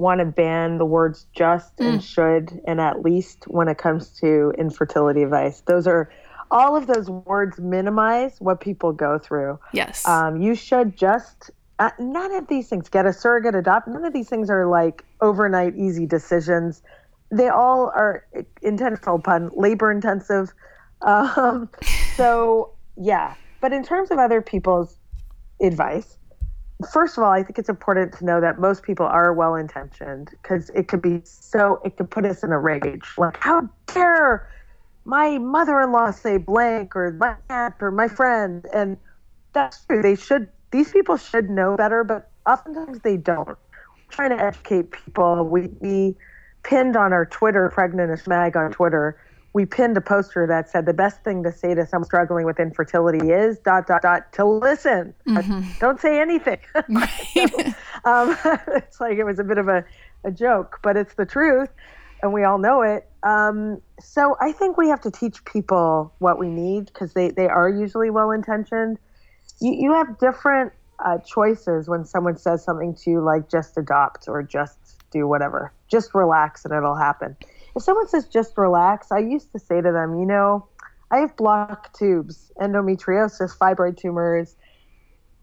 want 0.00 0.18
to 0.18 0.24
ban 0.24 0.78
the 0.78 0.84
words 0.84 1.26
just 1.36 1.76
mm. 1.76 1.86
and 1.86 2.02
should 2.02 2.58
and 2.66 2.80
at 2.80 3.02
least 3.02 3.44
when 3.46 3.68
it 3.68 3.76
comes 3.76 4.08
to 4.18 4.52
infertility 4.56 5.22
advice. 5.22 5.60
Those 5.66 5.86
are 5.86 6.10
all 6.50 6.74
of 6.74 6.86
those 6.86 7.08
words 7.08 7.60
minimize 7.60 8.40
what 8.40 8.60
people 8.60 8.92
go 8.92 9.18
through. 9.18 9.60
Yes. 9.72 10.06
Um, 10.08 10.40
you 10.40 10.54
should 10.54 10.96
just 10.96 11.50
uh, 11.78 11.90
none 11.98 12.34
of 12.34 12.48
these 12.48 12.68
things 12.68 12.88
get 12.88 13.06
a 13.06 13.12
surrogate 13.12 13.54
adopt. 13.54 13.88
None 13.88 14.04
of 14.04 14.12
these 14.12 14.28
things 14.28 14.50
are 14.50 14.66
like 14.66 15.04
overnight 15.20 15.76
easy 15.76 16.06
decisions. 16.06 16.82
They 17.30 17.48
all 17.48 17.92
are 17.94 18.26
intentional 18.62 19.18
pun 19.20 19.50
labor 19.54 19.92
intensive. 19.92 20.52
Um, 21.02 21.68
so 22.16 22.72
yeah, 22.96 23.34
but 23.60 23.72
in 23.72 23.84
terms 23.84 24.10
of 24.10 24.18
other 24.18 24.40
people's 24.40 24.96
advice, 25.60 26.16
first 26.92 27.16
of 27.16 27.24
all, 27.24 27.30
I 27.30 27.42
think 27.42 27.58
it's 27.58 27.68
important 27.68 28.12
to 28.18 28.24
know 28.24 28.40
that 28.40 28.58
most 28.58 28.82
people 28.82 29.06
are 29.06 29.32
well 29.32 29.54
intentioned 29.54 30.30
because 30.30 30.70
it 30.70 30.88
could 30.88 31.02
be 31.02 31.20
so, 31.24 31.80
it 31.84 31.96
could 31.96 32.10
put 32.10 32.24
us 32.24 32.42
in 32.42 32.52
a 32.52 32.58
rage. 32.58 33.06
Like, 33.18 33.36
how 33.38 33.68
dare 33.86 34.48
my 35.04 35.38
mother 35.38 35.80
in 35.80 35.92
law 35.92 36.10
say 36.10 36.36
blank 36.36 36.94
or 36.96 37.12
my 37.12 37.34
aunt 37.48 37.74
or 37.80 37.90
my 37.90 38.08
friend? 38.08 38.66
And 38.72 38.96
that's 39.52 39.84
true. 39.84 40.02
They 40.02 40.16
should, 40.16 40.48
these 40.70 40.90
people 40.92 41.16
should 41.16 41.50
know 41.50 41.76
better, 41.76 42.04
but 42.04 42.30
oftentimes 42.46 43.00
they 43.00 43.16
don't. 43.16 43.48
We're 43.48 43.56
trying 44.10 44.30
to 44.30 44.42
educate 44.42 44.90
people. 44.90 45.44
We, 45.44 45.68
we 45.80 46.16
pinned 46.62 46.96
on 46.96 47.12
our 47.12 47.26
Twitter, 47.26 47.72
Pregnantish 47.74 48.26
Mag 48.26 48.56
on 48.56 48.72
Twitter, 48.72 49.18
we 49.52 49.66
pinned 49.66 49.96
a 49.96 50.00
poster 50.00 50.46
that 50.46 50.70
said 50.70 50.86
the 50.86 50.94
best 50.94 51.24
thing 51.24 51.42
to 51.42 51.52
say 51.52 51.74
to 51.74 51.86
someone 51.86 52.04
struggling 52.04 52.46
with 52.46 52.60
infertility 52.60 53.30
is 53.30 53.58
dot 53.58 53.86
dot 53.86 54.02
dot 54.02 54.32
to 54.34 54.44
listen. 54.44 55.12
Don't 55.80 56.00
say 56.00 56.20
anything. 56.20 56.58
so, 56.74 56.84
um, 58.04 58.36
it's 58.68 59.00
like 59.00 59.18
it 59.18 59.24
was 59.24 59.38
a 59.38 59.44
bit 59.44 59.58
of 59.58 59.68
a, 59.68 59.84
a 60.24 60.30
joke, 60.30 60.78
but 60.82 60.96
it's 60.96 61.14
the 61.14 61.26
truth, 61.26 61.70
and 62.22 62.32
we 62.32 62.44
all 62.44 62.58
know 62.58 62.82
it. 62.82 63.08
Um, 63.22 63.82
so 63.98 64.36
I 64.40 64.52
think 64.52 64.76
we 64.76 64.88
have 64.88 65.00
to 65.02 65.10
teach 65.10 65.44
people 65.44 66.12
what 66.18 66.38
we 66.38 66.48
need 66.48 66.86
because 66.86 67.12
they 67.14 67.30
they 67.30 67.48
are 67.48 67.68
usually 67.68 68.10
well 68.10 68.30
intentioned. 68.30 68.98
You 69.60 69.72
you 69.72 69.92
have 69.94 70.18
different 70.18 70.72
uh, 71.04 71.18
choices 71.18 71.88
when 71.88 72.04
someone 72.04 72.36
says 72.36 72.62
something 72.62 72.94
to 72.94 73.10
you 73.10 73.20
like 73.20 73.50
just 73.50 73.76
adopt 73.76 74.28
or 74.28 74.44
just 74.44 74.78
do 75.10 75.26
whatever, 75.26 75.72
just 75.88 76.14
relax 76.14 76.64
and 76.64 76.72
it'll 76.72 76.94
happen 76.94 77.36
if 77.76 77.82
someone 77.82 78.08
says 78.08 78.26
just 78.26 78.56
relax, 78.56 79.12
I 79.12 79.18
used 79.18 79.52
to 79.52 79.58
say 79.58 79.80
to 79.80 79.92
them, 79.92 80.18
you 80.18 80.26
know, 80.26 80.66
I 81.10 81.18
have 81.18 81.36
blocked 81.36 81.98
tubes, 81.98 82.52
endometriosis, 82.60 83.56
fibroid 83.56 83.96
tumors. 83.96 84.56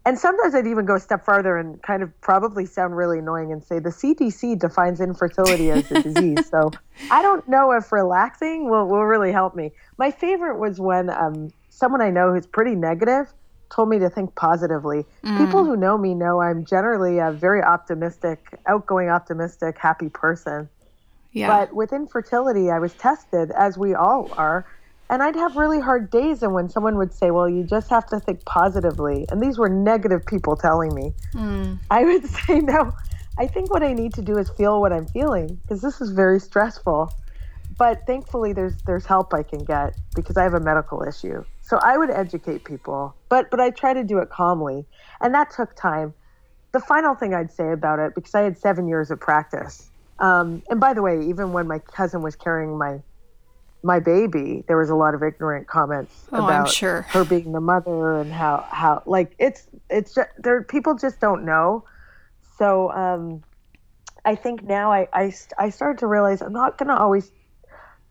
And 0.06 0.18
sometimes 0.18 0.56
I'd 0.56 0.68
even 0.68 0.86
go 0.86 0.96
a 0.96 1.00
step 1.02 1.26
farther 1.26 1.58
and 1.58 1.82
kind 1.84 2.02
of 2.02 2.22
probably 2.22 2.66
sound 2.66 2.96
really 2.96 3.20
annoying 3.20 3.52
and 3.52 3.62
say 3.62 3.80
the 3.80 3.90
CDC 3.90 4.58
defines 4.58 5.02
infertility 5.02 5.70
as 5.70 5.92
a 5.92 6.02
disease. 6.02 6.50
So 6.50 6.72
I 7.12 7.22
don't 7.22 7.46
know 7.50 7.74
if 7.74 7.92
relaxing 7.92 8.70
will, 8.70 8.88
will 8.88 9.04
really 9.04 9.34
help 9.34 9.54
me. 9.54 9.72
My 9.98 10.12
favorite 10.12 10.60
was 10.60 10.80
when 10.80 11.10
um, 11.10 11.50
someone 11.70 12.02
I 12.02 12.10
know 12.10 12.34
who's 12.34 12.48
pretty 12.48 12.76
negative 12.76 13.34
told 13.70 13.90
me 13.90 14.00
to 14.00 14.10
think 14.10 14.34
positively. 14.36 15.06
Mm. 15.26 15.46
People 15.46 15.66
who 15.66 15.76
know 15.76 15.98
me 15.98 16.14
know 16.14 16.42
I'm 16.42 16.64
generally 16.64 17.20
a 17.20 17.32
very 17.32 17.62
optimistic, 17.62 18.58
outgoing, 18.66 19.10
optimistic, 19.10 19.78
happy 19.78 20.08
person. 20.08 20.70
Yeah. 21.38 21.48
But 21.48 21.76
with 21.76 21.94
infertility, 21.94 22.70
I 22.70 22.80
was 22.80 22.94
tested, 22.94 23.52
as 23.52 23.78
we 23.78 23.94
all 23.94 24.30
are, 24.38 24.66
and 25.10 25.24
I'd 25.24 25.36
have 25.36 25.56
really 25.56 25.80
hard 25.80 26.10
days. 26.10 26.44
And 26.44 26.54
when 26.54 26.70
someone 26.70 26.98
would 26.98 27.14
say, 27.14 27.32
Well, 27.32 27.48
you 27.48 27.64
just 27.64 27.90
have 27.90 28.06
to 28.08 28.20
think 28.20 28.44
positively, 28.46 29.26
and 29.30 29.42
these 29.42 29.58
were 29.58 29.70
negative 29.70 30.26
people 30.26 30.56
telling 30.56 30.94
me, 30.94 31.14
mm. 31.34 31.80
I 31.90 32.04
would 32.04 32.26
say, 32.46 32.60
No, 32.60 32.94
I 33.38 33.48
think 33.48 33.72
what 33.72 33.84
I 33.84 33.94
need 33.94 34.14
to 34.16 34.22
do 34.22 34.38
is 34.38 34.50
feel 34.50 34.82
what 34.82 34.92
I'm 34.92 35.06
feeling 35.06 35.60
because 35.62 35.82
this 35.82 36.02
is 36.02 36.12
very 36.12 36.40
stressful. 36.40 37.14
But 37.78 38.08
thankfully, 38.08 38.54
there's 38.54 38.76
there's 38.88 39.06
help 39.06 39.34
I 39.34 39.44
can 39.44 39.64
get 39.64 39.96
because 40.16 40.36
I 40.36 40.44
have 40.44 40.56
a 40.56 40.60
medical 40.60 41.04
issue. 41.04 41.44
So 41.62 41.78
I 41.78 41.98
would 41.98 42.10
educate 42.10 42.64
people, 42.64 43.14
but 43.30 43.52
but 43.52 43.60
I 43.60 43.70
try 43.70 43.94
to 43.94 44.04
do 44.04 44.18
it 44.18 44.30
calmly, 44.30 44.86
and 45.22 45.34
that 45.36 45.52
took 45.52 45.76
time. 45.76 46.14
The 46.72 46.80
final 46.80 47.16
thing 47.16 47.34
I'd 47.34 47.52
say 47.52 47.72
about 47.72 48.00
it, 48.00 48.16
because 48.16 48.36
I 48.36 48.42
had 48.42 48.58
seven 48.58 48.88
years 48.88 49.12
of 49.12 49.20
practice, 49.20 49.90
um, 50.20 50.64
and 50.70 50.80
by 50.80 50.94
the 50.94 51.02
way, 51.02 51.28
even 51.28 51.54
when 51.54 51.68
my 51.68 51.80
cousin 51.80 52.22
was 52.22 52.36
carrying 52.36 52.78
my 52.78 53.02
my 53.84 54.00
baby, 54.00 54.64
there 54.68 54.78
was 54.78 54.90
a 54.90 54.96
lot 54.96 55.14
of 55.14 55.22
ignorant 55.22 55.68
comments 55.68 56.28
oh, 56.34 56.44
about 56.44 56.70
sure. 56.70 57.04
her 57.04 57.24
being 57.24 57.52
the 57.52 57.62
mother 57.62 58.20
and 58.20 58.32
how 58.32 58.66
how 58.70 59.04
like 59.06 59.36
it's 59.38 59.68
it's 59.90 60.16
just, 60.16 60.30
there 60.38 60.64
people 60.64 60.96
just 60.96 61.20
don't 61.20 61.46
know. 61.46 61.84
So 62.58 62.92
um, 62.92 63.44
I 64.26 64.36
think 64.36 64.64
now 64.64 64.92
I, 64.92 65.08
I 65.14 65.34
I 65.58 65.70
started 65.70 66.00
to 66.00 66.08
realize 66.08 66.42
I'm 66.42 66.54
not 66.54 66.78
gonna 66.78 66.96
always 66.96 67.32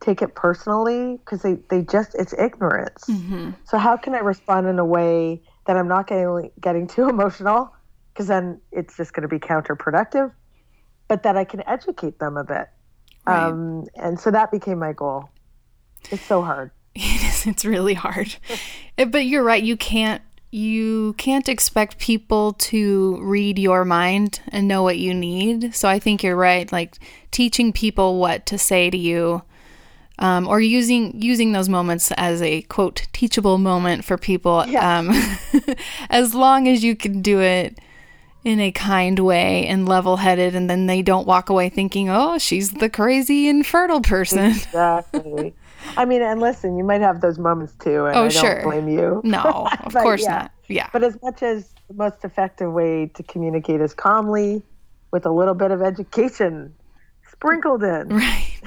take 0.00 0.22
it 0.22 0.34
personally 0.34 1.16
because 1.16 1.42
they, 1.42 1.54
they 1.68 1.82
just 1.82 2.14
it's 2.14 2.34
ignorance. 2.34 3.04
Mm-hmm. 3.08 3.50
So 3.64 3.78
how 3.78 3.96
can 3.96 4.14
I 4.14 4.18
respond 4.18 4.66
in 4.66 4.78
a 4.78 4.84
way 4.84 5.42
that 5.66 5.76
I'm 5.76 5.88
not 5.88 6.06
getting 6.06 6.50
getting 6.60 6.86
too 6.86 7.08
emotional 7.08 7.74
because 8.12 8.28
then 8.28 8.60
it's 8.72 8.96
just 8.96 9.12
going 9.12 9.22
to 9.22 9.28
be 9.28 9.38
counterproductive 9.38 10.32
but 11.08 11.22
that 11.22 11.36
I 11.36 11.44
can 11.44 11.62
educate 11.66 12.18
them 12.18 12.36
a 12.36 12.44
bit. 12.44 12.68
Right. 13.26 13.48
Um, 13.48 13.86
and 13.96 14.18
so 14.18 14.30
that 14.30 14.50
became 14.50 14.78
my 14.78 14.92
goal. 14.92 15.28
It's 16.10 16.24
so 16.24 16.42
hard. 16.42 16.70
It 16.98 17.24
is. 17.24 17.46
It's 17.46 17.64
really 17.66 17.92
hard. 17.92 18.36
but 18.96 19.26
you're 19.26 19.42
right. 19.42 19.62
You 19.62 19.76
can't. 19.76 20.22
You 20.50 21.12
can't 21.18 21.46
expect 21.46 21.98
people 21.98 22.54
to 22.54 23.18
read 23.20 23.58
your 23.58 23.84
mind 23.84 24.40
and 24.48 24.66
know 24.66 24.82
what 24.82 24.96
you 24.96 25.12
need. 25.12 25.74
So 25.74 25.88
I 25.90 25.98
think 25.98 26.22
you're 26.22 26.36
right. 26.36 26.70
Like 26.72 26.96
teaching 27.32 27.70
people 27.70 28.18
what 28.18 28.46
to 28.46 28.56
say 28.56 28.88
to 28.88 28.96
you, 28.96 29.42
um, 30.18 30.48
or 30.48 30.58
using 30.58 31.20
using 31.20 31.52
those 31.52 31.68
moments 31.68 32.10
as 32.16 32.40
a 32.40 32.62
quote 32.62 33.06
teachable 33.12 33.58
moment 33.58 34.06
for 34.06 34.16
people. 34.16 34.64
Yeah. 34.66 35.00
Um, 35.00 35.12
as 36.08 36.34
long 36.34 36.66
as 36.66 36.82
you 36.82 36.96
can 36.96 37.20
do 37.20 37.42
it 37.42 37.78
in 38.46 38.60
a 38.60 38.70
kind 38.70 39.18
way 39.18 39.66
and 39.66 39.88
level 39.88 40.18
headed, 40.18 40.54
and 40.54 40.70
then 40.70 40.86
they 40.86 41.02
don't 41.02 41.26
walk 41.26 41.50
away 41.50 41.68
thinking, 41.68 42.08
oh, 42.08 42.38
she's 42.38 42.70
the 42.70 42.88
crazy 42.88 43.48
infertile 43.48 44.00
person. 44.00 44.52
Exactly. 44.52 45.52
I 45.96 46.04
mean, 46.04 46.22
and 46.22 46.40
listen, 46.40 46.76
you 46.76 46.84
might 46.84 47.00
have 47.00 47.20
those 47.20 47.40
moments 47.40 47.74
too, 47.80 48.06
and 48.06 48.16
oh, 48.16 48.26
I 48.26 48.28
don't 48.28 48.62
blame 48.62 48.88
you. 48.88 49.20
No, 49.24 49.68
of 49.84 49.92
course 49.94 50.22
yeah. 50.22 50.30
not. 50.30 50.52
Yeah. 50.68 50.88
But 50.92 51.02
as 51.02 51.20
much 51.24 51.42
as 51.42 51.74
the 51.88 51.94
most 51.94 52.24
effective 52.24 52.72
way 52.72 53.10
to 53.14 53.22
communicate 53.24 53.80
is 53.80 53.94
calmly 53.94 54.62
with 55.10 55.26
a 55.26 55.30
little 55.32 55.54
bit 55.54 55.72
of 55.72 55.82
education 55.82 56.72
sprinkled 57.28 57.82
in. 57.82 58.08
Right. 58.10 58.60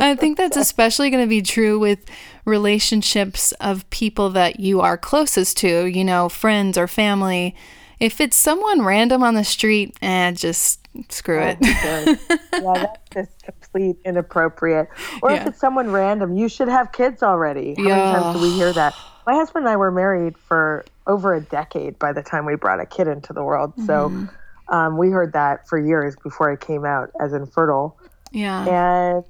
I 0.00 0.14
think 0.14 0.38
that's 0.38 0.56
especially 0.56 1.10
going 1.10 1.22
to 1.22 1.28
be 1.28 1.42
true 1.42 1.78
with 1.78 2.06
relationships 2.46 3.52
of 3.60 3.88
people 3.90 4.30
that 4.30 4.58
you 4.58 4.80
are 4.80 4.96
closest 4.96 5.58
to, 5.58 5.84
you 5.84 6.02
know, 6.02 6.30
friends 6.30 6.78
or 6.78 6.88
family 6.88 7.54
if 8.02 8.20
it's 8.20 8.36
someone 8.36 8.82
random 8.82 9.22
on 9.22 9.36
the 9.36 9.44
street, 9.44 9.96
eh, 10.02 10.32
just 10.32 10.80
screw 11.08 11.38
oh, 11.38 11.56
it. 11.56 11.58
yeah, 12.52 12.72
that's 12.74 12.98
just 13.14 13.42
complete 13.44 13.96
inappropriate. 14.04 14.88
Or 15.22 15.30
yeah. 15.30 15.42
if 15.42 15.46
it's 15.46 15.60
someone 15.60 15.92
random, 15.92 16.36
you 16.36 16.48
should 16.48 16.66
have 16.66 16.90
kids 16.90 17.22
already. 17.22 17.76
How 17.76 17.82
yeah. 17.84 17.96
many 17.96 18.12
times 18.12 18.36
do 18.36 18.42
we 18.42 18.50
hear 18.50 18.72
that? 18.72 18.96
My 19.24 19.34
husband 19.34 19.66
and 19.66 19.72
I 19.72 19.76
were 19.76 19.92
married 19.92 20.36
for 20.36 20.84
over 21.06 21.32
a 21.32 21.40
decade 21.40 21.96
by 22.00 22.12
the 22.12 22.24
time 22.24 22.44
we 22.44 22.56
brought 22.56 22.80
a 22.80 22.86
kid 22.86 23.06
into 23.06 23.32
the 23.32 23.44
world. 23.44 23.72
So 23.86 24.08
mm-hmm. 24.08 24.74
um, 24.74 24.98
we 24.98 25.10
heard 25.10 25.32
that 25.34 25.68
for 25.68 25.78
years 25.78 26.16
before 26.24 26.50
I 26.50 26.56
came 26.56 26.84
out 26.84 27.12
as 27.20 27.32
infertile. 27.32 27.96
Yeah. 28.32 29.22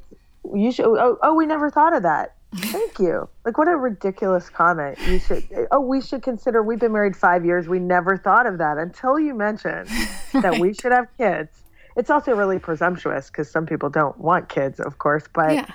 And 0.47 0.59
you 0.59 0.73
should, 0.73 0.87
oh, 0.87 1.19
oh, 1.23 1.35
we 1.35 1.45
never 1.45 1.71
thought 1.71 1.95
of 1.95 2.05
that. 2.05 2.37
Thank 2.55 2.99
you. 2.99 3.29
Like, 3.45 3.57
what 3.57 3.69
a 3.69 3.77
ridiculous 3.77 4.51
comment. 4.51 4.99
You 5.07 5.19
should, 5.19 5.45
oh, 5.71 5.81
we 5.81 6.01
should 6.01 6.23
consider, 6.23 6.63
we've 6.63 6.79
been 6.79 6.93
married 6.93 7.17
five 7.17 7.45
years. 7.45 7.67
We 7.67 7.79
never 7.79 8.17
thought 8.17 8.47
of 8.47 8.59
that 8.59 8.79
until 8.79 9.19
you 9.19 9.35
mentioned 9.35 9.89
right. 9.91 10.33
that 10.43 10.59
we 10.59 10.75
should 10.75 10.93
have 10.93 11.07
kids. 11.17 11.63
It's 11.97 12.11
also 12.11 12.35
really 12.35 12.59
presumptuous 12.59 13.29
because 13.29 13.51
some 13.51 13.67
people 13.67 13.91
don't 13.91 14.17
want 14.19 14.49
kids, 14.49 14.81
of 14.81 14.99
course, 14.99 15.25
but 15.33 15.55
yeah. 15.55 15.67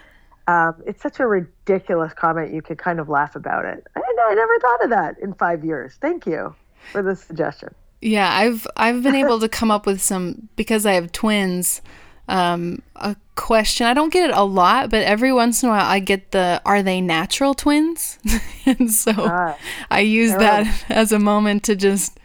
um, 0.47 0.75
it's 0.85 1.01
such 1.01 1.19
a 1.19 1.27
ridiculous 1.27 2.13
comment. 2.13 2.53
You 2.53 2.61
could 2.61 2.77
kind 2.77 2.99
of 2.99 3.09
laugh 3.09 3.35
about 3.35 3.65
it. 3.65 3.85
I, 3.95 4.01
I 4.29 4.33
never 4.33 4.59
thought 4.59 4.83
of 4.83 4.89
that 4.91 5.15
in 5.21 5.33
five 5.33 5.63
years. 5.63 5.97
Thank 6.01 6.25
you 6.25 6.55
for 6.91 7.01
the 7.01 7.15
suggestion. 7.15 7.73
Yeah, 8.01 8.31
I've 8.31 8.67
I've 8.77 9.01
been 9.01 9.15
able 9.15 9.39
to 9.39 9.49
come 9.49 9.71
up 9.71 9.87
with 9.87 10.01
some 10.01 10.49
because 10.55 10.85
I 10.85 10.93
have 10.93 11.11
twins 11.11 11.81
um, 12.27 12.81
a 12.95 13.15
question. 13.35 13.87
I 13.87 13.93
don't 13.93 14.11
get 14.11 14.29
it 14.29 14.35
a 14.35 14.43
lot, 14.43 14.89
but 14.89 15.03
every 15.03 15.31
once 15.31 15.63
in 15.63 15.69
a 15.69 15.71
while 15.71 15.85
I 15.85 15.99
get 15.99 16.31
the 16.31 16.61
are 16.65 16.83
they 16.83 17.01
natural 17.01 17.53
twins? 17.53 18.19
and 18.65 18.91
so 18.91 19.13
ah, 19.17 19.57
I 19.89 20.01
use 20.01 20.31
that 20.31 20.85
as 20.89 21.11
a 21.11 21.19
moment 21.19 21.63
to 21.63 21.75
just, 21.75 22.19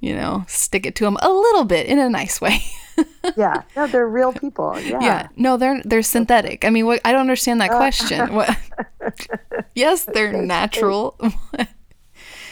you 0.00 0.14
know, 0.14 0.44
stick 0.46 0.86
it 0.86 0.94
to 0.96 1.04
them 1.04 1.16
a 1.20 1.28
little 1.28 1.64
bit 1.64 1.86
in 1.86 1.98
a 1.98 2.08
nice 2.08 2.40
way. 2.40 2.60
yeah. 3.36 3.62
No, 3.76 3.86
they're 3.86 4.08
real 4.08 4.32
people. 4.32 4.78
Yeah. 4.80 5.00
Yeah. 5.00 5.28
No, 5.36 5.56
they're 5.56 5.82
they're 5.84 6.02
synthetic. 6.02 6.64
I 6.64 6.70
mean, 6.70 6.86
what 6.86 7.00
I 7.04 7.12
don't 7.12 7.22
understand 7.22 7.60
that 7.60 7.70
question. 7.70 8.34
what 8.34 8.56
Yes, 9.74 10.04
they're 10.04 10.32
natural. 10.32 11.16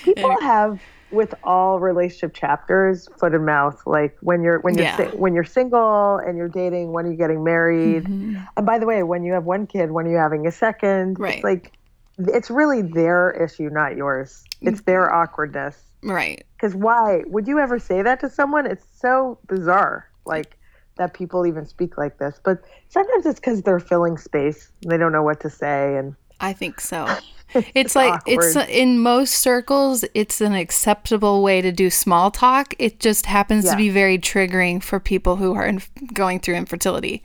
people 0.05 0.41
have 0.41 0.81
with 1.17 1.35
all 1.43 1.81
relationship 1.81 2.35
chapters 2.35 3.09
foot 3.19 3.35
and 3.35 3.45
mouth 3.45 3.83
like 3.87 4.17
when 4.21 4.43
you're 4.43 4.61
when 4.61 4.75
you're 4.75 4.85
yeah. 4.85 4.97
si- 4.97 5.17
when 5.17 5.35
you're 5.35 5.45
single 5.45 6.19
and 6.19 6.37
you're 6.37 6.49
dating 6.49 6.93
when 6.93 7.07
are 7.07 7.11
you 7.11 7.17
getting 7.17 7.43
married? 7.43 8.05
Mm-hmm. 8.05 8.37
and 8.57 8.67
by 8.67 8.79
the 8.79 8.87
way 8.87 9.03
when 9.03 9.25
you 9.25 9.33
have 9.33 9.45
one 9.45 9.67
kid 9.67 9.91
when 9.91 10.07
are 10.07 10.11
you 10.11 10.19
having 10.19 10.47
a 10.47 10.53
second? 10.53 11.19
Right. 11.19 11.37
It's 11.37 11.45
like 11.45 11.73
it's 12.19 12.51
really 12.51 12.83
their 12.83 13.31
issue 13.31 13.69
not 13.71 13.97
yours. 13.97 14.45
It's 14.61 14.83
their 14.83 15.09
mm-hmm. 15.09 15.17
awkwardness. 15.17 15.77
Right. 16.03 16.45
Because 16.57 16.75
why? 16.75 17.23
Would 17.27 17.49
you 17.49 17.59
ever 17.59 17.79
say 17.79 18.03
that 18.03 18.21
to 18.21 18.31
someone? 18.31 18.67
It's 18.67 18.87
so 18.99 19.39
bizarre 19.49 20.09
like 20.25 20.57
that 20.97 21.13
people 21.13 21.47
even 21.47 21.67
speak 21.67 21.99
like 21.99 22.19
this. 22.19 22.41
But 22.43 22.63
sometimes 22.89 23.27
it's 23.27 23.41
because 23.41 23.63
they're 23.63 23.81
filling 23.81 24.17
space. 24.17 24.71
They 24.87 24.97
don't 24.97 25.13
know 25.13 25.23
what 25.23 25.41
to 25.41 25.51
say 25.51 25.97
and 25.97 26.15
i 26.41 26.53
think 26.53 26.81
so 26.81 27.07
it's 27.75 27.95
like 27.95 28.13
awkward. 28.13 28.45
it's 28.45 28.57
in 28.69 28.99
most 28.99 29.35
circles 29.35 30.05
it's 30.15 30.41
an 30.41 30.55
acceptable 30.55 31.43
way 31.43 31.61
to 31.61 31.73
do 31.73 31.91
small 31.91 32.31
talk. 32.31 32.75
It 32.79 33.01
just 33.01 33.27
happens 33.27 33.65
yeah. 33.65 33.73
to 33.73 33.77
be 33.77 33.89
very 33.91 34.19
triggering 34.19 34.83
for 34.83 35.01
people 35.01 35.37
who 35.37 35.55
are 35.55 35.73
going 36.13 36.41
through 36.41 36.57
infertility. 36.57 37.23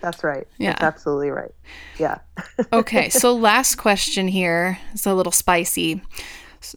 That's 0.00 0.24
right. 0.24 0.46
Yeah. 0.58 0.72
that's 0.72 0.82
absolutely 0.82 1.30
right. 1.30 1.54
Yeah. 1.98 2.18
Okay 2.72 3.08
so 3.08 3.34
last 3.34 3.76
question 3.76 4.28
here 4.28 4.78
is 4.94 5.06
a 5.06 5.14
little 5.14 5.32
spicy. 5.32 6.02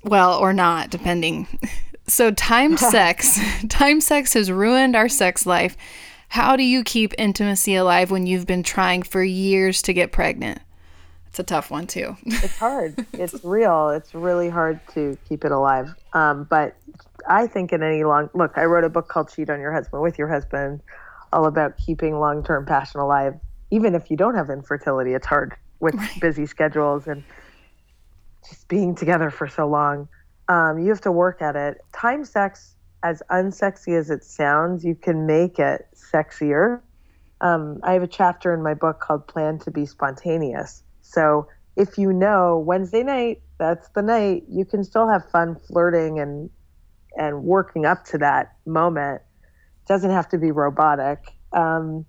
Well 0.04 0.38
or 0.38 0.54
not 0.54 0.90
depending. 0.90 1.48
So 2.08 2.32
time 2.32 2.78
sex 2.78 3.40
time 3.70 4.02
sex 4.02 4.34
has 4.34 4.52
ruined 4.52 4.96
our 4.96 5.10
sex 5.10 5.46
life. 5.46 5.78
How 6.30 6.56
do 6.56 6.64
you 6.64 6.84
keep 6.84 7.14
intimacy 7.18 7.76
alive 7.76 8.12
when 8.12 8.26
you've 8.26 8.48
been 8.48 8.64
trying 8.64 9.04
for 9.04 9.24
years 9.24 9.82
to 9.84 9.94
get 9.94 10.12
pregnant 10.12 10.60
It's 11.36 11.40
a 11.42 11.44
tough 11.44 11.70
one 11.70 11.86
too. 11.86 12.16
it's 12.26 12.56
hard. 12.56 13.06
It's 13.12 13.44
real. 13.44 13.90
It's 13.90 14.16
really 14.16 14.48
hard 14.48 14.80
to 14.94 15.18
keep 15.28 15.44
it 15.44 15.52
alive. 15.52 15.94
Um, 16.14 16.46
but 16.46 16.78
I 17.28 17.46
think 17.46 17.74
in 17.74 17.84
any 17.84 18.06
long 18.06 18.30
look, 18.34 18.54
I 18.56 18.64
wrote 18.64 18.86
a 18.86 18.90
book 18.90 19.10
called 19.10 19.34
Cheat 19.36 19.50
on 19.50 19.60
Your 19.60 19.74
Husband 19.74 20.02
with 20.02 20.18
Your 20.18 20.30
Husband, 20.30 20.80
all 21.34 21.46
about 21.46 21.76
keeping 21.76 22.22
long 22.22 22.42
term 22.42 22.66
passion 22.66 23.02
alive. 23.02 23.34
Even 23.70 23.96
if 23.96 24.10
you 24.10 24.16
don't 24.16 24.36
have 24.36 24.50
infertility, 24.50 25.12
it's 25.12 25.28
hard 25.28 25.58
with 25.82 25.96
right. 25.96 26.22
busy 26.22 26.46
schedules 26.46 27.06
and 27.06 27.22
just 28.48 28.70
being 28.70 28.96
together 28.96 29.30
for 29.30 29.50
so 29.50 29.68
long. 29.68 30.08
Um, 30.48 30.80
you 30.80 30.88
have 30.88 31.02
to 31.02 31.12
work 31.12 31.42
at 31.42 31.58
it. 31.58 31.82
Time 31.92 32.24
sex, 32.24 32.78
as 33.04 33.22
unsexy 33.30 34.00
as 34.00 34.10
it 34.10 34.24
sounds, 34.24 34.86
you 34.86 34.96
can 34.96 35.26
make 35.26 35.60
it 35.60 35.86
sexier. 35.94 36.80
Um, 37.42 37.82
I 37.84 37.92
have 37.92 38.04
a 38.04 38.08
chapter 38.08 38.54
in 38.54 38.64
my 38.64 38.74
book 38.74 39.02
called 39.02 39.28
Plan 39.28 39.60
to 39.60 39.70
be 39.72 39.86
Spontaneous 39.86 40.85
so 41.06 41.48
if 41.76 41.98
you 41.98 42.12
know 42.12 42.64
Wednesday 42.66 43.04
night, 43.04 43.42
that's 43.58 43.90
the 43.90 44.02
night, 44.02 44.44
you 44.50 44.66
can 44.66 44.84
still 44.84 45.08
have 45.08 45.30
fun 45.30 45.56
flirting 45.68 46.20
and 46.20 46.50
and 47.18 47.44
working 47.44 47.86
up 47.86 48.04
to 48.06 48.18
that 48.18 48.56
moment. 48.66 49.22
It 49.84 49.88
doesn't 49.88 50.12
have 50.12 50.28
to 50.30 50.38
be 50.38 50.52
robotic. 50.52 51.20
Um, 51.54 52.06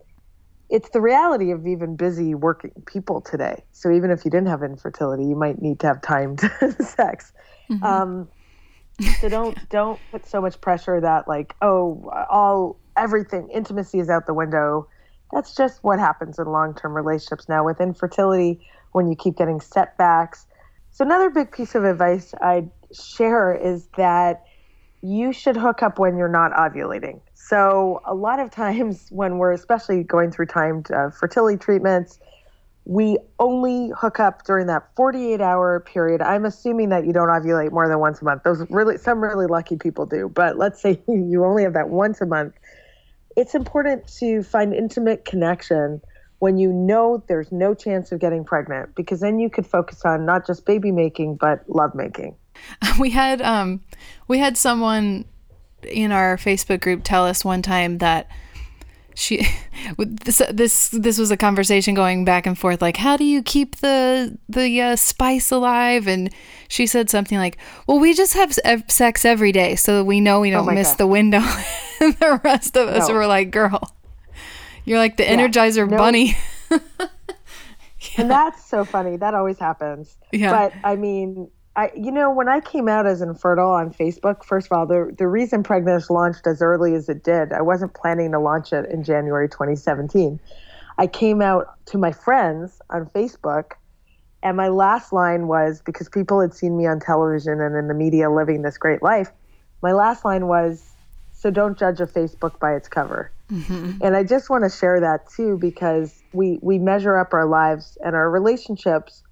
it's 0.68 0.88
the 0.90 1.00
reality 1.00 1.52
of 1.52 1.64
even 1.66 1.94
busy 1.94 2.34
working 2.34 2.72
people 2.86 3.20
today. 3.20 3.62
So 3.70 3.92
even 3.92 4.10
if 4.10 4.24
you 4.24 4.32
didn't 4.32 4.48
have 4.48 4.64
infertility, 4.64 5.24
you 5.24 5.36
might 5.36 5.62
need 5.62 5.78
to 5.80 5.86
have 5.86 6.02
time 6.02 6.36
to 6.38 6.76
sex. 6.82 7.32
Mm-hmm. 7.70 7.84
Um, 7.84 8.28
so 9.20 9.28
don't 9.28 9.56
don't 9.68 10.00
put 10.10 10.26
so 10.26 10.40
much 10.40 10.60
pressure 10.60 11.00
that 11.00 11.28
like 11.28 11.54
oh 11.62 12.10
all 12.30 12.80
everything 12.96 13.48
intimacy 13.50 13.98
is 13.98 14.08
out 14.08 14.26
the 14.26 14.34
window. 14.34 14.88
That's 15.32 15.54
just 15.54 15.82
what 15.82 15.98
happens 15.98 16.38
in 16.38 16.46
long 16.46 16.74
term 16.74 16.94
relationships 16.94 17.48
now 17.48 17.64
with 17.64 17.80
infertility 17.80 18.60
when 18.96 19.08
you 19.08 19.14
keep 19.14 19.36
getting 19.36 19.60
setbacks. 19.60 20.46
So, 20.90 21.04
another 21.04 21.28
big 21.28 21.52
piece 21.52 21.74
of 21.74 21.84
advice 21.84 22.32
I'd 22.40 22.70
share 22.90 23.54
is 23.54 23.88
that 23.98 24.44
you 25.02 25.34
should 25.34 25.54
hook 25.54 25.82
up 25.82 25.98
when 25.98 26.16
you're 26.16 26.30
not 26.30 26.52
ovulating. 26.52 27.20
So, 27.34 28.00
a 28.06 28.14
lot 28.14 28.40
of 28.40 28.50
times 28.50 29.08
when 29.10 29.36
we're 29.36 29.52
especially 29.52 30.02
going 30.02 30.32
through 30.32 30.46
timed 30.46 30.90
uh, 30.90 31.10
fertility 31.10 31.58
treatments, 31.58 32.18
we 32.86 33.18
only 33.38 33.90
hook 33.94 34.18
up 34.18 34.46
during 34.46 34.66
that 34.68 34.88
48 34.96 35.42
hour 35.42 35.80
period. 35.80 36.22
I'm 36.22 36.46
assuming 36.46 36.88
that 36.88 37.04
you 37.04 37.12
don't 37.12 37.28
ovulate 37.28 37.72
more 37.72 37.88
than 37.88 37.98
once 37.98 38.22
a 38.22 38.24
month. 38.24 38.44
Those 38.44 38.64
really, 38.70 38.96
some 38.96 39.20
really 39.22 39.46
lucky 39.46 39.76
people 39.76 40.06
do, 40.06 40.30
but 40.34 40.56
let's 40.56 40.80
say 40.80 41.02
you 41.08 41.44
only 41.44 41.64
have 41.64 41.74
that 41.74 41.90
once 41.90 42.22
a 42.22 42.26
month. 42.26 42.54
It's 43.36 43.54
important 43.54 44.06
to 44.20 44.42
find 44.42 44.72
intimate 44.72 45.26
connection 45.26 46.00
when 46.38 46.58
you 46.58 46.72
know 46.72 47.22
there's 47.28 47.50
no 47.50 47.74
chance 47.74 48.12
of 48.12 48.20
getting 48.20 48.44
pregnant 48.44 48.94
because 48.94 49.20
then 49.20 49.38
you 49.38 49.48
could 49.48 49.66
focus 49.66 50.04
on 50.04 50.26
not 50.26 50.46
just 50.46 50.66
baby 50.66 50.92
making 50.92 51.36
but 51.36 51.68
love 51.68 51.94
making. 51.94 52.34
We 53.00 53.10
had 53.10 53.42
um 53.42 53.82
we 54.28 54.38
had 54.38 54.56
someone 54.56 55.26
in 55.82 56.12
our 56.12 56.36
Facebook 56.36 56.80
group 56.80 57.02
tell 57.04 57.26
us 57.26 57.44
one 57.44 57.62
time 57.62 57.98
that 57.98 58.28
she 59.16 59.46
this 59.98 60.42
this 60.50 60.88
this 60.90 61.18
was 61.18 61.30
a 61.30 61.36
conversation 61.36 61.94
going 61.94 62.24
back 62.24 62.46
and 62.46 62.58
forth 62.58 62.82
like 62.82 62.98
how 62.98 63.16
do 63.16 63.24
you 63.24 63.42
keep 63.42 63.76
the 63.76 64.36
the 64.48 64.80
uh, 64.80 64.96
spice 64.96 65.50
alive 65.50 66.06
and 66.06 66.32
she 66.68 66.86
said 66.86 67.08
something 67.08 67.38
like 67.38 67.56
well 67.86 67.98
we 67.98 68.12
just 68.12 68.34
have 68.34 68.54
sex 68.88 69.24
every 69.24 69.52
day 69.52 69.74
so 69.74 70.04
we 70.04 70.20
know 70.20 70.40
we 70.40 70.50
oh 70.54 70.58
don't 70.58 70.68
oh 70.68 70.72
miss 70.72 70.90
God. 70.90 70.98
the 70.98 71.06
window 71.06 71.38
and 72.00 72.14
the 72.14 72.40
rest 72.44 72.76
of 72.76 72.88
us 72.88 73.08
no. 73.08 73.14
were 73.14 73.26
like 73.26 73.50
girl 73.50 73.95
you're 74.86 74.98
like 74.98 75.18
the 75.18 75.24
Energizer 75.24 75.90
yeah. 75.90 75.96
Bunny. 75.96 76.38
yeah. 76.70 77.08
And 78.16 78.30
that's 78.30 78.64
so 78.64 78.84
funny. 78.84 79.16
That 79.16 79.34
always 79.34 79.58
happens. 79.58 80.16
Yeah. 80.32 80.50
But 80.50 80.72
I 80.84 80.96
mean, 80.96 81.50
I 81.74 81.90
you 81.94 82.10
know 82.10 82.30
when 82.30 82.48
I 82.48 82.60
came 82.60 82.88
out 82.88 83.06
as 83.06 83.20
infertile 83.20 83.70
on 83.70 83.92
Facebook, 83.92 84.44
first 84.44 84.68
of 84.70 84.78
all, 84.78 84.86
the 84.86 85.14
the 85.18 85.26
reason 85.26 85.62
Pregnant 85.62 86.08
launched 86.08 86.46
as 86.46 86.62
early 86.62 86.94
as 86.94 87.08
it 87.08 87.22
did, 87.24 87.52
I 87.52 87.60
wasn't 87.60 87.92
planning 87.94 88.32
to 88.32 88.38
launch 88.38 88.72
it 88.72 88.88
in 88.90 89.04
January 89.04 89.48
2017. 89.48 90.40
I 90.98 91.06
came 91.06 91.42
out 91.42 91.74
to 91.86 91.98
my 91.98 92.12
friends 92.12 92.80
on 92.88 93.06
Facebook, 93.06 93.72
and 94.42 94.56
my 94.56 94.68
last 94.68 95.12
line 95.12 95.48
was 95.48 95.82
because 95.84 96.08
people 96.08 96.40
had 96.40 96.54
seen 96.54 96.76
me 96.78 96.86
on 96.86 97.00
television 97.00 97.60
and 97.60 97.76
in 97.76 97.88
the 97.88 97.94
media 97.94 98.30
living 98.30 98.62
this 98.62 98.78
great 98.78 99.02
life. 99.02 99.30
My 99.82 99.92
last 99.92 100.24
line 100.24 100.46
was, 100.46 100.94
"So 101.32 101.50
don't 101.50 101.76
judge 101.76 102.00
a 102.00 102.06
Facebook 102.06 102.58
by 102.60 102.74
its 102.74 102.88
cover." 102.88 103.32
Mm-hmm. 103.50 104.02
And 104.02 104.16
I 104.16 104.24
just 104.24 104.50
want 104.50 104.64
to 104.64 104.70
share 104.70 105.00
that 105.00 105.28
too 105.30 105.56
because 105.58 106.22
we 106.32 106.58
we 106.62 106.78
measure 106.78 107.16
up 107.16 107.32
our 107.32 107.46
lives 107.46 107.96
and 108.04 108.16
our 108.16 108.30
relationships 108.30 109.22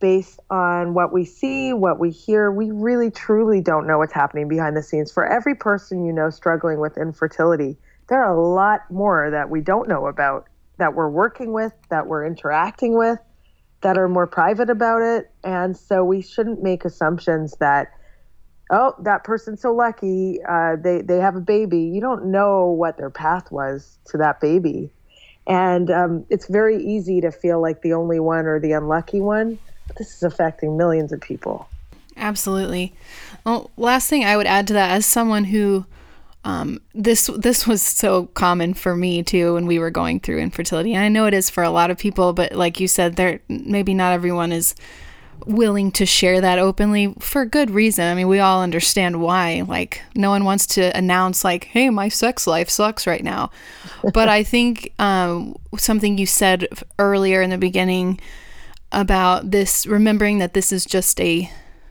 based 0.00 0.40
on 0.50 0.94
what 0.94 1.12
we 1.12 1.24
see, 1.24 1.72
what 1.72 1.98
we 1.98 2.10
hear. 2.10 2.50
We 2.50 2.70
really 2.70 3.10
truly 3.10 3.60
don't 3.60 3.86
know 3.86 3.98
what's 3.98 4.12
happening 4.12 4.48
behind 4.48 4.76
the 4.76 4.82
scenes. 4.82 5.10
For 5.12 5.26
every 5.26 5.54
person 5.54 6.04
you 6.04 6.12
know 6.12 6.28
struggling 6.28 6.80
with 6.80 6.98
infertility, 6.98 7.78
there 8.08 8.22
are 8.22 8.36
a 8.36 8.48
lot 8.48 8.80
more 8.90 9.30
that 9.30 9.48
we 9.48 9.60
don't 9.60 9.88
know 9.88 10.06
about 10.06 10.48
that 10.78 10.94
we're 10.94 11.08
working 11.08 11.52
with, 11.52 11.72
that 11.90 12.06
we're 12.06 12.26
interacting 12.26 12.98
with, 12.98 13.18
that 13.82 13.96
are 13.96 14.08
more 14.08 14.26
private 14.26 14.68
about 14.68 15.02
it. 15.02 15.30
And 15.44 15.76
so 15.76 16.04
we 16.04 16.20
shouldn't 16.20 16.62
make 16.62 16.84
assumptions 16.84 17.56
that 17.60 17.92
oh, 18.72 18.94
that 19.00 19.22
person's 19.22 19.60
so 19.60 19.72
lucky. 19.72 20.42
Uh, 20.42 20.76
they 20.76 21.02
they 21.02 21.18
have 21.18 21.36
a 21.36 21.40
baby. 21.40 21.80
You 21.80 22.00
don't 22.00 22.26
know 22.26 22.66
what 22.66 22.96
their 22.96 23.10
path 23.10 23.52
was 23.52 23.98
to 24.06 24.18
that 24.18 24.40
baby, 24.40 24.90
and 25.46 25.90
um, 25.90 26.26
it's 26.30 26.46
very 26.46 26.82
easy 26.82 27.20
to 27.20 27.30
feel 27.30 27.60
like 27.60 27.82
the 27.82 27.92
only 27.92 28.18
one 28.18 28.46
or 28.46 28.58
the 28.58 28.72
unlucky 28.72 29.20
one. 29.20 29.58
This 29.98 30.14
is 30.14 30.22
affecting 30.22 30.76
millions 30.76 31.12
of 31.12 31.20
people. 31.20 31.68
Absolutely. 32.16 32.94
Well, 33.44 33.70
last 33.76 34.08
thing 34.08 34.24
I 34.24 34.36
would 34.36 34.46
add 34.46 34.66
to 34.68 34.72
that, 34.72 34.90
as 34.90 35.06
someone 35.06 35.44
who 35.44 35.86
um, 36.44 36.80
this 36.94 37.30
this 37.36 37.66
was 37.66 37.82
so 37.82 38.26
common 38.26 38.74
for 38.74 38.96
me 38.96 39.22
too 39.22 39.54
when 39.54 39.66
we 39.66 39.78
were 39.78 39.90
going 39.90 40.20
through 40.20 40.38
infertility. 40.38 40.94
And 40.94 41.04
I 41.04 41.08
know 41.08 41.26
it 41.26 41.34
is 41.34 41.50
for 41.50 41.62
a 41.62 41.70
lot 41.70 41.90
of 41.90 41.98
people, 41.98 42.32
but 42.32 42.52
like 42.52 42.80
you 42.80 42.88
said, 42.88 43.16
there 43.16 43.40
maybe 43.48 43.94
not 43.94 44.12
everyone 44.12 44.50
is 44.50 44.74
willing 45.46 45.90
to 45.92 46.06
share 46.06 46.40
that 46.40 46.58
openly 46.58 47.14
for 47.18 47.44
good 47.44 47.70
reason. 47.70 48.04
I 48.04 48.14
mean, 48.14 48.28
we 48.28 48.40
all 48.40 48.62
understand 48.62 49.20
why. 49.20 49.62
Like, 49.66 50.02
no 50.14 50.30
one 50.30 50.44
wants 50.44 50.66
to 50.68 50.96
announce, 50.96 51.44
like, 51.44 51.64
hey, 51.64 51.90
my 51.90 52.08
sex 52.08 52.46
life 52.46 52.68
sucks 52.68 53.06
right 53.06 53.24
now. 53.24 53.50
but 54.12 54.28
I 54.28 54.42
think 54.42 54.92
um, 54.98 55.56
something 55.76 56.18
you 56.18 56.26
said 56.26 56.68
earlier 56.98 57.42
in 57.42 57.50
the 57.50 57.58
beginning 57.58 58.20
about 58.92 59.50
this, 59.50 59.86
remembering 59.86 60.38
that 60.38 60.54
this 60.54 60.72
is 60.72 60.84
just 60.84 61.20
a 61.20 61.50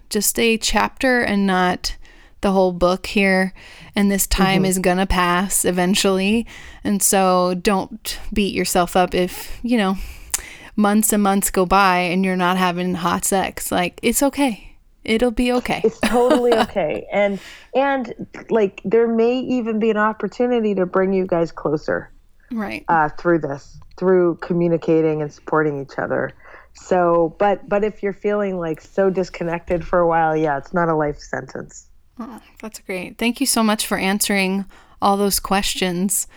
just 0.09 0.37
a 0.37 0.57
chapter 0.57 1.21
and 1.21 1.47
not 1.47 1.95
the 2.41 2.51
whole 2.51 2.73
book 2.73 3.07
here 3.07 3.53
and 3.95 4.11
this 4.11 4.27
time 4.27 4.57
mm-hmm. 4.57 4.65
is 4.65 4.79
gonna 4.79 5.07
pass 5.07 5.63
eventually 5.63 6.45
and 6.83 7.01
so 7.01 7.53
don't 7.53 8.19
beat 8.33 8.53
yourself 8.53 8.95
up 8.95 9.15
if 9.15 9.57
you 9.63 9.77
know 9.77 9.95
months 10.76 11.13
and 11.13 11.24
months 11.24 11.49
go 11.49 11.65
by 11.65 11.99
and 11.99 12.24
you're 12.26 12.36
not 12.36 12.57
having 12.57 12.95
hot 12.95 13.26
sex. 13.26 13.72
Like 13.72 13.99
it's 14.01 14.24
okay. 14.24 14.78
It'll 15.03 15.32
be 15.32 15.51
okay. 15.53 15.82
It's 15.84 15.99
totally 15.99 16.53
okay. 16.65 17.07
and 17.11 17.39
and 17.76 18.13
like 18.49 18.82
there 18.86 19.07
may 19.07 19.39
even 19.39 19.80
be 19.80 19.89
an 19.89 19.97
opportunity 19.97 20.76
to 20.76 20.86
bring 20.86 21.13
you 21.13 21.26
guys 21.26 21.51
closer. 21.51 22.11
Right. 22.51 22.84
Uh, 22.89 23.09
through 23.09 23.39
this, 23.39 23.78
through 23.97 24.36
communicating 24.41 25.22
and 25.22 25.32
supporting 25.32 25.82
each 25.82 25.97
other. 25.97 26.32
So, 26.74 27.36
but 27.39 27.67
but 27.67 27.84
if 27.84 28.03
you're 28.03 28.13
feeling 28.13 28.59
like 28.59 28.82
so 28.82 29.09
disconnected 29.09 29.86
for 29.86 29.99
a 29.99 30.07
while, 30.07 30.36
yeah, 30.36 30.57
it's 30.57 30.74
not 30.74 30.89
a 30.89 30.95
life 30.95 31.19
sentence. 31.19 31.88
Oh, 32.19 32.39
that's 32.61 32.80
great. 32.80 33.17
Thank 33.17 33.39
you 33.39 33.45
so 33.45 33.63
much 33.63 33.88
for 33.88 33.97
answering 33.97 34.65
all 35.01 35.17
those 35.17 35.39
questions. 35.39 36.28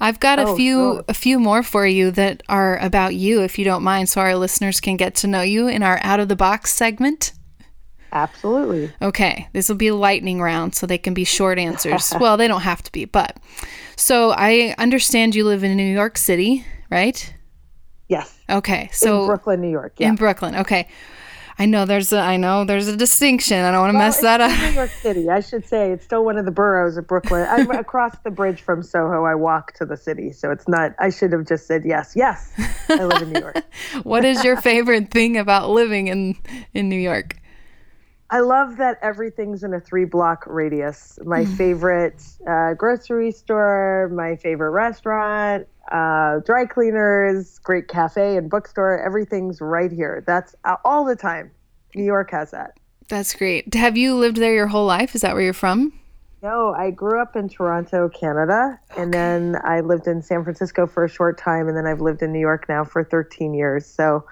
I've 0.00 0.18
got 0.18 0.38
a 0.38 0.48
oh, 0.48 0.56
few 0.56 0.76
sure. 0.76 1.04
a 1.08 1.14
few 1.14 1.38
more 1.38 1.62
for 1.62 1.86
you 1.86 2.10
that 2.12 2.42
are 2.48 2.78
about 2.78 3.14
you 3.14 3.42
if 3.42 3.58
you 3.58 3.64
don't 3.64 3.82
mind 3.82 4.08
so 4.08 4.20
our 4.20 4.34
listeners 4.34 4.80
can 4.80 4.96
get 4.96 5.14
to 5.16 5.26
know 5.26 5.42
you 5.42 5.68
in 5.68 5.82
our 5.82 6.00
out 6.02 6.20
of 6.20 6.28
the 6.28 6.36
box 6.36 6.72
segment. 6.72 7.32
Absolutely. 8.12 8.90
Okay, 9.00 9.48
this 9.52 9.68
will 9.68 9.76
be 9.76 9.88
a 9.88 9.94
lightning 9.94 10.40
round 10.40 10.74
so 10.74 10.86
they 10.86 10.98
can 10.98 11.14
be 11.14 11.24
short 11.24 11.58
answers. 11.58 12.12
well, 12.20 12.36
they 12.36 12.48
don't 12.48 12.62
have 12.62 12.82
to 12.82 12.90
be, 12.90 13.04
but 13.04 13.36
so 13.96 14.30
I 14.30 14.74
understand 14.78 15.34
you 15.34 15.44
live 15.44 15.62
in 15.62 15.76
New 15.76 15.92
York 15.92 16.16
City, 16.18 16.64
right? 16.90 17.34
Yes. 18.08 18.36
Okay. 18.48 18.88
So 18.92 19.20
in 19.20 19.26
Brooklyn, 19.28 19.60
New 19.60 19.70
York. 19.70 19.94
Yeah. 19.98 20.08
In 20.08 20.16
Brooklyn. 20.16 20.56
Okay. 20.56 20.88
I 21.60 21.66
know 21.66 21.84
there's 21.84 22.10
a 22.10 22.18
I 22.18 22.38
know 22.38 22.64
there's 22.64 22.88
a 22.88 22.96
distinction. 22.96 23.58
I 23.58 23.70
don't 23.70 23.80
want 23.80 23.92
to 23.92 23.98
well, 23.98 24.06
mess 24.06 24.20
that 24.22 24.40
up. 24.40 24.58
New 24.58 24.74
York 24.76 24.90
City, 24.90 25.28
I 25.28 25.40
should 25.40 25.68
say. 25.68 25.92
It's 25.92 26.02
still 26.02 26.24
one 26.24 26.38
of 26.38 26.46
the 26.46 26.50
boroughs 26.50 26.96
of 26.96 27.06
Brooklyn. 27.06 27.46
I'm 27.50 27.70
across 27.78 28.16
the 28.24 28.30
bridge 28.30 28.62
from 28.62 28.82
Soho. 28.82 29.24
I 29.24 29.34
walk 29.34 29.74
to 29.74 29.84
the 29.84 29.98
city, 29.98 30.32
so 30.32 30.50
it's 30.50 30.66
not. 30.66 30.94
I 30.98 31.10
should 31.10 31.32
have 31.32 31.46
just 31.46 31.66
said 31.66 31.82
yes. 31.84 32.14
Yes, 32.16 32.50
I 32.88 33.04
live 33.04 33.20
in 33.20 33.32
New 33.34 33.40
York. 33.40 33.62
what 34.04 34.24
is 34.24 34.42
your 34.42 34.56
favorite 34.56 35.10
thing 35.10 35.36
about 35.36 35.68
living 35.68 36.08
in 36.08 36.34
in 36.72 36.88
New 36.88 36.98
York? 36.98 37.36
I 38.32 38.40
love 38.40 38.76
that 38.76 38.98
everything's 39.02 39.64
in 39.64 39.74
a 39.74 39.80
three 39.80 40.04
block 40.04 40.44
radius. 40.46 41.18
My 41.24 41.44
favorite 41.44 42.22
uh, 42.48 42.74
grocery 42.74 43.32
store, 43.32 44.08
my 44.14 44.36
favorite 44.36 44.70
restaurant, 44.70 45.66
uh, 45.90 46.38
dry 46.46 46.64
cleaners, 46.66 47.58
great 47.58 47.88
cafe 47.88 48.36
and 48.36 48.48
bookstore. 48.48 49.04
Everything's 49.04 49.60
right 49.60 49.90
here. 49.90 50.22
That's 50.26 50.54
uh, 50.64 50.76
all 50.84 51.04
the 51.04 51.16
time. 51.16 51.50
New 51.96 52.04
York 52.04 52.30
has 52.30 52.52
that. 52.52 52.78
That's 53.08 53.34
great. 53.34 53.74
Have 53.74 53.96
you 53.96 54.14
lived 54.14 54.36
there 54.36 54.54
your 54.54 54.68
whole 54.68 54.86
life? 54.86 55.16
Is 55.16 55.22
that 55.22 55.34
where 55.34 55.42
you're 55.42 55.52
from? 55.52 55.92
No, 56.42 56.72
I 56.72 56.90
grew 56.90 57.20
up 57.20 57.36
in 57.36 57.48
Toronto, 57.48 58.08
Canada, 58.08 58.78
and 58.96 59.12
then 59.12 59.56
I 59.62 59.80
lived 59.80 60.06
in 60.06 60.22
San 60.22 60.42
Francisco 60.42 60.86
for 60.86 61.04
a 61.04 61.08
short 61.08 61.36
time, 61.36 61.68
and 61.68 61.76
then 61.76 61.86
I've 61.86 62.00
lived 62.00 62.22
in 62.22 62.32
New 62.32 62.38
York 62.38 62.66
now 62.66 62.82
for 62.82 63.04
13 63.04 63.52
years. 63.52 63.84
So 63.84 64.24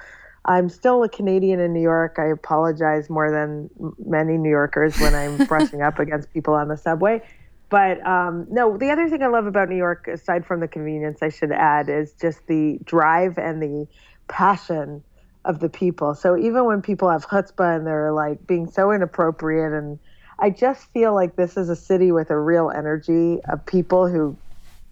I'm 0.48 0.70
still 0.70 1.02
a 1.02 1.08
Canadian 1.10 1.60
in 1.60 1.74
New 1.74 1.82
York. 1.82 2.16
I 2.18 2.28
apologize 2.28 3.10
more 3.10 3.30
than 3.30 3.68
many 4.04 4.38
New 4.38 4.48
Yorkers 4.48 4.98
when 4.98 5.14
I'm 5.14 5.36
brushing 5.46 5.82
up 5.82 5.98
against 5.98 6.32
people 6.32 6.54
on 6.54 6.68
the 6.68 6.76
subway. 6.76 7.22
But 7.68 8.04
um, 8.06 8.46
no, 8.50 8.78
the 8.78 8.90
other 8.90 9.10
thing 9.10 9.22
I 9.22 9.26
love 9.26 9.46
about 9.46 9.68
New 9.68 9.76
York, 9.76 10.08
aside 10.08 10.46
from 10.46 10.60
the 10.60 10.68
convenience, 10.68 11.18
I 11.22 11.28
should 11.28 11.52
add, 11.52 11.90
is 11.90 12.14
just 12.14 12.46
the 12.46 12.78
drive 12.84 13.36
and 13.36 13.62
the 13.62 13.86
passion 14.28 15.04
of 15.44 15.60
the 15.60 15.68
people. 15.68 16.14
So 16.14 16.36
even 16.36 16.64
when 16.64 16.80
people 16.80 17.10
have 17.10 17.26
chutzpah 17.26 17.76
and 17.76 17.86
they're 17.86 18.12
like 18.12 18.46
being 18.46 18.70
so 18.70 18.90
inappropriate, 18.90 19.74
and 19.74 19.98
I 20.38 20.48
just 20.48 20.90
feel 20.92 21.14
like 21.14 21.36
this 21.36 21.58
is 21.58 21.68
a 21.68 21.76
city 21.76 22.10
with 22.10 22.30
a 22.30 22.38
real 22.38 22.70
energy 22.70 23.40
of 23.50 23.64
people 23.66 24.08
who 24.08 24.36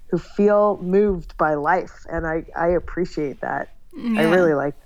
who 0.08 0.18
feel 0.18 0.78
moved 0.82 1.34
by 1.38 1.54
life, 1.54 2.04
and 2.10 2.26
I 2.26 2.44
I 2.54 2.68
appreciate 2.68 3.40
that. 3.40 3.70
I 4.18 4.24
really 4.24 4.52
like. 4.52 4.74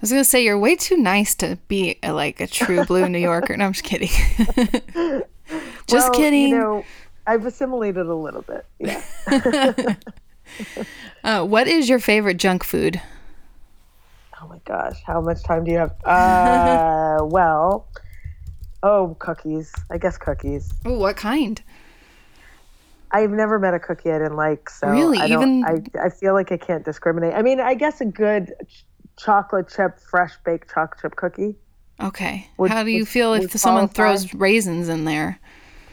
was 0.00 0.10
gonna 0.10 0.24
say 0.24 0.44
you're 0.44 0.58
way 0.58 0.76
too 0.76 0.96
nice 0.96 1.34
to 1.36 1.58
be 1.68 1.98
a, 2.02 2.12
like 2.12 2.40
a 2.40 2.46
true 2.46 2.84
blue 2.84 3.08
New 3.08 3.18
Yorker. 3.18 3.56
No, 3.56 3.66
I'm 3.66 3.72
just 3.72 3.84
kidding. 3.84 4.08
just 5.86 6.10
Well, 6.10 6.10
kidding. 6.12 6.48
You 6.48 6.58
know, 6.58 6.84
I've 7.26 7.44
assimilated 7.46 8.06
a 8.06 8.14
little 8.14 8.42
bit. 8.42 8.64
Yeah. 8.78 9.02
uh, 11.24 11.44
what 11.44 11.66
is 11.66 11.88
your 11.88 11.98
favorite 11.98 12.36
junk 12.36 12.62
food? 12.62 13.00
Oh 14.40 14.46
my 14.48 14.60
gosh, 14.64 15.02
how 15.04 15.20
much 15.20 15.42
time 15.42 15.64
do 15.64 15.72
you 15.72 15.78
have? 15.78 15.94
Uh, 16.04 17.18
well, 17.24 17.88
oh, 18.82 19.16
cookies. 19.18 19.72
I 19.90 19.98
guess 19.98 20.18
cookies. 20.18 20.72
Oh, 20.84 20.98
what 20.98 21.16
kind? 21.16 21.60
I've 23.12 23.30
never 23.30 23.58
met 23.58 23.72
a 23.72 23.78
cookie 23.78 24.10
I 24.10 24.18
didn't 24.18 24.36
like, 24.36 24.68
so 24.68 24.88
Really? 24.88 25.18
I 25.18 25.28
don't, 25.28 25.60
Even- 25.60 25.90
I 26.02 26.06
I 26.06 26.10
feel 26.10 26.34
like 26.34 26.52
I 26.52 26.56
can't 26.58 26.84
discriminate. 26.84 27.34
I 27.34 27.42
mean, 27.42 27.60
I 27.60 27.74
guess 27.74 28.00
a 28.00 28.04
good 28.04 28.52
chocolate 29.16 29.68
chip, 29.74 29.98
fresh 30.00 30.32
baked 30.44 30.72
chocolate 30.72 31.00
chip 31.00 31.16
cookie. 31.16 31.54
Okay. 32.00 32.48
Would- 32.58 32.70
How 32.70 32.82
do 32.82 32.90
you 32.90 33.06
feel 33.06 33.32
if 33.34 33.50
someone 33.52 33.88
qualify? 33.88 34.16
throws 34.18 34.34
raisins 34.34 34.88
in 34.88 35.04
there? 35.04 35.40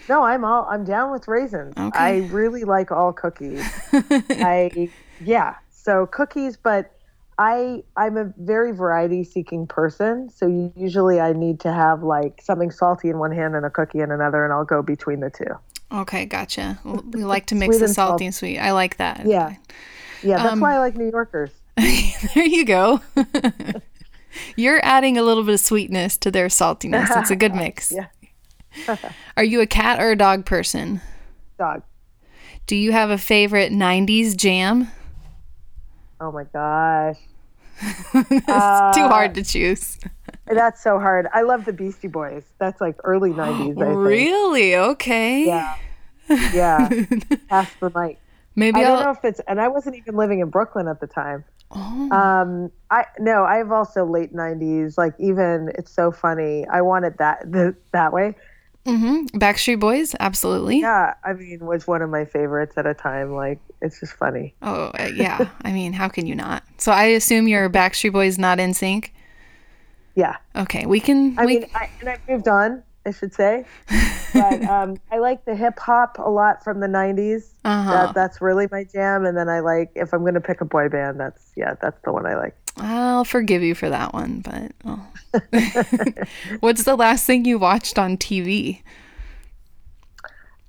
No, 0.09 0.23
I'm 0.23 0.43
all 0.43 0.67
I'm 0.69 0.83
down 0.83 1.11
with 1.11 1.27
raisins. 1.29 1.73
Okay. 1.77 1.97
I 1.97 2.17
really 2.27 2.65
like 2.65 2.91
all 2.91 3.13
cookies. 3.13 3.63
I 3.93 4.89
yeah. 5.23 5.55
So 5.71 6.05
cookies, 6.07 6.57
but 6.57 6.91
I 7.37 7.83
I'm 7.95 8.17
a 8.17 8.33
very 8.37 8.73
variety 8.73 9.23
seeking 9.23 9.65
person. 9.65 10.29
So 10.29 10.71
usually 10.75 11.21
I 11.21 11.31
need 11.31 11.61
to 11.61 11.71
have 11.71 12.03
like 12.03 12.41
something 12.43 12.69
salty 12.69 13.09
in 13.09 13.17
one 13.17 13.31
hand 13.31 13.55
and 13.55 13.65
a 13.65 13.69
cookie 13.69 13.99
in 14.01 14.11
another, 14.11 14.43
and 14.43 14.51
I'll 14.51 14.65
go 14.65 14.81
between 14.81 15.21
the 15.21 15.29
two. 15.29 15.45
Okay, 15.97 16.25
gotcha. 16.25 16.79
We 16.83 17.23
like 17.23 17.45
to 17.47 17.55
mix 17.63 17.79
the 17.79 17.87
salty 17.87 18.25
and 18.25 18.35
sweet. 18.35 18.59
I 18.59 18.71
like 18.73 18.97
that. 18.97 19.25
Yeah, 19.25 19.55
yeah. 20.21 20.35
Um, 20.37 20.43
That's 20.43 20.59
why 20.59 20.75
I 20.75 20.79
like 20.79 20.97
New 20.97 21.09
Yorkers. 21.09 21.51
there 22.35 22.45
you 22.45 22.65
go. 22.65 23.01
You're 24.55 24.79
adding 24.83 25.17
a 25.17 25.23
little 25.23 25.43
bit 25.43 25.53
of 25.55 25.59
sweetness 25.59 26.17
to 26.19 26.31
their 26.31 26.47
saltiness. 26.47 27.07
It's 27.19 27.31
a 27.31 27.35
good 27.35 27.53
mix. 27.63 27.91
Yeah. 27.91 28.07
Are 29.37 29.43
you 29.43 29.61
a 29.61 29.67
cat 29.67 29.99
or 30.01 30.11
a 30.11 30.15
dog 30.15 30.45
person? 30.45 31.01
Dog. 31.59 31.83
Do 32.65 32.75
you 32.75 32.91
have 32.91 33.09
a 33.09 33.17
favorite 33.17 33.71
90s 33.71 34.35
jam? 34.35 34.89
Oh 36.19 36.31
my 36.31 36.45
gosh, 36.45 37.17
it's 38.13 38.47
Uh, 38.47 38.93
too 38.93 39.07
hard 39.07 39.35
to 39.35 39.43
choose. 39.43 39.99
that's 40.47 40.81
so 40.81 40.97
hard. 40.99 41.27
I 41.33 41.41
love 41.41 41.65
the 41.65 41.73
Beastie 41.73 42.07
Boys. 42.07 42.43
That's 42.57 42.79
like 42.79 42.95
early 43.03 43.31
'90s. 43.33 43.71
I 43.81 43.85
think. 43.85 43.97
Really? 43.97 44.75
Okay. 44.75 45.45
Yeah. 45.45 45.75
Yeah. 46.29 46.87
Pass 47.49 47.69
the 47.81 47.91
mic. 47.93 48.19
Maybe 48.55 48.83
I 48.83 48.83
I'll. 48.83 48.95
don't 48.97 49.03
know 49.05 49.11
if 49.11 49.23
it's, 49.25 49.41
and 49.47 49.59
I 49.59 49.67
wasn't 49.67 49.95
even 49.95 50.15
living 50.15 50.39
in 50.39 50.49
Brooklyn 50.49 50.87
at 50.87 50.99
the 50.99 51.07
time. 51.07 51.43
Oh. 51.71 52.09
Um, 52.11 52.71
I 52.91 53.05
no, 53.19 53.43
I've 53.45 53.71
also 53.71 54.05
late 54.05 54.33
'90s. 54.33 54.97
Like 54.97 55.13
even 55.19 55.71
it's 55.75 55.91
so 55.91 56.11
funny. 56.11 56.67
I 56.67 56.81
wanted 56.81 57.17
that 57.17 57.51
th- 57.51 57.75
that 57.93 58.13
way. 58.13 58.35
hmm 58.85 59.25
Backstreet 59.33 59.79
Boys? 59.79 60.13
Absolutely. 60.19 60.81
Yeah, 60.81 61.13
I 61.23 61.33
mean, 61.33 61.65
was 61.65 61.87
one 61.87 62.01
of 62.01 62.09
my 62.09 62.25
favorites 62.25 62.77
at 62.77 62.85
a 62.85 62.93
time. 62.93 63.31
Like 63.33 63.59
it's 63.81 63.99
just 63.99 64.13
funny. 64.13 64.53
Oh, 64.61 64.91
uh, 64.99 65.09
yeah. 65.13 65.49
I 65.63 65.71
mean, 65.71 65.93
how 65.93 66.09
can 66.09 66.27
you 66.27 66.35
not? 66.35 66.63
So 66.77 66.91
I 66.91 67.05
assume 67.05 67.47
your 67.47 67.69
Backstreet 67.69 68.13
Boys 68.13 68.37
not 68.37 68.57
NSYNC. 68.59 69.09
Yeah, 70.15 70.37
Okay, 70.55 70.85
we 70.85 70.99
can. 70.99 71.37
I 71.39 71.45
we, 71.45 71.59
mean, 71.59 71.65
I, 71.73 71.89
and 71.99 72.09
I've 72.09 72.27
moved 72.29 72.47
on. 72.47 72.83
I 73.05 73.11
should 73.11 73.33
say, 73.33 73.65
but 74.33 74.63
um, 74.69 74.97
I 75.11 75.17
like 75.19 75.43
the 75.45 75.55
hip 75.55 75.77
hop 75.77 76.17
a 76.19 76.29
lot 76.29 76.63
from 76.63 76.79
the 76.79 76.87
'90s. 76.87 77.49
uh-huh. 77.65 77.91
That, 77.91 78.15
that's 78.15 78.41
really 78.41 78.67
my 78.71 78.85
jam. 78.85 79.25
And 79.25 79.37
then 79.37 79.49
I 79.49 79.59
like 79.59 79.91
if 79.95 80.13
I'm 80.13 80.23
gonna 80.23 80.39
pick 80.41 80.61
a 80.61 80.65
boy 80.65 80.87
band, 80.89 81.19
that's 81.19 81.51
yeah, 81.55 81.75
that's 81.81 81.99
the 82.03 82.13
one 82.13 82.25
I 82.25 82.35
like. 82.35 82.55
I'll 82.77 83.25
forgive 83.25 83.61
you 83.61 83.75
for 83.75 83.89
that 83.89 84.13
one, 84.13 84.41
but 84.41 84.71
oh. 84.85 85.05
what's 86.61 86.83
the 86.85 86.95
last 86.95 87.25
thing 87.25 87.45
you 87.45 87.59
watched 87.59 87.99
on 87.99 88.17
TV? 88.17 88.81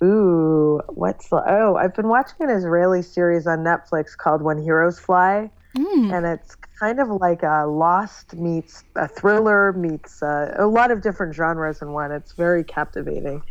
Ooh, 0.02 0.82
what's 0.88 1.28
the, 1.28 1.42
oh? 1.46 1.76
I've 1.76 1.94
been 1.94 2.08
watching 2.08 2.36
an 2.40 2.50
Israeli 2.50 3.00
series 3.00 3.46
on 3.46 3.60
Netflix 3.60 4.16
called 4.16 4.42
When 4.42 4.58
Heroes 4.62 4.98
Fly, 4.98 5.50
Mm. 5.76 6.12
and 6.16 6.24
it's 6.24 6.54
kind 6.78 7.00
of 7.00 7.08
like 7.08 7.42
a 7.42 7.66
Lost 7.66 8.34
meets 8.34 8.84
a 8.96 9.08
thriller 9.08 9.72
meets 9.72 10.22
uh, 10.22 10.54
a 10.58 10.66
lot 10.66 10.90
of 10.90 11.02
different 11.02 11.34
genres 11.34 11.80
in 11.82 11.92
one. 11.92 12.12
It's 12.12 12.32
very 12.32 12.64
captivating. 12.64 13.42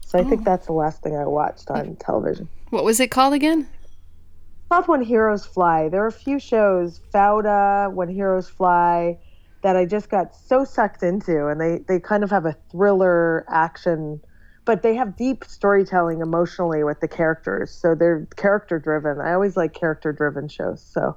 So 0.00 0.18
I 0.18 0.24
think 0.24 0.44
that's 0.44 0.66
the 0.66 0.72
last 0.72 1.02
thing 1.02 1.16
I 1.16 1.24
watched 1.26 1.70
on 1.70 1.96
television. 1.96 2.48
What 2.70 2.84
was 2.84 3.00
it 3.00 3.10
called 3.10 3.32
again? 3.32 3.60
It's 3.60 4.68
called 4.68 4.88
When 4.88 5.02
Heroes 5.02 5.46
Fly. 5.46 5.88
There 5.88 6.02
are 6.02 6.08
a 6.08 6.12
few 6.12 6.38
shows, 6.38 7.00
Fauda, 7.14 7.90
When 7.92 8.08
Heroes 8.08 8.48
Fly, 8.48 9.18
that 9.62 9.76
I 9.76 9.86
just 9.86 10.10
got 10.10 10.34
so 10.34 10.64
sucked 10.64 11.02
into, 11.02 11.46
and 11.46 11.60
they 11.60 11.78
they 11.88 12.00
kind 12.00 12.24
of 12.24 12.30
have 12.30 12.44
a 12.44 12.56
thriller 12.70 13.46
action, 13.48 14.20
but 14.64 14.82
they 14.82 14.94
have 14.96 15.16
deep 15.16 15.44
storytelling 15.44 16.20
emotionally 16.20 16.84
with 16.84 17.00
the 17.00 17.08
characters. 17.08 17.70
So 17.70 17.94
they're 17.94 18.26
character 18.36 18.78
driven. 18.78 19.20
I 19.20 19.32
always 19.32 19.56
like 19.56 19.72
character 19.72 20.12
driven 20.12 20.48
shows. 20.48 20.82
So, 20.82 21.16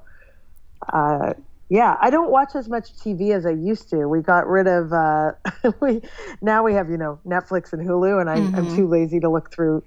uh, 0.94 1.34
yeah, 1.70 1.98
I 2.00 2.10
don't 2.10 2.30
watch 2.30 2.56
as 2.56 2.70
much 2.70 2.94
TV 2.96 3.32
as 3.32 3.46
I 3.46 3.52
used 3.52 3.90
to. 3.90 4.08
We 4.08 4.22
got 4.22 4.48
rid 4.48 4.68
of 4.68 4.94
uh, 4.94 5.32
we 5.82 6.02
now 6.42 6.64
we 6.64 6.74
have 6.74 6.90
you 6.90 6.98
know 6.98 7.20
Netflix 7.26 7.74
and 7.74 7.88
Hulu, 7.88 8.22
and 8.22 8.30
I'm 8.30 8.56
I'm 8.56 8.76
too 8.76 8.88
lazy 8.88 9.20
to 9.20 9.30
look 9.30 9.52
through 9.52 9.84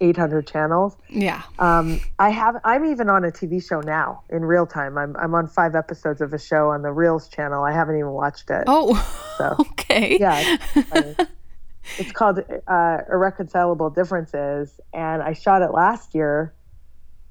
800 0.00 0.46
channels. 0.46 0.96
Yeah. 1.08 1.42
Um, 1.58 2.00
I 2.18 2.30
have. 2.30 2.56
I'm 2.64 2.84
even 2.86 3.08
on 3.10 3.24
a 3.24 3.30
TV 3.30 3.66
show 3.66 3.80
now 3.80 4.22
in 4.30 4.44
real 4.44 4.66
time. 4.66 4.96
I'm 4.96 5.16
I'm 5.16 5.34
on 5.34 5.48
five 5.48 5.74
episodes 5.74 6.20
of 6.20 6.32
a 6.32 6.38
show 6.38 6.70
on 6.70 6.82
the 6.82 6.88
Reelz 6.88 7.30
channel. 7.30 7.64
I 7.64 7.72
haven't 7.72 7.96
even 7.96 8.10
watched 8.10 8.50
it. 8.50 8.64
Oh, 8.66 8.94
So. 9.36 9.56
okay. 9.72 10.18
Yeah, 10.18 10.58
it's, 10.74 11.30
it's 11.98 12.12
called 12.12 12.40
uh, 12.66 12.98
Irreconcilable 13.10 13.90
Differences, 13.90 14.80
and 14.92 15.22
I 15.22 15.32
shot 15.32 15.62
it 15.62 15.72
last 15.72 16.14
year. 16.14 16.54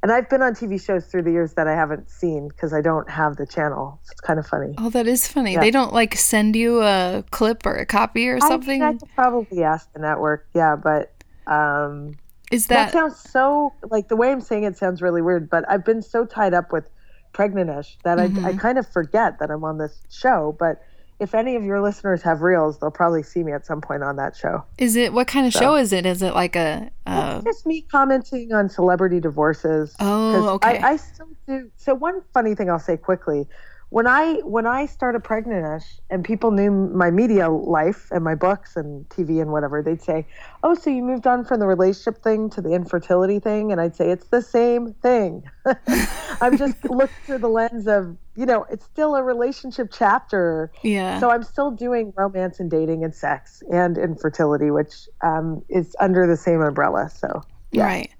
And 0.02 0.12
I've 0.12 0.30
been 0.30 0.41
on 0.41 0.56
TV 0.56 0.78
shows 0.80 1.06
through 1.06 1.24
the 1.24 1.32
years 1.32 1.54
that 1.54 1.68
I 1.68 1.76
haven't 1.76 2.10
seen 2.10 2.48
because 2.50 2.74
I 2.74 2.82
don't 2.82 3.10
have 3.10 3.38
the 3.38 3.45
channel. 3.45 4.02
It's 4.12 4.22
kind 4.22 4.39
of 4.39 4.48
funny. 4.48 4.80
Oh, 4.80 4.89
that 4.91 5.08
is 5.08 5.28
funny. 5.28 5.58
They 5.58 5.72
don't 5.72 5.93
like 5.93 6.16
send 6.16 6.56
you 6.56 6.82
a 6.84 7.24
clip 7.32 7.66
or 7.66 7.76
a 7.76 7.86
copy 7.86 8.28
or 8.28 8.39
I, 8.39 8.50
something. 8.50 8.82
I 8.82 8.93
could 8.93 9.14
probably 9.16 9.64
ask 9.64 9.91
the 9.93 10.00
network. 10.00 10.48
Yeah, 10.54 10.76
but 10.76 11.14
um, 11.52 12.20
is 12.52 12.68
That 12.72 12.91
that, 12.91 12.91
sounds 12.91 13.20
so 13.20 13.76
like 13.91 14.10
the 14.10 14.18
way 14.18 14.32
I'm 14.32 14.41
saying 14.41 14.66
it 14.66 14.78
sounds 14.78 15.02
really 15.02 15.22
weird, 15.24 15.50
but 15.50 15.66
I've 15.70 15.86
been 15.86 16.02
so 16.04 16.26
tied 16.26 16.54
up 16.56 16.74
with 16.74 16.89
pregnantish 17.34 17.98
that 18.04 18.20
I, 18.20 18.32
I 18.43 18.54
Mm-hmm. 18.54 18.54
kind 18.54 18.78
of 18.80 18.88
forget 18.91 19.39
that 19.39 19.52
I'm 19.52 19.64
on 19.66 19.78
this 19.80 20.02
show. 20.12 20.56
But 20.60 20.82
if 21.20 21.34
any 21.34 21.55
of 21.55 21.63
your 21.63 21.82
listeners 21.82 22.22
have 22.22 22.39
Reelz, 22.39 22.80
they'll 22.80 22.91
probably 22.91 23.24
see 23.24 23.43
me 23.43 23.51
at 23.51 23.65
some 23.65 23.82
point 23.82 24.03
on 24.03 24.18
that 24.18 24.36
show. 24.36 24.63
is 24.78 24.95
it 24.95 25.13
what 25.13 25.28
kind 25.28 25.47
of 25.47 25.53
show 25.53 25.76
is 25.76 25.91
it? 25.91 26.05
Is 26.05 26.22
it 26.22 26.34
like 26.34 26.55
a 26.55 26.91
uh, 27.05 27.41
Just 27.41 27.65
me 27.65 27.82
commenting 27.82 28.53
on 28.53 28.70
celebrity 28.70 29.20
divorces. 29.20 29.95
Oh, 29.99 30.49
okay. 30.55 30.80
I, 30.80 30.91
I 30.91 30.95
still 30.97 31.30
do. 31.47 31.72
So 31.78 31.95
one 31.95 32.22
funny 32.34 32.53
thing 32.53 32.70
I'll 32.70 32.80
say 32.80 32.97
quickly, 32.97 33.47
when 33.90 34.06
I 34.06 34.36
when 34.44 34.68
I 34.68 34.86
started 34.86 35.24
Pregnantish 35.24 36.00
and 36.10 36.24
people 36.24 36.52
knew 36.52 36.72
my 36.72 37.10
media 37.10 37.50
life 37.50 38.10
and 38.12 38.22
my 38.24 38.36
books 38.36 38.76
and 38.76 39.08
TV 39.08 39.42
and 39.42 39.52
whatever, 39.52 39.82
they'd 39.82 40.02
say, 40.02 40.26
"Oh, 40.62 40.76
so 40.76 40.90
you 40.90 41.02
moved 41.02 41.26
on 41.26 41.46
from 41.46 41.62
the 41.62 41.68
relationship 41.68 42.22
thing 42.22 42.50
to 42.52 42.62
the 42.62 42.74
infertility 42.74 43.40
thing?" 43.40 43.72
And 43.72 43.80
I'd 43.80 43.96
say, 43.96 44.12
"It's 44.12 44.28
the 44.28 44.42
same 44.42 44.94
thing." 44.96 45.50
I'm 46.42 46.58
just 46.58 46.84
looking 46.90 47.16
through 47.26 47.40
the 47.40 47.50
lens 47.50 47.88
of, 47.88 48.18
you 48.36 48.46
know, 48.46 48.66
it's 48.70 48.84
still 48.84 49.16
a 49.16 49.24
relationship 49.24 49.90
chapter. 49.92 50.70
Yeah. 50.84 51.22
So 51.22 51.32
I'm 51.32 51.44
still 51.44 51.72
doing 51.72 52.14
romance 52.18 52.60
and 52.60 52.70
dating 52.70 53.06
and 53.06 53.16
sex 53.16 53.64
and 53.72 53.98
infertility, 53.98 54.70
which 54.70 55.08
um, 55.22 55.64
is 55.70 55.96
under 56.02 56.28
the 56.28 56.38
same 56.38 56.62
umbrella. 56.62 57.10
So 57.10 57.42
yeah. 57.72 57.86
Right. 57.86 58.12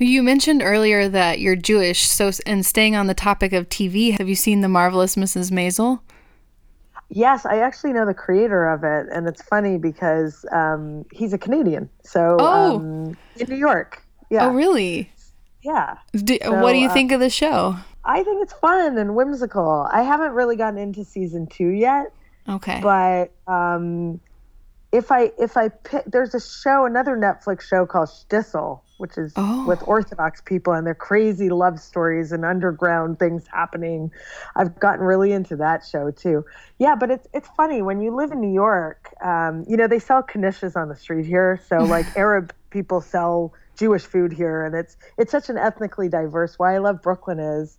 You 0.00 0.22
mentioned 0.22 0.62
earlier 0.62 1.08
that 1.08 1.40
you're 1.40 1.56
Jewish, 1.56 2.08
so 2.08 2.30
and 2.46 2.64
staying 2.64 2.96
on 2.96 3.06
the 3.06 3.14
topic 3.14 3.52
of 3.52 3.68
TV, 3.68 4.16
have 4.16 4.28
you 4.28 4.34
seen 4.34 4.62
The 4.62 4.68
Marvelous 4.68 5.14
Mrs. 5.14 5.50
Maisel? 5.50 6.00
Yes, 7.10 7.44
I 7.44 7.58
actually 7.58 7.92
know 7.92 8.06
the 8.06 8.14
creator 8.14 8.68
of 8.68 8.82
it, 8.84 9.06
and 9.12 9.28
it's 9.28 9.42
funny 9.42 9.76
because 9.78 10.46
um, 10.52 11.04
he's 11.12 11.32
a 11.32 11.38
Canadian, 11.38 11.90
so 12.02 12.36
Oh. 12.40 12.76
um, 12.76 13.16
in 13.36 13.48
New 13.48 13.56
York. 13.56 14.02
Yeah, 14.30 14.46
Oh, 14.46 14.52
really? 14.54 15.12
yeah. 15.62 15.96
Do, 16.14 16.38
what 16.44 16.72
do 16.72 16.78
you 16.78 16.88
uh, 16.88 16.94
think 16.94 17.10
of 17.12 17.20
the 17.20 17.28
show? 17.30 17.76
I 18.04 18.22
think 18.22 18.42
it's 18.42 18.52
fun 18.54 18.96
and 18.96 19.14
whimsical. 19.14 19.86
I 19.92 20.02
haven't 20.02 20.32
really 20.32 20.56
gotten 20.56 20.78
into 20.78 21.04
season 21.04 21.46
two 21.48 21.68
yet, 21.68 22.12
Okay. 22.48 22.80
but 22.82 23.32
um, 23.52 24.20
if 24.92 25.12
I 25.12 25.32
if 25.38 25.56
I 25.56 25.68
pick, 25.68 26.04
there's 26.06 26.34
a 26.34 26.40
show, 26.40 26.86
another 26.86 27.16
Netflix 27.16 27.62
show 27.62 27.84
called 27.86 28.08
Shtisel, 28.08 28.80
which 29.00 29.16
is 29.18 29.32
Oh. 29.36 29.64
with 29.66 29.82
Orthodox 29.88 30.40
people 30.42 30.72
and 30.74 30.86
their 30.86 30.94
crazy 30.94 31.48
love 31.48 31.80
stories 31.80 32.30
and 32.32 32.44
underground 32.44 33.18
things 33.18 33.46
happening. 33.46 34.10
I've 34.54 34.78
gotten 34.78 35.04
really 35.04 35.32
into 35.32 35.56
that 35.56 35.84
show 35.84 36.10
too. 36.10 36.44
Yeah, 36.78 36.94
but 36.94 37.10
it's 37.10 37.26
it's 37.32 37.48
funny 37.56 37.82
when 37.82 38.00
you 38.00 38.14
live 38.14 38.30
in 38.30 38.40
New 38.40 38.52
York. 38.52 39.12
Um, 39.24 39.64
you 39.66 39.76
know, 39.76 39.86
they 39.88 39.98
sell 39.98 40.22
knishes 40.22 40.76
on 40.76 40.88
the 40.88 40.96
street 40.96 41.26
here, 41.26 41.58
so 41.68 41.78
like 41.96 42.06
Arab 42.16 42.52
people 42.70 43.00
sell 43.00 43.52
Jewish 43.76 44.04
food 44.04 44.32
here, 44.32 44.64
and 44.64 44.74
it's 44.74 44.96
it's 45.16 45.32
such 45.32 45.48
an 45.48 45.56
ethnically 45.56 46.08
diverse. 46.08 46.58
Why 46.58 46.74
I 46.74 46.78
love 46.78 47.00
Brooklyn 47.02 47.38
is, 47.40 47.78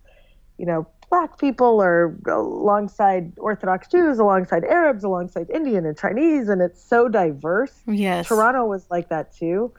you 0.58 0.66
know, 0.66 0.86
black 1.10 1.38
people 1.38 1.80
are 1.80 2.16
alongside 2.26 3.32
Orthodox 3.38 3.86
Jews, 3.88 4.18
alongside 4.18 4.64
Arabs, 4.64 5.04
alongside 5.04 5.48
Indian 5.50 5.86
and 5.86 5.96
Chinese, 5.96 6.48
and 6.48 6.60
it's 6.60 6.82
so 6.82 7.08
diverse. 7.08 7.72
yes. 7.86 8.26
Toronto 8.28 8.64
was 8.66 8.86
like 8.90 9.08
that 9.10 9.32
too. 9.32 9.72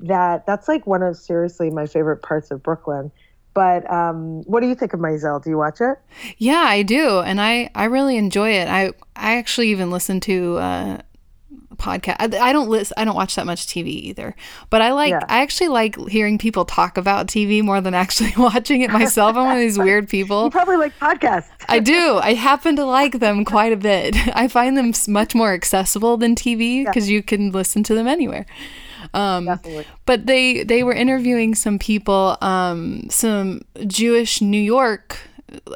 That 0.00 0.46
that's 0.46 0.68
like 0.68 0.86
one 0.86 1.02
of 1.02 1.16
seriously 1.16 1.70
my 1.70 1.86
favorite 1.86 2.22
parts 2.22 2.50
of 2.50 2.62
Brooklyn. 2.62 3.12
But 3.52 3.90
um, 3.90 4.42
what 4.44 4.60
do 4.60 4.68
you 4.68 4.74
think 4.74 4.94
of 4.94 5.00
Maisel? 5.00 5.42
Do 5.42 5.50
you 5.50 5.58
watch 5.58 5.80
it? 5.80 5.98
Yeah, 6.38 6.64
I 6.66 6.82
do, 6.82 7.20
and 7.20 7.40
I 7.40 7.70
I 7.74 7.84
really 7.84 8.16
enjoy 8.16 8.50
it. 8.50 8.68
I 8.68 8.92
I 9.16 9.36
actually 9.36 9.68
even 9.68 9.90
listen 9.90 10.20
to 10.20 10.56
uh 10.56 10.98
podcast. 11.80 12.16
I, 12.20 12.50
I 12.50 12.52
don't 12.52 12.68
listen. 12.68 12.94
I 12.96 13.04
don't 13.04 13.16
watch 13.16 13.34
that 13.34 13.46
much 13.46 13.66
TV 13.66 13.86
either. 13.86 14.36
But 14.68 14.82
I 14.82 14.92
like. 14.92 15.10
Yeah. 15.10 15.24
I 15.28 15.40
actually 15.40 15.68
like 15.68 15.96
hearing 16.08 16.38
people 16.38 16.64
talk 16.64 16.96
about 16.96 17.26
TV 17.26 17.62
more 17.62 17.80
than 17.80 17.94
actually 17.94 18.32
watching 18.36 18.82
it 18.82 18.90
myself. 18.90 19.36
I'm 19.36 19.46
one 19.46 19.56
of 19.56 19.60
these 19.60 19.78
weird 19.78 20.08
people. 20.08 20.44
You 20.44 20.50
probably 20.50 20.76
like 20.76 20.96
podcasts. 20.98 21.48
I 21.68 21.80
do. 21.80 22.18
I 22.22 22.34
happen 22.34 22.76
to 22.76 22.84
like 22.84 23.18
them 23.18 23.44
quite 23.44 23.72
a 23.72 23.76
bit. 23.76 24.14
I 24.36 24.46
find 24.46 24.76
them 24.76 24.92
much 25.08 25.34
more 25.34 25.52
accessible 25.52 26.16
than 26.16 26.36
TV 26.36 26.84
because 26.84 27.10
you 27.10 27.22
can 27.22 27.50
listen 27.50 27.82
to 27.84 27.94
them 27.94 28.06
anywhere. 28.06 28.46
Um, 29.14 29.46
Definitely. 29.46 29.86
but 30.06 30.26
they 30.26 30.62
they 30.62 30.82
were 30.82 30.92
interviewing 30.92 31.54
some 31.54 31.78
people, 31.78 32.36
um, 32.40 33.08
some 33.10 33.62
Jewish 33.86 34.40
New 34.40 34.60
York 34.60 35.18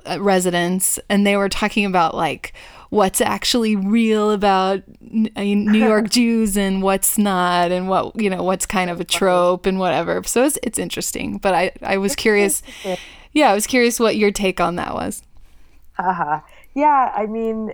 uh, 0.06 0.20
residents, 0.20 0.98
and 1.08 1.26
they 1.26 1.36
were 1.36 1.48
talking 1.48 1.84
about 1.84 2.14
like 2.14 2.52
what's 2.90 3.20
actually 3.20 3.74
real 3.74 4.30
about 4.30 4.78
uh, 5.36 5.42
New 5.42 5.84
York 5.84 6.10
Jews 6.18 6.56
and 6.56 6.80
what's 6.80 7.18
not, 7.18 7.72
and 7.72 7.88
what 7.88 8.20
you 8.20 8.30
know 8.30 8.42
what's 8.42 8.66
kind 8.66 8.88
of 8.90 9.00
a 9.00 9.04
trope 9.04 9.66
and 9.66 9.78
whatever. 9.78 10.22
So 10.24 10.44
it's 10.44 10.58
it's 10.62 10.78
interesting. 10.78 11.38
But 11.38 11.54
I 11.54 11.72
I 11.82 11.96
was 11.98 12.14
curious. 12.14 12.62
Yeah, 13.32 13.50
I 13.50 13.54
was 13.54 13.66
curious 13.66 13.98
what 13.98 14.16
your 14.16 14.30
take 14.30 14.60
on 14.60 14.76
that 14.76 14.94
was. 14.94 15.22
Haha. 15.94 16.40
yeah, 16.74 17.12
I 17.14 17.26
mean, 17.26 17.72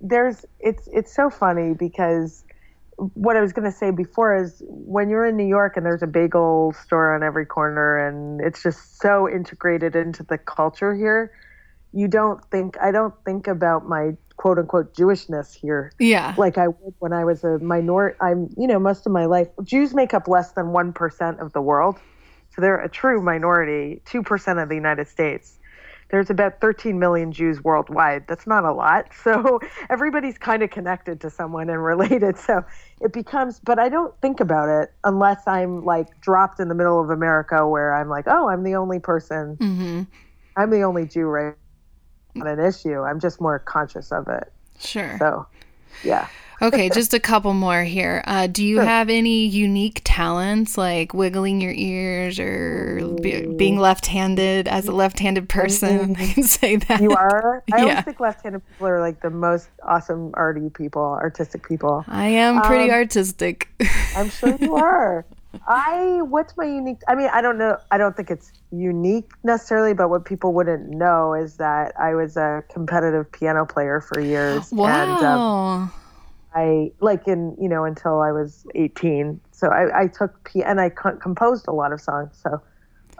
there's 0.00 0.44
it's 0.60 0.88
it's 0.92 1.12
so 1.12 1.30
funny 1.30 1.74
because 1.74 2.44
what 2.98 3.36
I 3.36 3.40
was 3.40 3.52
going 3.52 3.70
to 3.70 3.76
say 3.76 3.90
before 3.92 4.36
is 4.36 4.60
when 4.66 5.08
you're 5.08 5.24
in 5.24 5.36
New 5.36 5.46
York 5.46 5.76
and 5.76 5.86
there's 5.86 6.02
a 6.02 6.06
bagel 6.06 6.74
store 6.84 7.14
on 7.14 7.22
every 7.22 7.46
corner 7.46 7.96
and 7.96 8.40
it's 8.40 8.62
just 8.62 9.00
so 9.00 9.28
integrated 9.28 9.94
into 9.94 10.24
the 10.24 10.36
culture 10.36 10.94
here, 10.94 11.32
you 11.92 12.08
don't 12.08 12.44
think 12.50 12.76
I 12.80 12.90
don't 12.90 13.14
think 13.24 13.46
about 13.46 13.88
my 13.88 14.16
quote 14.36 14.58
unquote 14.58 14.94
Jewishness 14.94 15.54
here 15.54 15.92
Yeah. 15.98 16.34
like 16.36 16.58
I 16.58 16.68
would 16.68 16.94
when 16.98 17.12
I 17.12 17.24
was 17.24 17.44
a 17.44 17.58
minor. 17.58 18.16
I'm, 18.20 18.50
you 18.56 18.66
know, 18.66 18.78
most 18.78 19.06
of 19.06 19.12
my 19.12 19.26
life, 19.26 19.48
Jews 19.62 19.94
make 19.94 20.12
up 20.12 20.26
less 20.28 20.52
than 20.52 20.66
1% 20.66 21.40
of 21.40 21.52
the 21.52 21.62
world. 21.62 21.98
So 22.54 22.60
they're 22.62 22.80
a 22.80 22.88
true 22.88 23.22
minority, 23.22 24.02
2% 24.06 24.62
of 24.62 24.68
the 24.68 24.74
United 24.74 25.06
States. 25.06 25.57
There's 26.10 26.30
about 26.30 26.60
13 26.60 26.98
million 26.98 27.32
Jews 27.32 27.62
worldwide. 27.62 28.26
That's 28.28 28.46
not 28.46 28.64
a 28.64 28.72
lot. 28.72 29.06
So 29.22 29.60
everybody's 29.90 30.38
kind 30.38 30.62
of 30.62 30.70
connected 30.70 31.20
to 31.20 31.28
someone 31.28 31.68
and 31.68 31.84
related. 31.84 32.38
So 32.38 32.64
it 33.00 33.12
becomes, 33.12 33.60
but 33.60 33.78
I 33.78 33.90
don't 33.90 34.18
think 34.22 34.40
about 34.40 34.70
it 34.70 34.92
unless 35.04 35.46
I'm 35.46 35.84
like 35.84 36.18
dropped 36.22 36.60
in 36.60 36.68
the 36.68 36.74
middle 36.74 36.98
of 36.98 37.10
America 37.10 37.68
where 37.68 37.94
I'm 37.94 38.08
like, 38.08 38.24
oh, 38.26 38.48
I'm 38.48 38.62
the 38.62 38.74
only 38.74 39.00
person, 39.00 39.56
Mm-hmm. 39.58 40.02
I'm 40.56 40.70
the 40.70 40.82
only 40.82 41.06
Jew 41.06 41.26
right 41.26 41.54
on 42.40 42.46
an 42.46 42.58
issue. 42.58 43.00
I'm 43.00 43.20
just 43.20 43.40
more 43.40 43.58
conscious 43.58 44.10
of 44.10 44.28
it. 44.28 44.52
Sure. 44.80 45.16
So 45.18 45.46
yeah. 46.02 46.28
Okay, 46.60 46.88
just 46.90 47.14
a 47.14 47.20
couple 47.20 47.54
more 47.54 47.84
here. 47.84 48.22
Uh, 48.26 48.48
do 48.48 48.64
you 48.64 48.76
Sure. 48.76 48.84
have 48.84 49.08
any 49.08 49.46
unique 49.46 50.00
talents 50.04 50.76
like 50.76 51.14
wiggling 51.14 51.60
your 51.60 51.72
ears 51.72 52.40
or 52.40 53.14
be, 53.22 53.46
being 53.46 53.78
left-handed 53.78 54.66
as 54.66 54.88
a 54.88 54.92
left-handed 54.92 55.48
person? 55.48 56.16
I 56.18 56.26
can 56.26 56.42
say 56.42 56.76
that. 56.76 57.00
You 57.00 57.12
are. 57.12 57.62
I 57.72 57.76
Yeah. 57.76 57.82
always 57.84 58.04
think 58.04 58.20
left-handed 58.20 58.62
people 58.66 58.88
are 58.88 59.00
like 59.00 59.20
the 59.22 59.30
most 59.30 59.68
awesome 59.84 60.32
arty 60.34 60.68
people, 60.70 61.02
artistic 61.22 61.66
people. 61.68 62.04
I 62.08 62.26
am 62.26 62.60
pretty 62.62 62.90
Um, 62.90 62.96
artistic. 62.98 63.68
I'm 64.16 64.28
sure 64.30 64.56
you 64.60 64.74
are. 64.74 65.24
I 65.66 66.20
what's 66.22 66.56
my 66.56 66.64
unique? 66.64 66.98
I 67.08 67.14
mean, 67.14 67.30
I 67.32 67.40
don't 67.40 67.56
know. 67.56 67.78
I 67.90 67.98
don't 67.98 68.16
think 68.16 68.30
it's 68.30 68.52
unique 68.70 69.30
necessarily, 69.44 69.94
but 69.94 70.10
what 70.10 70.24
people 70.24 70.52
wouldn't 70.52 70.90
know 70.90 71.34
is 71.34 71.56
that 71.56 71.98
I 71.98 72.14
was 72.14 72.36
a 72.36 72.62
competitive 72.72 73.30
piano 73.32 73.64
player 73.64 74.00
for 74.00 74.20
years, 74.20 74.70
and 74.72 74.80
um, 74.80 75.40
wow. 75.40 75.90
I 76.58 76.90
like 77.00 77.28
in 77.28 77.56
you 77.60 77.68
know 77.68 77.84
until 77.84 78.20
I 78.20 78.32
was 78.32 78.66
18. 78.74 79.40
So 79.52 79.68
I, 79.68 80.02
I 80.02 80.06
took 80.08 80.32
p 80.44 80.62
and 80.62 80.80
I 80.80 80.90
co- 80.90 81.16
composed 81.16 81.66
a 81.68 81.72
lot 81.72 81.92
of 81.92 82.00
songs. 82.00 82.38
So 82.42 82.60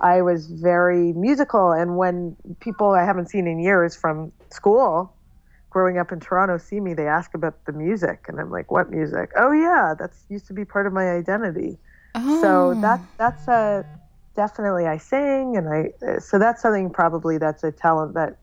I 0.00 0.22
was 0.22 0.46
very 0.50 1.12
musical. 1.14 1.72
And 1.72 1.96
when 1.96 2.36
people 2.60 2.90
I 2.92 3.04
haven't 3.04 3.28
seen 3.30 3.46
in 3.46 3.58
years 3.60 3.96
from 3.96 4.32
school, 4.50 5.14
growing 5.70 5.98
up 5.98 6.12
in 6.12 6.20
Toronto, 6.20 6.58
see 6.58 6.80
me, 6.80 6.94
they 6.94 7.06
ask 7.06 7.34
about 7.34 7.64
the 7.66 7.72
music, 7.72 8.26
and 8.28 8.40
I'm 8.40 8.50
like, 8.50 8.70
"What 8.70 8.90
music? 8.90 9.30
Oh 9.36 9.52
yeah, 9.52 9.94
that's 9.98 10.24
used 10.28 10.46
to 10.48 10.54
be 10.54 10.64
part 10.64 10.86
of 10.86 10.92
my 10.92 11.10
identity." 11.10 11.78
So 12.26 12.74
Oh. 12.74 12.80
that 12.82 13.00
that's 13.18 13.48
a 13.48 13.84
definitely 14.36 14.86
I 14.86 14.98
sing, 14.98 15.56
and 15.56 15.68
I 15.68 16.18
so 16.20 16.38
that's 16.38 16.62
something 16.62 16.90
probably 16.90 17.38
that's 17.38 17.64
a 17.64 17.72
talent 17.72 18.14
that 18.14 18.38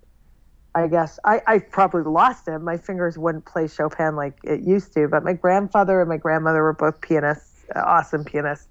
I 0.75 0.87
guess 0.87 1.17
I, 1.23 1.41
I 1.47 1.59
probably 1.59 2.03
lost 2.03 2.47
it. 2.49 2.59
My 2.59 2.77
fingers 2.77 3.17
wouldn't 3.17 3.45
play 3.45 3.67
Chopin 3.67 4.15
like 4.17 4.37
it 4.43 4.59
used 4.61 4.93
to, 4.93 5.07
but 5.07 5.23
my 5.23 5.33
grandfather 5.33 6.01
and 6.01 6.09
my 6.09 6.17
grandmother 6.17 6.61
were 6.61 6.73
both 6.73 6.99
pianists, 6.99 7.63
uh, 7.75 7.79
awesome 7.79 8.25
pianists. 8.25 8.67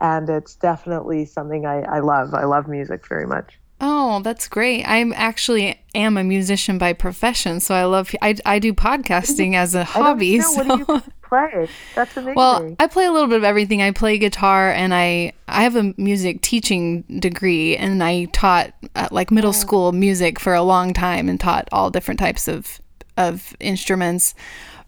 And 0.00 0.28
it's 0.30 0.54
definitely 0.54 1.24
something 1.26 1.66
I, 1.66 1.82
I 1.82 1.98
love. 2.00 2.32
I 2.34 2.44
love 2.44 2.68
music 2.68 3.06
very 3.08 3.26
much. 3.26 3.58
Oh, 3.80 4.20
that's 4.22 4.46
great. 4.46 4.84
I'm 4.84 5.12
actually 5.14 5.80
am 5.94 6.16
a 6.16 6.22
musician 6.22 6.78
by 6.78 6.92
profession, 6.92 7.58
so 7.58 7.74
I 7.74 7.84
love 7.84 8.14
I, 8.22 8.36
I 8.46 8.60
do 8.60 8.72
podcasting 8.72 9.54
as 9.54 9.74
a 9.74 9.82
hobby. 9.82 10.38
know. 10.38 10.52
What 10.52 10.68
do 10.68 10.78
you 10.78 10.84
so- 10.86 11.02
play? 11.32 11.68
That's 11.94 12.14
amazing. 12.16 12.34
Well, 12.34 12.76
I 12.78 12.86
play 12.86 13.06
a 13.06 13.12
little 13.12 13.28
bit 13.28 13.38
of 13.38 13.44
everything. 13.44 13.80
I 13.80 13.90
play 13.90 14.18
guitar 14.18 14.70
and 14.70 14.92
I 14.92 15.32
I 15.48 15.62
have 15.62 15.76
a 15.76 15.94
music 15.96 16.42
teaching 16.42 17.02
degree 17.02 17.76
and 17.76 18.04
I 18.04 18.26
taught 18.26 18.74
uh, 18.94 19.08
like 19.10 19.30
middle 19.30 19.54
school 19.54 19.92
music 19.92 20.38
for 20.38 20.52
a 20.52 20.62
long 20.62 20.92
time 20.92 21.30
and 21.30 21.40
taught 21.40 21.68
all 21.72 21.90
different 21.90 22.20
types 22.20 22.48
of 22.48 22.80
of 23.16 23.56
instruments. 23.60 24.34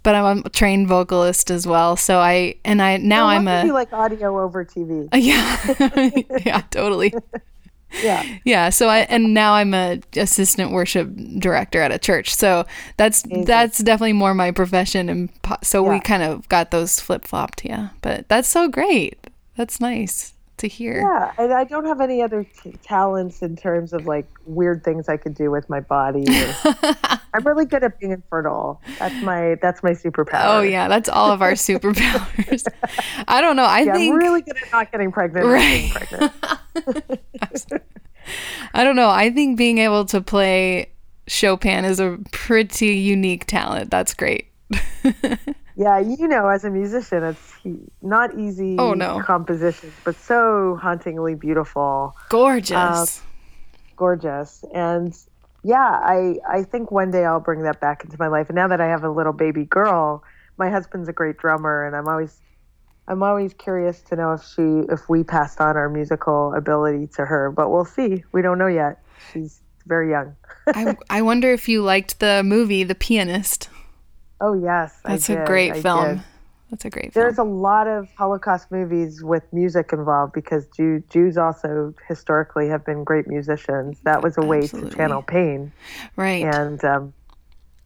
But 0.03 0.14
I'm 0.14 0.42
a 0.45 0.51
trained 0.51 0.86
vocalist 0.86 1.51
as 1.51 1.66
well. 1.66 1.97
So 1.97 2.18
I 2.18 2.57
and 2.62 2.82
I 2.82 2.99
now 2.99 3.26
I'm 3.26 3.49
a 3.49 3.64
like 3.72 3.92
audio 3.95 4.38
over 4.38 4.66
TV. 4.66 5.09
yeah 5.14 6.38
yeah 6.45 6.61
totally 6.70 7.14
Yeah. 8.03 8.38
yeah 8.45 8.68
so 8.70 8.88
i 8.88 9.01
and 9.01 9.34
now 9.34 9.55
i'm 9.55 9.72
a 9.74 10.01
assistant 10.16 10.72
worship 10.72 11.11
director 11.38 11.80
at 11.80 11.92
a 11.92 11.99
church. 11.99 12.34
So 12.34 12.66
that's 12.97 13.24
that's 13.45 13.78
definitely 13.78 14.12
more 14.14 14.34
my 14.34 14.51
profession 14.51 15.09
and 15.09 15.42
po- 15.42 15.57
so 15.62 15.82
we 15.82 16.01
kind 16.01 16.22
of 16.22 16.49
got 16.49 16.70
those 16.70 17.01
flip-flopped 17.01 17.64
yeah. 17.64 17.90
But 18.03 18.28
that's 18.28 18.49
so 18.49 18.68
great. 18.68 19.18
That's 19.57 19.80
nice 19.80 20.34
to 20.64 20.68
hear. 20.68 21.00
Yeah, 21.00 21.32
and 21.38 21.52
I 21.52 21.64
don't 21.64 21.84
have 21.84 22.00
any 22.00 22.22
other 22.22 22.44
t- 22.44 22.72
talents 22.82 23.42
in 23.42 23.54
terms 23.56 23.92
of 23.92 24.06
like 24.06 24.26
weird 24.46 24.82
things 24.84 25.08
I 25.08 25.16
could 25.16 25.34
do 25.34 25.50
with 25.50 25.68
my 25.70 25.80
body. 25.80 26.24
I'm 27.34 27.44
really 27.44 27.64
good 27.66 27.82
at 27.84 27.98
being 28.00 28.12
infertile. 28.12 28.80
That's 28.98 29.22
my 29.22 29.56
that's 29.60 29.82
my 29.82 29.90
superpower. 29.90 30.44
Oh 30.44 30.60
yeah, 30.62 30.88
that's 30.88 31.08
all 31.08 31.30
of 31.30 31.42
our 31.42 31.52
superpowers. 31.52 32.64
I 33.28 33.40
don't 33.40 33.56
know. 33.56 33.64
I 33.64 33.80
Yeah, 33.80 33.92
think 33.94 34.12
I'm 34.12 34.18
really 34.18 34.42
good 34.42 34.56
at 34.56 34.72
not 34.72 34.90
getting 34.92 35.12
pregnant. 35.12 35.46
Right. 35.46 35.90
pregnant. 35.92 36.32
I 38.74 38.84
don't 38.84 38.96
know. 38.96 39.10
I 39.10 39.30
think 39.30 39.58
being 39.58 39.78
able 39.78 40.04
to 40.06 40.20
play 40.20 40.90
Chopin 41.26 41.84
is 41.84 42.00
a 42.00 42.18
pretty 42.32 42.94
unique 42.94 43.46
talent. 43.46 43.90
That's 43.90 44.14
great. 44.14 44.48
Yeah, 45.77 45.99
you 45.99 46.29
know, 46.29 46.49
as 46.49 46.64
a 46.64 46.70
musician, 46.70 47.25
it's 47.25 47.53
not 48.01 48.39
easy 48.39 48.77
Oh, 48.79 48.95
no. 48.95 49.20
compositions, 49.20 49.93
but 50.05 50.14
so 50.16 50.79
hauntingly 50.81 51.35
beautiful, 51.35 52.14
Gorgeous. 52.29 53.18
Um, 53.20 53.27
gorgeous, 53.97 54.64
and 54.72 55.16
yeah, 55.64 55.99
I 56.03 56.37
I 56.49 56.62
think 56.62 56.91
one 56.93 57.11
day 57.11 57.25
I'll 57.25 57.41
bring 57.41 57.62
that 57.62 57.81
back 57.81 58.05
into 58.05 58.16
my 58.20 58.29
life. 58.29 58.49
And 58.49 58.57
now 58.57 58.68
that 58.68 58.81
I 58.81 58.87
have 58.87 59.03
a 59.03 59.11
little 59.11 59.33
baby 59.33 59.64
girl, 59.64 60.22
my 60.59 60.70
husband's 60.70 61.09
a 61.09 61.12
great 61.12 61.39
drummer, 61.39 61.85
and 61.87 61.97
I'm 61.97 62.07
always 62.07 62.41
I'm 63.09 63.22
always 63.22 63.53
curious 63.55 64.01
to 64.03 64.16
know 64.16 64.33
if 64.35 64.43
she 64.45 64.62
if 64.93 65.09
we 65.09 65.25
passed 65.25 65.61
on 65.61 65.77
our 65.77 65.89
musical 65.89 66.55
ability 66.55 67.09
to 67.16 67.25
her, 67.27 67.51
but 67.51 67.70
we'll 67.70 67.85
see. 67.85 68.22
We 68.33 68.43
don't 68.43 68.59
know 68.59 68.68
yet. 68.68 69.03
She's 69.33 69.61
very 69.87 70.11
young. 70.11 70.37
I, 70.68 70.97
I 71.11 71.22
wonder 71.22 71.53
if 71.53 71.68
you 71.68 71.83
liked 71.83 72.20
the 72.20 72.43
movie 72.45 72.85
The 72.85 72.95
Pianist. 72.95 73.68
Oh 74.41 74.55
yes, 74.55 75.01
That's 75.05 75.30
a 75.30 75.45
great 75.47 75.72
I 75.72 75.82
film. 75.82 76.16
did. 76.16 76.20
That's 76.70 76.85
a 76.87 76.91
great 76.91 77.12
film. 77.12 77.24
There's 77.24 77.39
a 77.39 77.45
lot 77.45 77.87
of 77.87 78.09
Holocaust 78.16 78.70
movies 78.72 79.22
with 79.22 79.45
music 79.53 79.91
involved 79.93 80.32
because 80.32 80.66
Jew, 80.68 81.03
Jews 81.09 81.37
also 81.37 81.95
historically 82.09 82.68
have 82.68 82.85
been 82.85 83.05
great 83.05 83.28
musicians. 83.28 84.01
That 84.05 84.22
was 84.22 84.37
a 84.39 84.43
way 84.43 84.61
Absolutely. 84.61 84.91
to 84.91 84.97
channel 84.97 85.22
pain 85.22 85.72
right. 86.16 86.43
and 86.45 86.85
um, 86.85 87.12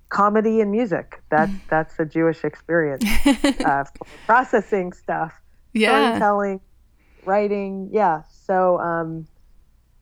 comedy 0.09 0.61
and 0.61 0.71
music. 0.71 1.21
That 1.31 1.49
Mm. 1.49 1.61
that's 1.69 1.99
a 1.99 2.05
Jewish 2.07 2.45
experience. 2.45 3.05
uh, 3.65 3.85
processing 4.27 4.93
stuff, 4.93 5.35
yeah. 5.75 5.91
storytelling, 6.17 6.61
writing. 7.27 7.91
Yeah. 7.93 8.23
So 8.47 8.79
um, 8.81 9.27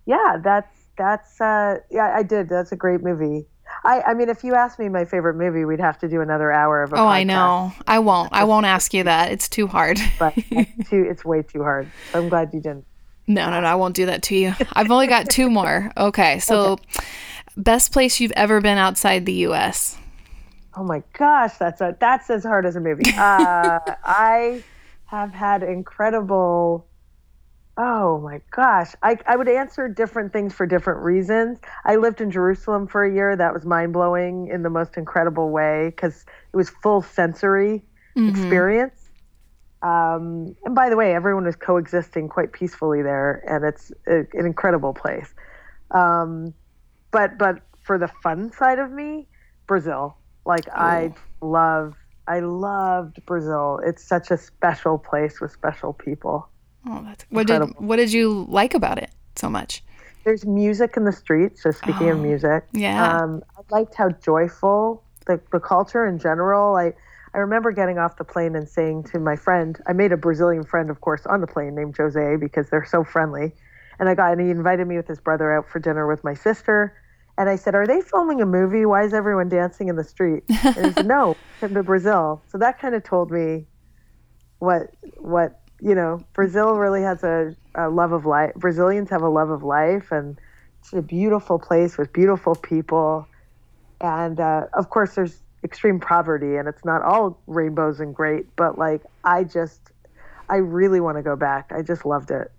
yeah, 0.04 0.36
that's 0.42 0.70
that's 0.96 1.40
uh, 1.40 1.78
yeah, 1.90 2.12
I 2.14 2.22
did. 2.22 2.48
That's 2.48 2.72
a 2.72 2.76
great 2.76 3.02
movie. 3.02 3.46
I, 3.84 4.02
I 4.02 4.14
mean, 4.14 4.28
if 4.28 4.44
you 4.44 4.54
asked 4.54 4.78
me 4.78 4.88
my 4.88 5.04
favorite 5.04 5.34
movie, 5.34 5.64
we'd 5.64 5.80
have 5.80 5.98
to 6.00 6.08
do 6.08 6.20
another 6.20 6.52
hour 6.52 6.82
of 6.82 6.92
a 6.92 6.96
Oh, 6.96 7.06
I 7.06 7.24
know. 7.24 7.72
I 7.86 7.98
won't. 7.98 8.32
I 8.32 8.44
won't 8.44 8.66
ask 8.66 8.92
you 8.94 9.04
that. 9.04 9.32
It's 9.32 9.48
too 9.48 9.66
hard. 9.66 9.98
but 10.18 10.34
it's 10.36 10.90
too 10.90 11.06
it's 11.08 11.24
way 11.24 11.42
too 11.42 11.62
hard. 11.62 11.88
I'm 12.14 12.28
glad 12.28 12.52
you 12.52 12.60
didn't. 12.60 12.84
No, 13.26 13.50
no, 13.50 13.60
no. 13.60 13.66
I 13.66 13.74
won't 13.74 13.96
do 13.96 14.06
that 14.06 14.22
to 14.24 14.36
you. 14.36 14.54
I've 14.72 14.90
only 14.90 15.06
got 15.06 15.28
two 15.28 15.50
more. 15.50 15.90
Okay. 15.96 16.38
So, 16.38 16.78
best 17.56 17.92
place 17.92 18.20
you've 18.20 18.32
ever 18.32 18.60
been 18.60 18.78
outside 18.78 19.26
the 19.26 19.32
U.S. 19.32 19.98
Oh 20.76 20.84
my 20.84 21.02
gosh, 21.14 21.56
that's 21.56 21.80
a 21.80 21.96
that's 21.98 22.28
as 22.28 22.44
hard 22.44 22.66
as 22.66 22.76
a 22.76 22.80
movie. 22.80 23.10
Uh, 23.16 23.78
I 24.04 24.62
have 25.06 25.32
had 25.32 25.62
incredible. 25.62 26.85
Oh 27.78 28.20
my 28.20 28.40
gosh, 28.50 28.94
I 29.02 29.18
I 29.26 29.36
would 29.36 29.48
answer 29.48 29.86
different 29.88 30.32
things 30.32 30.54
for 30.54 30.66
different 30.66 31.02
reasons. 31.02 31.58
I 31.84 31.96
lived 31.96 32.20
in 32.22 32.30
Jerusalem 32.30 32.86
for 32.86 33.04
a 33.04 33.12
year. 33.12 33.36
That 33.36 33.52
was 33.52 33.66
mind 33.66 33.92
blowing 33.92 34.48
in 34.48 34.62
the 34.62 34.70
most 34.70 34.96
incredible 34.96 35.50
way 35.50 35.88
because 35.90 36.24
it 36.52 36.56
was 36.56 36.70
full 36.70 37.02
sensory 37.02 37.84
experience. 38.30 39.10
Um, 39.82 40.56
and 40.64 40.74
by 40.74 40.88
the 40.88 40.96
way, 40.96 41.14
everyone 41.14 41.44
was 41.44 41.56
coexisting 41.56 42.28
quite 42.28 42.52
peacefully 42.52 43.02
there, 43.02 43.42
and 43.46 43.64
it's 43.64 43.92
a, 44.06 44.20
an 44.38 44.46
incredible 44.46 44.94
place. 44.94 45.34
Um, 45.90 46.54
but 47.10 47.36
but 47.38 47.60
for 47.82 47.98
the 47.98 48.08
fun 48.08 48.52
side 48.52 48.78
of 48.78 48.90
me, 48.90 49.28
Brazil. 49.66 50.16
Like 50.46 50.68
I 50.74 51.12
love, 51.42 51.94
I 52.26 52.40
loved 52.40 53.24
Brazil. 53.26 53.80
It's 53.84 54.02
such 54.02 54.30
a 54.30 54.38
special 54.38 54.98
place 54.98 55.40
with 55.40 55.52
special 55.52 55.92
people. 55.92 56.48
Oh, 56.88 57.02
that's 57.04 57.24
what 57.30 57.46
did 57.46 57.62
what 57.78 57.96
did 57.96 58.12
you 58.12 58.46
like 58.48 58.74
about 58.74 58.98
it 58.98 59.10
so 59.34 59.48
much? 59.48 59.82
There's 60.24 60.44
music 60.44 60.96
in 60.96 61.04
the 61.04 61.12
streets. 61.12 61.62
So 61.62 61.70
speaking 61.70 62.08
of 62.08 62.18
music, 62.18 62.64
yeah. 62.72 63.16
um, 63.16 63.42
I 63.56 63.62
liked 63.70 63.94
how 63.94 64.10
joyful 64.10 65.02
the 65.26 65.40
the 65.52 65.60
culture 65.60 66.06
in 66.06 66.18
general. 66.18 66.76
I 66.76 66.92
I 67.34 67.38
remember 67.38 67.70
getting 67.70 67.98
off 67.98 68.16
the 68.16 68.24
plane 68.24 68.56
and 68.56 68.68
saying 68.68 69.04
to 69.04 69.18
my 69.18 69.36
friend, 69.36 69.78
I 69.86 69.92
made 69.92 70.12
a 70.12 70.16
Brazilian 70.16 70.64
friend, 70.64 70.88
of 70.88 71.00
course, 71.00 71.26
on 71.26 71.40
the 71.40 71.46
plane 71.46 71.74
named 71.74 71.96
Jose 71.96 72.36
because 72.36 72.70
they're 72.70 72.86
so 72.86 73.04
friendly. 73.04 73.52
And 73.98 74.08
I 74.08 74.14
got 74.14 74.32
and 74.32 74.40
he 74.40 74.50
invited 74.50 74.86
me 74.86 74.96
with 74.96 75.06
his 75.08 75.20
brother 75.20 75.52
out 75.52 75.68
for 75.68 75.78
dinner 75.78 76.06
with 76.06 76.24
my 76.24 76.34
sister. 76.34 76.96
And 77.38 77.48
I 77.50 77.56
said, 77.56 77.74
"Are 77.74 77.86
they 77.86 78.00
filming 78.00 78.40
a 78.40 78.46
movie? 78.46 78.86
Why 78.86 79.04
is 79.04 79.12
everyone 79.12 79.48
dancing 79.48 79.88
in 79.88 79.96
the 79.96 80.04
street?" 80.04 80.44
And 80.48 80.86
he 80.86 80.92
said, 80.92 81.06
"No, 81.16 81.36
come 81.60 81.74
to 81.74 81.82
Brazil." 81.82 82.42
So 82.48 82.58
that 82.58 82.78
kind 82.80 82.94
of 82.94 83.04
told 83.04 83.30
me 83.30 83.66
what 84.58 84.90
what 85.18 85.60
you 85.80 85.94
know. 85.94 86.22
Brazil 86.34 86.76
really 86.76 87.02
has 87.02 87.22
a, 87.24 87.54
a 87.74 87.88
love 87.88 88.12
of 88.12 88.26
life. 88.26 88.52
Brazilians 88.54 89.10
have 89.10 89.22
a 89.22 89.28
love 89.28 89.50
of 89.50 89.62
life, 89.62 90.10
and 90.12 90.38
it's 90.80 90.92
a 90.92 91.02
beautiful 91.02 91.58
place 91.58 91.96
with 91.98 92.12
beautiful 92.12 92.54
people. 92.54 93.26
And 94.00 94.38
uh, 94.40 94.66
of 94.74 94.90
course, 94.90 95.14
there's 95.14 95.38
extreme 95.64 96.00
poverty, 96.00 96.56
and 96.56 96.68
it's 96.68 96.84
not 96.84 97.02
all 97.02 97.38
rainbows 97.46 98.00
and 98.00 98.14
great. 98.14 98.46
But 98.56 98.78
like, 98.78 99.02
I 99.24 99.44
just, 99.44 99.80
I 100.48 100.56
really 100.56 101.00
want 101.00 101.16
to 101.16 101.22
go 101.22 101.34
back. 101.36 101.70
I 101.74 101.82
just 101.82 102.04
loved 102.04 102.30
it. 102.30 102.50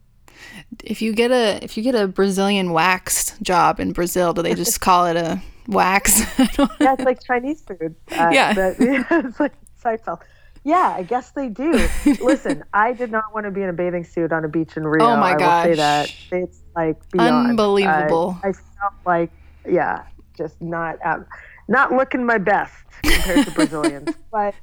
if 0.84 1.01
you 1.01 1.13
get 1.13 1.32
a 1.32 1.59
if 1.63 1.78
you 1.78 1.84
get 1.84 1.95
a 1.95 2.07
Brazilian 2.07 2.72
waxed 2.72 3.41
job 3.41 3.80
in 3.80 3.91
Brazil, 3.93 4.34
do 4.34 4.41
they 4.41 4.53
just 4.55 4.82
call 4.88 5.05
it 5.05 5.15
a 5.15 5.41
wax? 5.68 6.22
Yeah, 6.80 6.93
it's 6.93 7.03
like 7.03 7.24
Chinese 7.24 7.61
food. 7.61 7.95
Uh, 8.11 8.30
Yeah. 8.32 8.53
that- 8.53 8.76
it's 9.26 9.39
like 9.39 9.53
Seinfeld. 9.84 10.22
Yeah, 10.68 10.93
I 10.97 11.03
guess 11.03 11.32
they 11.32 11.47
do. 11.47 11.88
Listen, 12.20 12.65
I 12.74 12.91
did 12.91 13.09
not 13.09 13.34
want 13.34 13.45
to 13.45 13.51
be 13.51 13.61
in 13.61 13.70
a 13.70 13.74
bathing 13.74 14.03
suit 14.03 14.34
on 14.34 14.43
a 14.43 14.49
beach 14.49 14.76
in 14.76 14.86
Rio. 14.86 15.11
Oh 15.11 15.15
my 15.15 15.32
I 15.32 15.36
will 15.36 15.63
say 15.63 15.76
that. 15.76 16.07
gosh. 16.07 16.28
It's 16.30 16.61
like 16.76 17.09
beyond. 17.09 17.51
Unbelievable. 17.51 18.38
I, 18.43 18.49
I 18.49 18.51
felt 18.51 18.93
like, 19.05 19.32
yeah, 19.65 20.03
just 20.36 20.61
not 20.61 20.97
um, 21.05 21.26
not 21.70 21.93
looking 21.93 22.26
my 22.26 22.38
best 22.38 22.74
compared 23.01 23.45
to 23.45 23.51
Brazilians. 23.51 24.09
But 24.32 24.55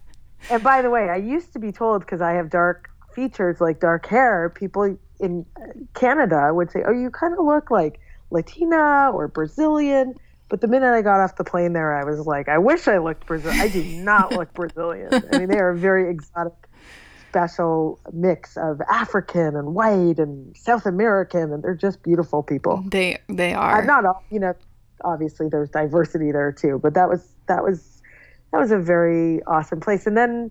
and 0.50 0.62
by 0.62 0.82
the 0.82 0.90
way, 0.90 1.08
I 1.08 1.16
used 1.16 1.54
to 1.54 1.58
be 1.58 1.72
told 1.72 2.00
because 2.00 2.20
I 2.20 2.32
have 2.32 2.50
dark 2.50 2.90
features 3.14 3.62
like 3.62 3.80
dark 3.80 4.04
hair, 4.04 4.52
people 4.54 4.98
in 5.20 5.46
Canada 5.94 6.52
would 6.52 6.70
say, 6.70 6.82
"Oh, 6.86 6.92
you 6.92 7.08
kind 7.08 7.32
of 7.32 7.42
look 7.46 7.70
like 7.70 7.98
Latina 8.30 9.10
or 9.10 9.26
Brazilian." 9.26 10.16
But 10.48 10.60
the 10.60 10.68
minute 10.68 10.92
I 10.92 11.02
got 11.02 11.20
off 11.20 11.36
the 11.36 11.44
plane 11.44 11.72
there, 11.72 11.96
I 11.96 12.04
was 12.04 12.20
like, 12.26 12.48
I 12.48 12.58
wish 12.58 12.86
I 12.86 12.98
looked 12.98 13.26
Brazilian. 13.26 13.60
I 13.60 13.68
do 13.68 13.82
not 13.82 14.32
look 14.32 14.52
Brazilian. 14.54 15.08
I 15.32 15.38
mean, 15.38 15.48
they 15.48 15.58
are 15.58 15.70
a 15.70 15.76
very 15.76 16.10
exotic, 16.10 16.52
special 17.30 17.98
mix 18.12 18.56
of 18.56 18.80
African 18.82 19.56
and 19.56 19.74
white 19.74 20.18
and 20.18 20.56
South 20.56 20.86
American, 20.86 21.52
and 21.52 21.62
they're 21.62 21.74
just 21.74 22.02
beautiful 22.02 22.42
people. 22.42 22.84
they 22.88 23.18
they 23.28 23.54
are. 23.54 23.84
not 23.84 24.04
all, 24.04 24.22
you 24.30 24.38
know, 24.38 24.54
obviously 25.02 25.48
there's 25.48 25.70
diversity 25.70 26.30
there 26.30 26.52
too, 26.52 26.78
but 26.82 26.94
that 26.94 27.08
was 27.08 27.34
that 27.46 27.64
was 27.64 28.02
that 28.52 28.58
was 28.60 28.70
a 28.70 28.78
very 28.78 29.42
awesome 29.44 29.80
place. 29.80 30.06
And 30.06 30.16
then, 30.16 30.50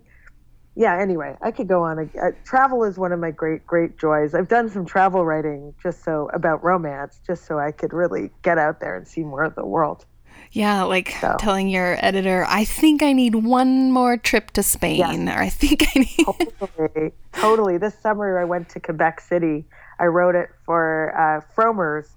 yeah. 0.76 0.98
Anyway, 0.98 1.36
I 1.42 1.50
could 1.50 1.68
go 1.68 1.82
on. 1.82 2.10
Uh, 2.20 2.30
travel 2.44 2.84
is 2.84 2.98
one 2.98 3.12
of 3.12 3.20
my 3.20 3.30
great 3.30 3.66
great 3.66 3.98
joys. 3.98 4.34
I've 4.34 4.48
done 4.48 4.68
some 4.68 4.84
travel 4.84 5.24
writing 5.24 5.74
just 5.82 6.04
so 6.04 6.30
about 6.32 6.62
romance, 6.64 7.20
just 7.26 7.46
so 7.46 7.58
I 7.58 7.72
could 7.72 7.92
really 7.92 8.30
get 8.42 8.58
out 8.58 8.80
there 8.80 8.96
and 8.96 9.06
see 9.06 9.22
more 9.22 9.42
of 9.42 9.54
the 9.54 9.66
world. 9.66 10.04
Yeah, 10.52 10.84
like 10.84 11.10
So. 11.20 11.36
telling 11.38 11.68
your 11.68 11.96
editor, 11.98 12.46
I 12.48 12.64
think 12.64 13.02
I 13.02 13.12
need 13.12 13.34
one 13.34 13.90
more 13.90 14.16
trip 14.16 14.52
to 14.52 14.62
Spain, 14.62 15.28
or 15.28 15.38
I 15.38 15.48
think 15.48 15.84
I 15.96 15.98
need. 15.98 16.48
totally, 16.60 17.12
totally. 17.32 17.78
This 17.78 17.98
summer 17.98 18.38
I 18.38 18.44
went 18.44 18.68
to 18.70 18.80
Quebec 18.80 19.20
City. 19.20 19.64
I 19.98 20.04
wrote 20.06 20.36
it 20.36 20.50
for 20.64 21.12
uh, 21.16 21.40
Frommer's 21.54 22.14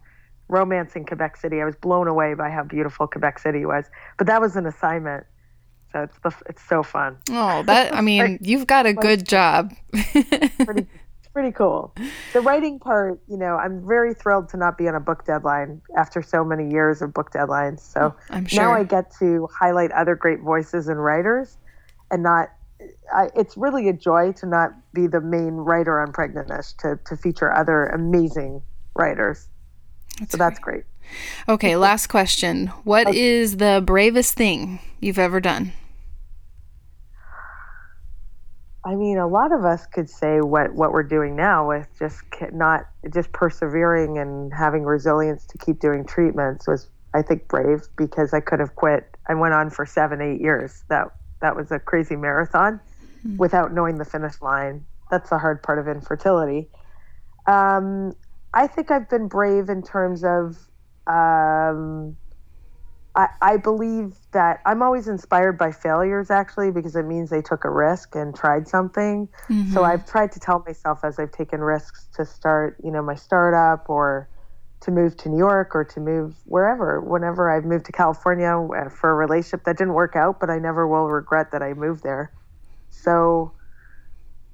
Romance 0.50 0.96
in 0.96 1.06
Quebec 1.06 1.38
City. 1.38 1.62
I 1.62 1.66
was 1.66 1.76
blown 1.76 2.08
away 2.08 2.34
by 2.36 2.50
how 2.50 2.64
beautiful 2.64 3.08
Quebec 3.08 3.40
City 3.40 3.66
was. 3.66 3.86
But 4.18 4.28
that 4.28 4.40
was 4.40 4.56
an 4.56 4.66
assignment, 4.66 5.26
so 5.98 6.04
it's 6.04 6.20
the, 6.20 6.50
it's 6.50 6.64
so 6.68 6.84
fun. 6.84 7.18
Oh, 7.30 7.64
that 7.64 7.94
I 7.94 8.02
mean, 8.10 8.40
you've 8.42 8.68
got 8.68 8.86
a 8.86 8.94
good 8.94 9.28
job. 9.28 9.74
Pretty, 9.92 10.88
it's 11.20 11.28
pretty 11.34 11.52
cool. 11.52 11.94
The 12.34 12.42
writing 12.42 12.80
part, 12.80 13.20
you 13.28 13.38
know, 13.38 13.56
I'm 13.56 13.86
very 13.86 14.14
thrilled 14.14 14.50
to 14.50 14.58
not 14.58 14.78
be 14.78 14.88
on 14.88 14.96
a 14.96 15.00
book 15.00 15.26
deadline 15.26 15.82
after 15.98 16.22
so 16.22 16.44
many 16.44 16.70
years 16.70 17.02
of 17.02 17.14
book 17.14 17.32
deadlines. 17.32 17.80
So 17.80 18.00
mm, 18.00 18.16
I'm 18.30 18.48
now. 18.54 18.74
I 18.74 18.84
get 18.84 19.12
to 19.20 19.48
highlight 19.58 19.92
other 19.92 20.16
great 20.16 20.42
voices 20.42 20.88
and 20.88 21.04
writers, 21.04 21.58
and 22.12 22.24
not. 22.24 22.50
I, 23.12 23.30
it's 23.36 23.58
really 23.58 23.90
a 23.90 23.94
joy 23.94 24.34
to 24.34 24.46
not 24.46 24.72
be 24.94 25.08
the 25.08 25.22
main 25.22 25.54
writer 25.54 26.00
on 26.00 26.12
Pregnantish, 26.12 26.78
to 26.78 27.00
to 27.06 27.18
feature 27.18 27.52
other 27.52 27.88
amazing 27.88 28.62
writers. 28.96 29.48
so 30.30 30.38
that's 30.38 30.60
great. 30.60 30.84
Okay, 31.48 31.76
last 31.76 32.08
question. 32.08 32.68
What 32.84 33.14
is 33.16 33.58
the 33.58 33.82
bravest 33.86 34.34
thing 34.36 34.80
you've 35.00 35.20
ever 35.20 35.40
done? 35.40 35.72
I 38.88 38.96
mean, 38.96 39.18
a 39.18 39.28
lot 39.28 39.52
of 39.52 39.66
us 39.66 39.86
could 39.86 40.10
say 40.10 40.40
what 40.40 40.74
what 40.74 40.94
we're 40.94 41.04
doing 41.04 41.36
now 41.36 41.68
with 41.68 41.90
just 42.00 42.22
not 42.54 42.88
just 43.14 43.34
persevering 43.34 44.18
and 44.18 44.54
having 44.54 44.84
resilience 44.84 45.46
to 45.48 45.58
keep 45.58 45.82
doing 45.82 46.06
treatments 46.06 46.66
was, 46.68 46.88
I 47.14 47.22
think, 47.22 47.50
brave 47.50 47.82
because 47.98 48.34
I 48.34 48.40
could 48.40 48.62
have 48.62 48.76
quit. 48.76 49.18
I 49.28 49.34
went 49.34 49.54
on 49.54 49.72
for 49.72 49.86
seven, 49.86 50.22
eight 50.22 50.40
years. 50.40 50.86
That 50.88 51.10
that 51.42 51.54
was 51.54 51.70
a 51.70 51.80
crazy 51.80 52.16
marathon 52.16 52.80
mm-hmm. 53.26 53.36
without 53.36 53.74
knowing 53.74 53.98
the 53.98 54.06
finish 54.06 54.42
line. 54.42 54.86
That's 55.12 55.30
the 55.32 55.38
hard 55.38 55.62
part 55.64 55.80
of 55.80 55.90
infertility. 55.90 56.70
Um, 57.46 58.14
I 58.54 58.68
think 58.68 58.90
I've 58.90 59.10
been 59.10 59.28
brave 59.28 59.68
in 59.70 59.84
terms 59.84 60.24
of. 60.24 60.58
Um, 61.08 62.16
I, 63.18 63.30
I 63.42 63.58
believe 63.58 64.16
that 64.32 64.62
I'm 64.66 64.84
always 64.84 65.08
inspired 65.08 65.58
by 65.58 65.72
failures 65.72 66.30
actually 66.30 66.70
because 66.72 66.96
it 66.96 67.04
means 67.04 67.32
they 67.32 67.42
took 67.42 67.66
a 67.66 67.70
risk 67.70 68.16
and 68.16 68.36
tried 68.36 68.68
something. 68.68 69.28
Mm-hmm. 69.50 69.74
So 69.74 69.84
I've 69.84 70.06
tried 70.06 70.32
to 70.34 70.40
tell 70.40 70.64
myself 70.66 71.00
as 71.04 71.18
I've 71.18 71.32
taken 71.32 71.62
risks 71.62 72.08
to 72.16 72.26
start, 72.26 72.78
you 72.84 72.92
know, 72.92 73.02
my 73.02 73.16
startup 73.16 73.90
or 73.90 74.30
to 74.82 74.92
move 74.92 75.18
to 75.18 75.30
New 75.30 75.40
York 75.40 75.76
or 75.76 75.84
to 75.84 76.00
move 76.00 76.36
wherever. 76.46 77.02
Whenever 77.02 77.50
I've 77.50 77.66
moved 77.66 77.88
to 77.88 77.92
California 77.92 78.56
uh, 78.56 78.90
for 78.90 79.10
a 79.10 79.16
relationship 79.16 79.64
that 79.64 79.80
didn't 79.80 79.96
work 79.96 80.16
out, 80.16 80.40
but 80.40 80.52
I 80.52 80.60
never 80.60 80.88
will 80.88 81.08
regret 81.08 81.52
that 81.54 81.64
I 81.64 81.74
moved 81.74 82.04
there. 82.04 82.32
So 82.92 83.54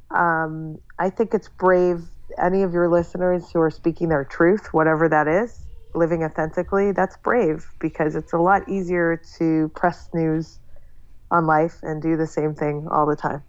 um, 0.10 0.78
I 0.98 1.10
think 1.10 1.34
it's 1.34 1.50
brave. 1.50 2.06
Any 2.42 2.64
of 2.64 2.72
your 2.72 2.90
listeners 2.90 3.52
who 3.52 3.60
are 3.60 3.70
speaking 3.70 4.08
their 4.08 4.24
truth, 4.24 4.74
whatever 4.74 5.10
that 5.10 5.28
is, 5.28 5.63
living 5.96 6.24
authentically, 6.24 6.92
that's 6.92 7.18
brave 7.18 7.66
because 7.80 8.16
it's 8.16 8.34
a 8.34 8.38
lot 8.38 8.68
easier 8.70 9.22
to 9.38 9.70
press 9.76 10.10
snooze 10.10 10.60
on 11.32 11.46
life 11.46 11.80
and 11.82 12.02
do 12.02 12.18
the 12.18 12.28
same 12.28 12.54
thing 12.54 12.88
all 12.92 13.06
the 13.06 13.16
time 13.16 13.44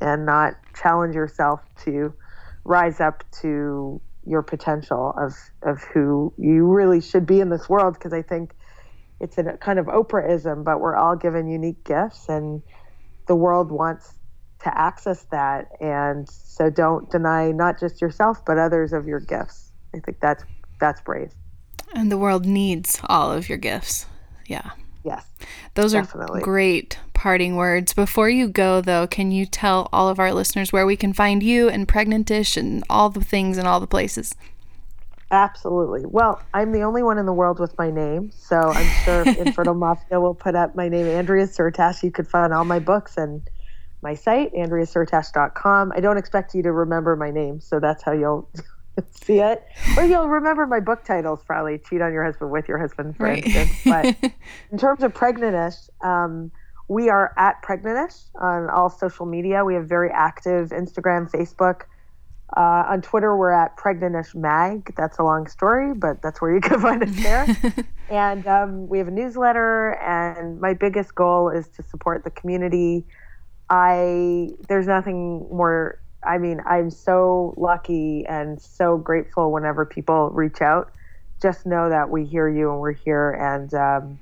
and 0.00 0.26
not 0.26 0.54
challenge 0.74 1.14
yourself 1.14 1.60
to 1.84 2.12
rise 2.64 3.00
up 3.00 3.24
to 3.42 4.00
your 4.26 4.42
potential 4.42 5.14
of, 5.18 5.32
of 5.62 5.82
who 5.92 6.32
you 6.38 6.66
really 6.66 7.00
should 7.00 7.26
be 7.26 7.40
in 7.40 7.50
this 7.50 7.68
world 7.68 7.94
because 7.94 8.12
I 8.12 8.22
think 8.22 8.54
it's 9.20 9.38
a 9.38 9.44
kind 9.60 9.78
of 9.78 9.86
Oprahism, 9.86 10.64
but 10.64 10.80
we're 10.80 10.96
all 10.96 11.16
given 11.16 11.48
unique 11.48 11.84
gifts 11.84 12.28
and 12.28 12.62
the 13.26 13.34
world 13.34 13.70
wants 13.70 14.14
to 14.60 14.78
access 14.78 15.24
that. 15.30 15.68
And 15.80 16.28
so 16.28 16.70
don't 16.70 17.10
deny 17.10 17.52
not 17.52 17.78
just 17.78 18.00
yourself, 18.00 18.44
but 18.44 18.58
others 18.58 18.92
of 18.92 19.06
your 19.06 19.20
gifts. 19.20 19.72
I 19.94 20.00
think 20.00 20.20
that's 20.20 20.44
that's 20.80 21.00
brave. 21.00 21.32
And 21.94 22.10
the 22.10 22.18
world 22.18 22.44
needs 22.44 23.00
all 23.04 23.32
of 23.32 23.48
your 23.48 23.58
gifts. 23.58 24.06
Yeah. 24.46 24.70
Yes. 25.04 25.24
Those 25.74 25.92
definitely. 25.92 26.40
are 26.40 26.44
great 26.44 26.98
parting 27.12 27.56
words. 27.56 27.94
Before 27.94 28.28
you 28.28 28.48
go, 28.48 28.80
though, 28.80 29.06
can 29.06 29.30
you 29.30 29.46
tell 29.46 29.88
all 29.92 30.08
of 30.08 30.18
our 30.18 30.32
listeners 30.32 30.72
where 30.72 30.86
we 30.86 30.96
can 30.96 31.12
find 31.12 31.42
you 31.42 31.68
and 31.68 31.86
Pregnantish 31.86 32.56
and 32.56 32.82
all 32.90 33.10
the 33.10 33.22
things 33.22 33.58
and 33.58 33.68
all 33.68 33.80
the 33.80 33.86
places? 33.86 34.34
Absolutely. 35.30 36.04
Well, 36.04 36.42
I'm 36.52 36.72
the 36.72 36.82
only 36.82 37.02
one 37.02 37.18
in 37.18 37.26
the 37.26 37.32
world 37.32 37.58
with 37.58 37.76
my 37.78 37.90
name, 37.90 38.30
so 38.34 38.56
I'm 38.56 39.04
sure 39.04 39.22
Infertile 39.44 39.74
Mafia 39.74 40.20
will 40.20 40.34
put 40.34 40.54
up 40.54 40.74
my 40.74 40.88
name, 40.88 41.06
Andrea 41.06 41.46
Syrtash. 41.46 42.02
You 42.02 42.10
could 42.10 42.28
find 42.28 42.52
all 42.52 42.64
my 42.64 42.78
books 42.78 43.16
and 43.16 43.42
my 44.02 44.14
site, 44.14 44.52
andreasyrtash.com. 44.54 45.92
I 45.96 46.00
don't 46.00 46.18
expect 46.18 46.54
you 46.54 46.62
to 46.62 46.72
remember 46.72 47.16
my 47.16 47.30
name, 47.30 47.60
so 47.60 47.80
that's 47.80 48.02
how 48.02 48.12
you'll 48.12 48.48
see 49.24 49.40
it. 49.40 49.66
Or 49.96 50.04
you'll 50.04 50.28
remember 50.28 50.66
my 50.66 50.80
book 50.80 51.04
titles 51.04 51.42
probably 51.44 51.78
Cheat 51.78 52.00
on 52.00 52.12
Your 52.12 52.24
Husband 52.24 52.50
with 52.50 52.68
Your 52.68 52.78
Husband, 52.78 53.16
for 53.16 53.24
right. 53.24 53.44
instance. 53.44 53.70
But 53.84 54.32
in 54.72 54.78
terms 54.78 55.02
of 55.02 55.14
Pregnantish, 55.14 55.88
um, 56.04 56.50
we 56.88 57.08
are 57.08 57.32
at 57.38 57.62
Pregnantish 57.62 58.24
on 58.40 58.68
all 58.70 58.90
social 58.90 59.26
media. 59.26 59.64
We 59.64 59.74
have 59.74 59.88
very 59.88 60.10
active 60.10 60.70
Instagram, 60.70 61.30
Facebook. 61.30 61.82
Uh, 62.56 62.84
on 62.88 63.02
Twitter, 63.02 63.36
we're 63.36 63.50
at 63.50 63.76
Pregnantish 63.76 64.34
Mag. 64.34 64.94
That's 64.96 65.18
a 65.18 65.24
long 65.24 65.48
story, 65.48 65.92
but 65.94 66.22
that's 66.22 66.40
where 66.40 66.54
you 66.54 66.60
can 66.60 66.80
find 66.82 67.02
us 67.02 67.22
there. 67.22 67.46
and 68.10 68.46
um, 68.46 68.88
we 68.88 68.98
have 68.98 69.08
a 69.08 69.10
newsletter, 69.10 69.94
and 69.94 70.60
my 70.60 70.74
biggest 70.74 71.14
goal 71.14 71.48
is 71.48 71.68
to 71.68 71.82
support 71.82 72.22
the 72.22 72.30
community. 72.30 73.04
I 73.70 74.50
there's 74.68 74.86
nothing 74.86 75.48
more 75.50 75.98
I 76.26 76.38
mean, 76.38 76.60
I'm 76.66 76.90
so 76.90 77.54
lucky 77.56 78.24
and 78.26 78.60
so 78.60 78.96
grateful 78.96 79.52
whenever 79.52 79.84
people 79.84 80.30
reach 80.30 80.60
out. 80.60 80.92
Just 81.42 81.66
know 81.66 81.88
that 81.88 82.10
we 82.10 82.24
hear 82.24 82.48
you 82.48 82.70
and 82.70 82.80
we're 82.80 82.92
here. 82.92 83.32
And 83.32 83.74
um, 83.74 84.18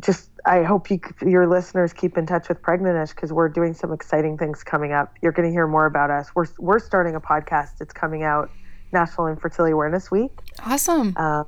just, 0.00 0.30
I 0.44 0.62
hope 0.62 0.90
you, 0.90 1.00
your 1.20 1.46
listeners 1.46 1.92
keep 1.92 2.16
in 2.16 2.26
touch 2.26 2.48
with 2.48 2.62
Pregnantish 2.62 3.14
because 3.14 3.32
we're 3.32 3.48
doing 3.48 3.74
some 3.74 3.92
exciting 3.92 4.38
things 4.38 4.62
coming 4.62 4.92
up. 4.92 5.14
You're 5.22 5.32
going 5.32 5.48
to 5.48 5.52
hear 5.52 5.66
more 5.66 5.86
about 5.86 6.10
us. 6.10 6.34
We're, 6.34 6.46
we're 6.58 6.78
starting 6.78 7.14
a 7.14 7.20
podcast. 7.20 7.80
It's 7.80 7.92
coming 7.92 8.22
out 8.22 8.50
National 8.92 9.26
Infertility 9.26 9.72
Awareness 9.72 10.10
Week. 10.10 10.32
Awesome. 10.64 11.16
Um, 11.16 11.46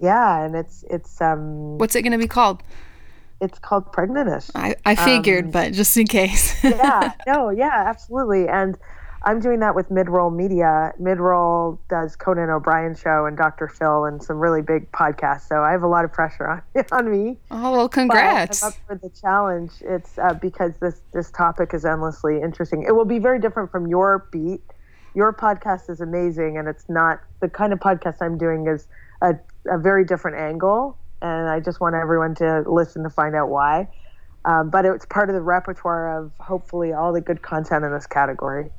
yeah. 0.00 0.44
And 0.44 0.54
it's, 0.54 0.84
it's, 0.90 1.20
um, 1.20 1.78
what's 1.78 1.96
it 1.96 2.02
going 2.02 2.12
to 2.12 2.18
be 2.18 2.28
called? 2.28 2.62
It's 3.42 3.58
called 3.58 3.92
Pregnantish. 3.92 4.50
I, 4.54 4.76
I 4.86 4.94
figured, 4.94 5.46
um, 5.46 5.50
but 5.50 5.72
just 5.72 5.96
in 5.96 6.06
case. 6.06 6.54
yeah, 6.64 7.12
no, 7.26 7.50
yeah, 7.50 7.84
absolutely. 7.88 8.48
And 8.48 8.78
I'm 9.24 9.40
doing 9.40 9.58
that 9.60 9.74
with 9.74 9.88
Midroll 9.88 10.34
Media. 10.34 10.92
Midroll 11.00 11.78
does 11.90 12.14
Conan 12.14 12.50
O'Brien 12.50 12.94
show 12.94 13.26
and 13.26 13.36
Dr. 13.36 13.66
Phil 13.66 14.04
and 14.04 14.22
some 14.22 14.38
really 14.38 14.62
big 14.62 14.90
podcasts. 14.92 15.48
So 15.48 15.60
I 15.60 15.72
have 15.72 15.82
a 15.82 15.88
lot 15.88 16.04
of 16.04 16.12
pressure 16.12 16.48
on 16.48 16.62
on 16.92 17.10
me. 17.10 17.36
Oh 17.50 17.72
well, 17.72 17.88
congrats! 17.88 18.60
But 18.60 18.66
I'm 18.66 18.72
up 18.72 18.78
for 18.86 19.08
the 19.08 19.14
challenge. 19.20 19.72
It's 19.80 20.16
uh, 20.18 20.34
because 20.34 20.72
this 20.80 21.00
this 21.12 21.30
topic 21.32 21.74
is 21.74 21.84
endlessly 21.84 22.40
interesting. 22.40 22.84
It 22.84 22.92
will 22.92 23.04
be 23.04 23.18
very 23.18 23.40
different 23.40 23.72
from 23.72 23.88
your 23.88 24.28
beat. 24.30 24.62
Your 25.14 25.32
podcast 25.32 25.90
is 25.90 26.00
amazing, 26.00 26.56
and 26.58 26.68
it's 26.68 26.88
not 26.88 27.20
the 27.40 27.48
kind 27.48 27.72
of 27.72 27.80
podcast 27.80 28.16
I'm 28.20 28.38
doing 28.38 28.66
is 28.68 28.86
a, 29.20 29.34
a 29.66 29.78
very 29.78 30.04
different 30.04 30.38
angle 30.38 30.96
and 31.22 31.48
I 31.48 31.60
just 31.60 31.80
want 31.80 31.94
everyone 31.94 32.34
to 32.36 32.64
listen 32.66 33.02
to 33.04 33.10
find 33.10 33.34
out 33.34 33.48
why. 33.48 33.88
Um, 34.44 34.70
but 34.70 34.84
it's 34.84 35.06
part 35.06 35.28
of 35.30 35.34
the 35.34 35.40
repertoire 35.40 36.18
of 36.18 36.32
hopefully 36.40 36.92
all 36.92 37.12
the 37.12 37.20
good 37.20 37.42
content 37.42 37.84
in 37.84 37.92
this 37.92 38.06
category. 38.06 38.70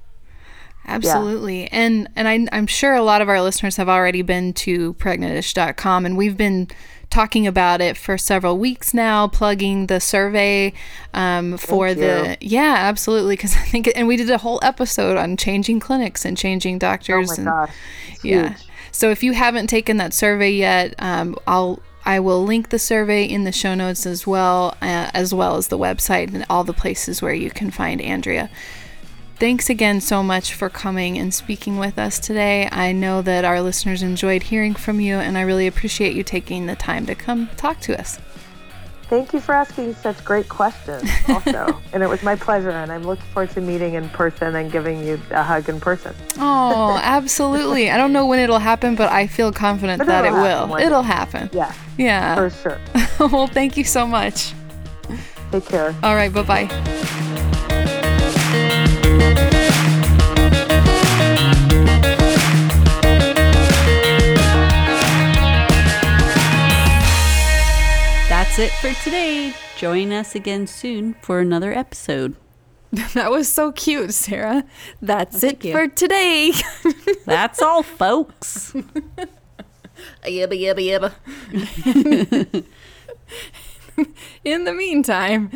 Absolutely. 0.86 1.62
Yeah. 1.62 1.70
And 1.72 2.10
and 2.16 2.28
I, 2.28 2.46
I'm 2.56 2.68
sure 2.68 2.94
a 2.94 3.02
lot 3.02 3.22
of 3.22 3.30
our 3.30 3.42
listeners 3.42 3.78
have 3.78 3.88
already 3.88 4.22
been 4.22 4.52
to 4.54 4.94
pregnantish.com 4.96 6.06
and 6.06 6.18
we've 6.18 6.36
been 6.36 6.68
talking 7.10 7.46
about 7.48 7.80
it 7.80 7.96
for 7.96 8.18
several 8.18 8.58
weeks 8.58 8.94
now, 8.94 9.28
plugging 9.28 9.88
the 9.88 10.00
survey 10.00 10.74
um, 11.14 11.58
for 11.58 11.94
the. 11.94 12.38
Yeah, 12.42 12.76
absolutely. 12.78 13.36
Because 13.38 13.56
I 13.56 13.62
think, 13.62 13.90
and 13.96 14.08
we 14.08 14.18
did 14.18 14.30
a 14.30 14.40
whole 14.40 14.60
episode 14.64 15.16
on 15.16 15.38
changing 15.38 15.80
clinics 15.80 16.26
and 16.26 16.38
changing 16.38 16.80
doctors. 16.80 17.40
Oh 17.40 17.42
and. 17.42 17.72
Yeah. 18.24 18.50
Huge. 18.50 18.68
So 18.92 19.10
if 19.10 19.24
you 19.24 19.34
haven't 19.34 19.68
taken 19.68 19.98
that 19.98 20.14
survey 20.14 20.52
yet, 20.52 20.94
um, 21.00 21.36
I'll 21.48 21.80
I 22.06 22.20
will 22.20 22.44
link 22.44 22.70
the 22.70 22.80
survey 22.80 23.24
in 23.24 23.44
the 23.44 23.52
show 23.52 23.76
notes 23.76 24.06
as 24.06 24.28
well, 24.28 24.76
uh, 24.82 25.10
as 25.14 25.34
well 25.34 25.56
as 25.56 25.70
the 25.70 25.78
website 25.78 26.34
and 26.34 26.46
all 26.50 26.64
the 26.64 26.74
places 26.74 27.22
where 27.22 27.34
you 27.34 27.50
can 27.50 27.72
find 27.72 28.02
Andrea. 28.02 28.50
Thanks 29.38 29.70
again 29.70 30.00
so 30.00 30.22
much 30.22 30.54
for 30.54 30.70
coming 30.70 31.18
and 31.18 31.34
speaking 31.34 31.78
with 31.78 31.98
us 31.98 32.20
today. 32.20 32.70
I 32.72 32.92
know 32.92 33.22
that 33.22 33.46
our 33.46 33.62
listeners 33.62 34.04
enjoyed 34.04 34.44
hearing 34.44 34.74
from 34.74 35.00
you, 35.00 35.16
and 35.16 35.38
I 35.38 35.42
really 35.42 35.68
appreciate 35.68 36.16
you 36.16 36.24
taking 36.24 36.66
the 36.66 36.76
time 36.76 37.06
to 37.08 37.16
come 37.16 37.50
talk 37.58 37.80
to 37.82 38.00
us. 38.00 38.20
Thank 39.10 39.34
you 39.34 39.40
for 39.40 39.54
asking 39.54 39.94
such 39.96 40.24
great 40.24 40.50
questions, 40.50 41.10
also. 41.30 41.82
and 41.92 42.02
it 42.02 42.08
was 42.08 42.24
my 42.24 42.36
pleasure, 42.36 42.72
and 42.72 42.92
I'm 42.92 43.04
looking 43.04 43.26
forward 43.26 43.52
to 43.52 43.62
meeting 43.62 43.94
in 43.94 44.10
person 44.10 44.56
and 44.56 44.72
giving 44.72 45.04
you 45.04 45.22
a 45.32 45.44
hug 45.44 45.70
in 45.70 45.80
person. 45.80 46.16
Oh, 46.40 47.00
absolutely. 47.04 47.92
I 47.92 47.98
don't 47.98 48.14
know 48.14 48.26
when 48.26 48.40
it'll 48.40 48.60
happen, 48.60 48.96
but 48.96 49.12
I 49.12 49.28
feel 49.28 49.52
confident 49.52 50.00
but 50.00 50.08
that 50.08 50.26
it 50.26 50.32
will. 50.32 50.76
It'll 50.78 51.04
happen. 51.04 51.50
Yeah. 51.54 51.74
Yeah. 51.98 52.36
For 52.36 52.50
sure. 52.50 52.80
well, 53.28 53.48
thank 53.48 53.78
you 53.78 53.84
so 53.84 54.08
much. 54.08 54.54
Take 55.52 55.66
care. 55.66 55.96
All 56.02 56.16
right. 56.16 56.34
Bye 56.34 56.68
bye. 59.44 59.60
That's 68.56 68.72
it 68.72 68.94
for 68.94 69.04
today. 69.04 69.52
Join 69.78 70.12
us 70.12 70.36
again 70.36 70.68
soon 70.68 71.16
for 71.24 71.40
another 71.40 71.74
episode. 71.74 72.36
That 73.16 73.32
was 73.32 73.52
so 73.52 73.72
cute, 73.72 74.14
Sarah. 74.14 74.64
That's 75.02 75.44
oh, 75.44 75.48
it 75.48 75.64
for 75.64 75.88
today. 75.88 76.52
That's 77.26 77.60
all, 77.60 77.82
folks. 77.82 78.74
yibba 80.24 80.54
yibba 80.54 81.12
yibba. 81.18 82.66
In 84.44 84.66
the 84.66 84.74
meantime, 84.74 85.50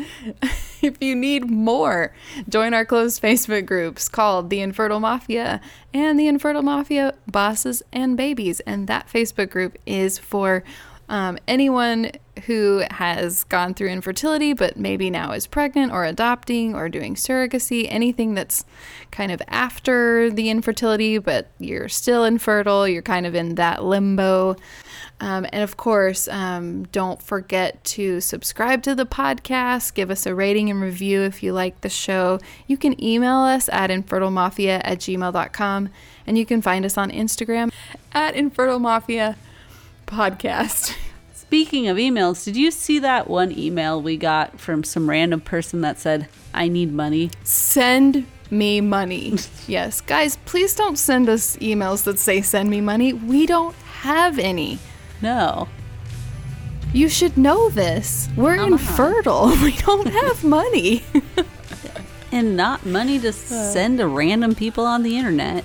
if 0.82 1.00
you 1.00 1.14
need 1.14 1.48
more, 1.48 2.12
join 2.48 2.74
our 2.74 2.84
closed 2.84 3.22
Facebook 3.22 3.66
groups 3.66 4.08
called 4.08 4.50
The 4.50 4.60
Infertile 4.60 4.98
Mafia 4.98 5.60
and 5.94 6.18
The 6.18 6.26
Infertile 6.26 6.62
Mafia 6.62 7.14
Bosses 7.30 7.84
and 7.92 8.16
Babies. 8.16 8.58
And 8.60 8.88
that 8.88 9.06
Facebook 9.06 9.50
group 9.50 9.78
is 9.86 10.18
for 10.18 10.64
Um, 11.08 11.38
anyone 11.48 12.12
who 12.46 12.84
has 12.90 13.44
gone 13.44 13.74
through 13.74 13.88
infertility 13.88 14.52
but 14.52 14.76
maybe 14.76 15.10
now 15.10 15.32
is 15.32 15.46
pregnant 15.46 15.92
or 15.92 16.04
adopting 16.04 16.74
or 16.74 16.88
doing 16.88 17.14
surrogacy, 17.14 17.86
anything 17.88 18.34
that's 18.34 18.64
kind 19.10 19.32
of 19.32 19.42
after 19.48 20.30
the 20.30 20.50
infertility 20.50 21.18
but 21.18 21.50
you're 21.58 21.88
still 21.88 22.24
infertile, 22.24 22.86
you're 22.86 23.02
kind 23.02 23.26
of 23.26 23.34
in 23.34 23.54
that 23.56 23.84
limbo. 23.84 24.56
Um, 25.20 25.46
and 25.52 25.62
of 25.62 25.76
course, 25.76 26.28
um, 26.28 26.84
don't 26.84 27.20
forget 27.20 27.82
to 27.84 28.20
subscribe 28.20 28.82
to 28.84 28.94
the 28.94 29.06
podcast, 29.06 29.94
give 29.94 30.10
us 30.10 30.26
a 30.26 30.34
rating 30.34 30.70
and 30.70 30.80
review 30.80 31.22
if 31.22 31.42
you 31.42 31.52
like 31.52 31.80
the 31.80 31.88
show. 31.88 32.38
You 32.66 32.76
can 32.76 33.02
email 33.02 33.38
us 33.38 33.68
at 33.70 33.90
infertilemafia 33.90 34.80
at 34.84 34.98
gmail.com 34.98 35.88
and 36.26 36.38
you 36.38 36.46
can 36.46 36.62
find 36.62 36.84
us 36.84 36.96
on 36.96 37.10
Instagram 37.10 37.72
at 38.12 38.34
infertilemafia 38.34 39.36
podcast. 40.08 40.96
Speaking 41.32 41.88
of 41.88 41.96
emails, 41.96 42.44
did 42.44 42.56
you 42.56 42.70
see 42.70 42.98
that 42.98 43.28
one 43.28 43.56
email 43.56 44.00
we 44.02 44.16
got 44.16 44.60
from 44.60 44.82
some 44.84 45.08
random 45.08 45.40
person 45.40 45.80
that 45.82 45.98
said, 45.98 46.28
I 46.52 46.68
need 46.68 46.92
money? 46.92 47.30
Send 47.44 48.26
me 48.50 48.80
money. 48.80 49.36
yes, 49.66 50.00
guys, 50.00 50.36
please 50.44 50.74
don't 50.74 50.96
send 50.96 51.28
us 51.28 51.56
emails 51.56 52.04
that 52.04 52.18
say 52.18 52.42
send 52.42 52.70
me 52.70 52.80
money. 52.80 53.12
We 53.12 53.46
don't 53.46 53.74
have 54.02 54.38
any. 54.38 54.78
No. 55.22 55.68
You 56.92 57.08
should 57.08 57.36
know 57.36 57.68
this. 57.68 58.28
We're 58.36 58.58
on. 58.58 58.72
infertile. 58.72 59.54
We 59.62 59.72
don't 59.72 60.08
have 60.08 60.42
money. 60.44 61.04
And 62.30 62.58
not 62.58 62.84
money 62.84 63.18
to 63.20 63.28
uh. 63.28 63.32
send 63.32 63.98
to 64.00 64.06
random 64.06 64.54
people 64.54 64.84
on 64.84 65.02
the 65.02 65.16
internet. 65.16 65.64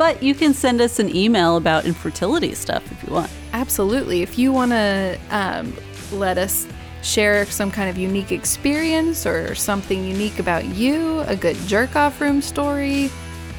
But 0.00 0.22
you 0.22 0.34
can 0.34 0.54
send 0.54 0.80
us 0.80 0.98
an 0.98 1.14
email 1.14 1.58
about 1.58 1.84
infertility 1.84 2.54
stuff 2.54 2.90
if 2.90 3.06
you 3.06 3.12
want. 3.12 3.30
Absolutely. 3.52 4.22
If 4.22 4.38
you 4.38 4.50
want 4.50 4.70
to 4.70 5.18
um, 5.28 5.76
let 6.10 6.38
us 6.38 6.66
share 7.02 7.44
some 7.44 7.70
kind 7.70 7.90
of 7.90 7.98
unique 7.98 8.32
experience 8.32 9.26
or 9.26 9.54
something 9.54 10.02
unique 10.02 10.38
about 10.38 10.64
you, 10.64 11.20
a 11.26 11.36
good 11.36 11.54
jerk 11.66 11.96
off 11.96 12.18
room 12.18 12.40
story, 12.40 13.10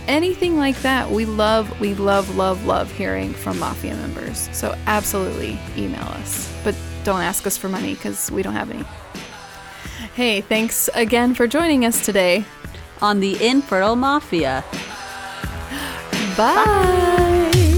anything 0.07 0.57
like 0.57 0.81
that, 0.81 1.11
we 1.11 1.25
love, 1.25 1.79
we 1.79 1.93
love, 1.93 2.35
love, 2.35 2.65
love 2.65 2.91
hearing 2.91 3.33
from 3.33 3.59
Mafia 3.59 3.93
members. 3.93 4.49
So 4.51 4.75
absolutely 4.87 5.59
email 5.77 6.01
us. 6.01 6.51
But 6.63 6.75
don't 7.03 7.21
ask 7.21 7.45
us 7.45 7.55
for 7.55 7.69
money 7.69 7.93
because 7.93 8.31
we 8.31 8.41
don't 8.41 8.55
have 8.55 8.71
any. 8.71 8.83
Hey, 10.15 10.41
thanks 10.41 10.89
again 10.95 11.35
for 11.35 11.45
joining 11.45 11.85
us 11.85 12.03
today. 12.03 12.45
On 12.99 13.19
the 13.19 13.45
Infertile 13.45 13.95
Mafia. 13.95 14.63
Bye. 16.37 16.55
Bye. 16.55 17.70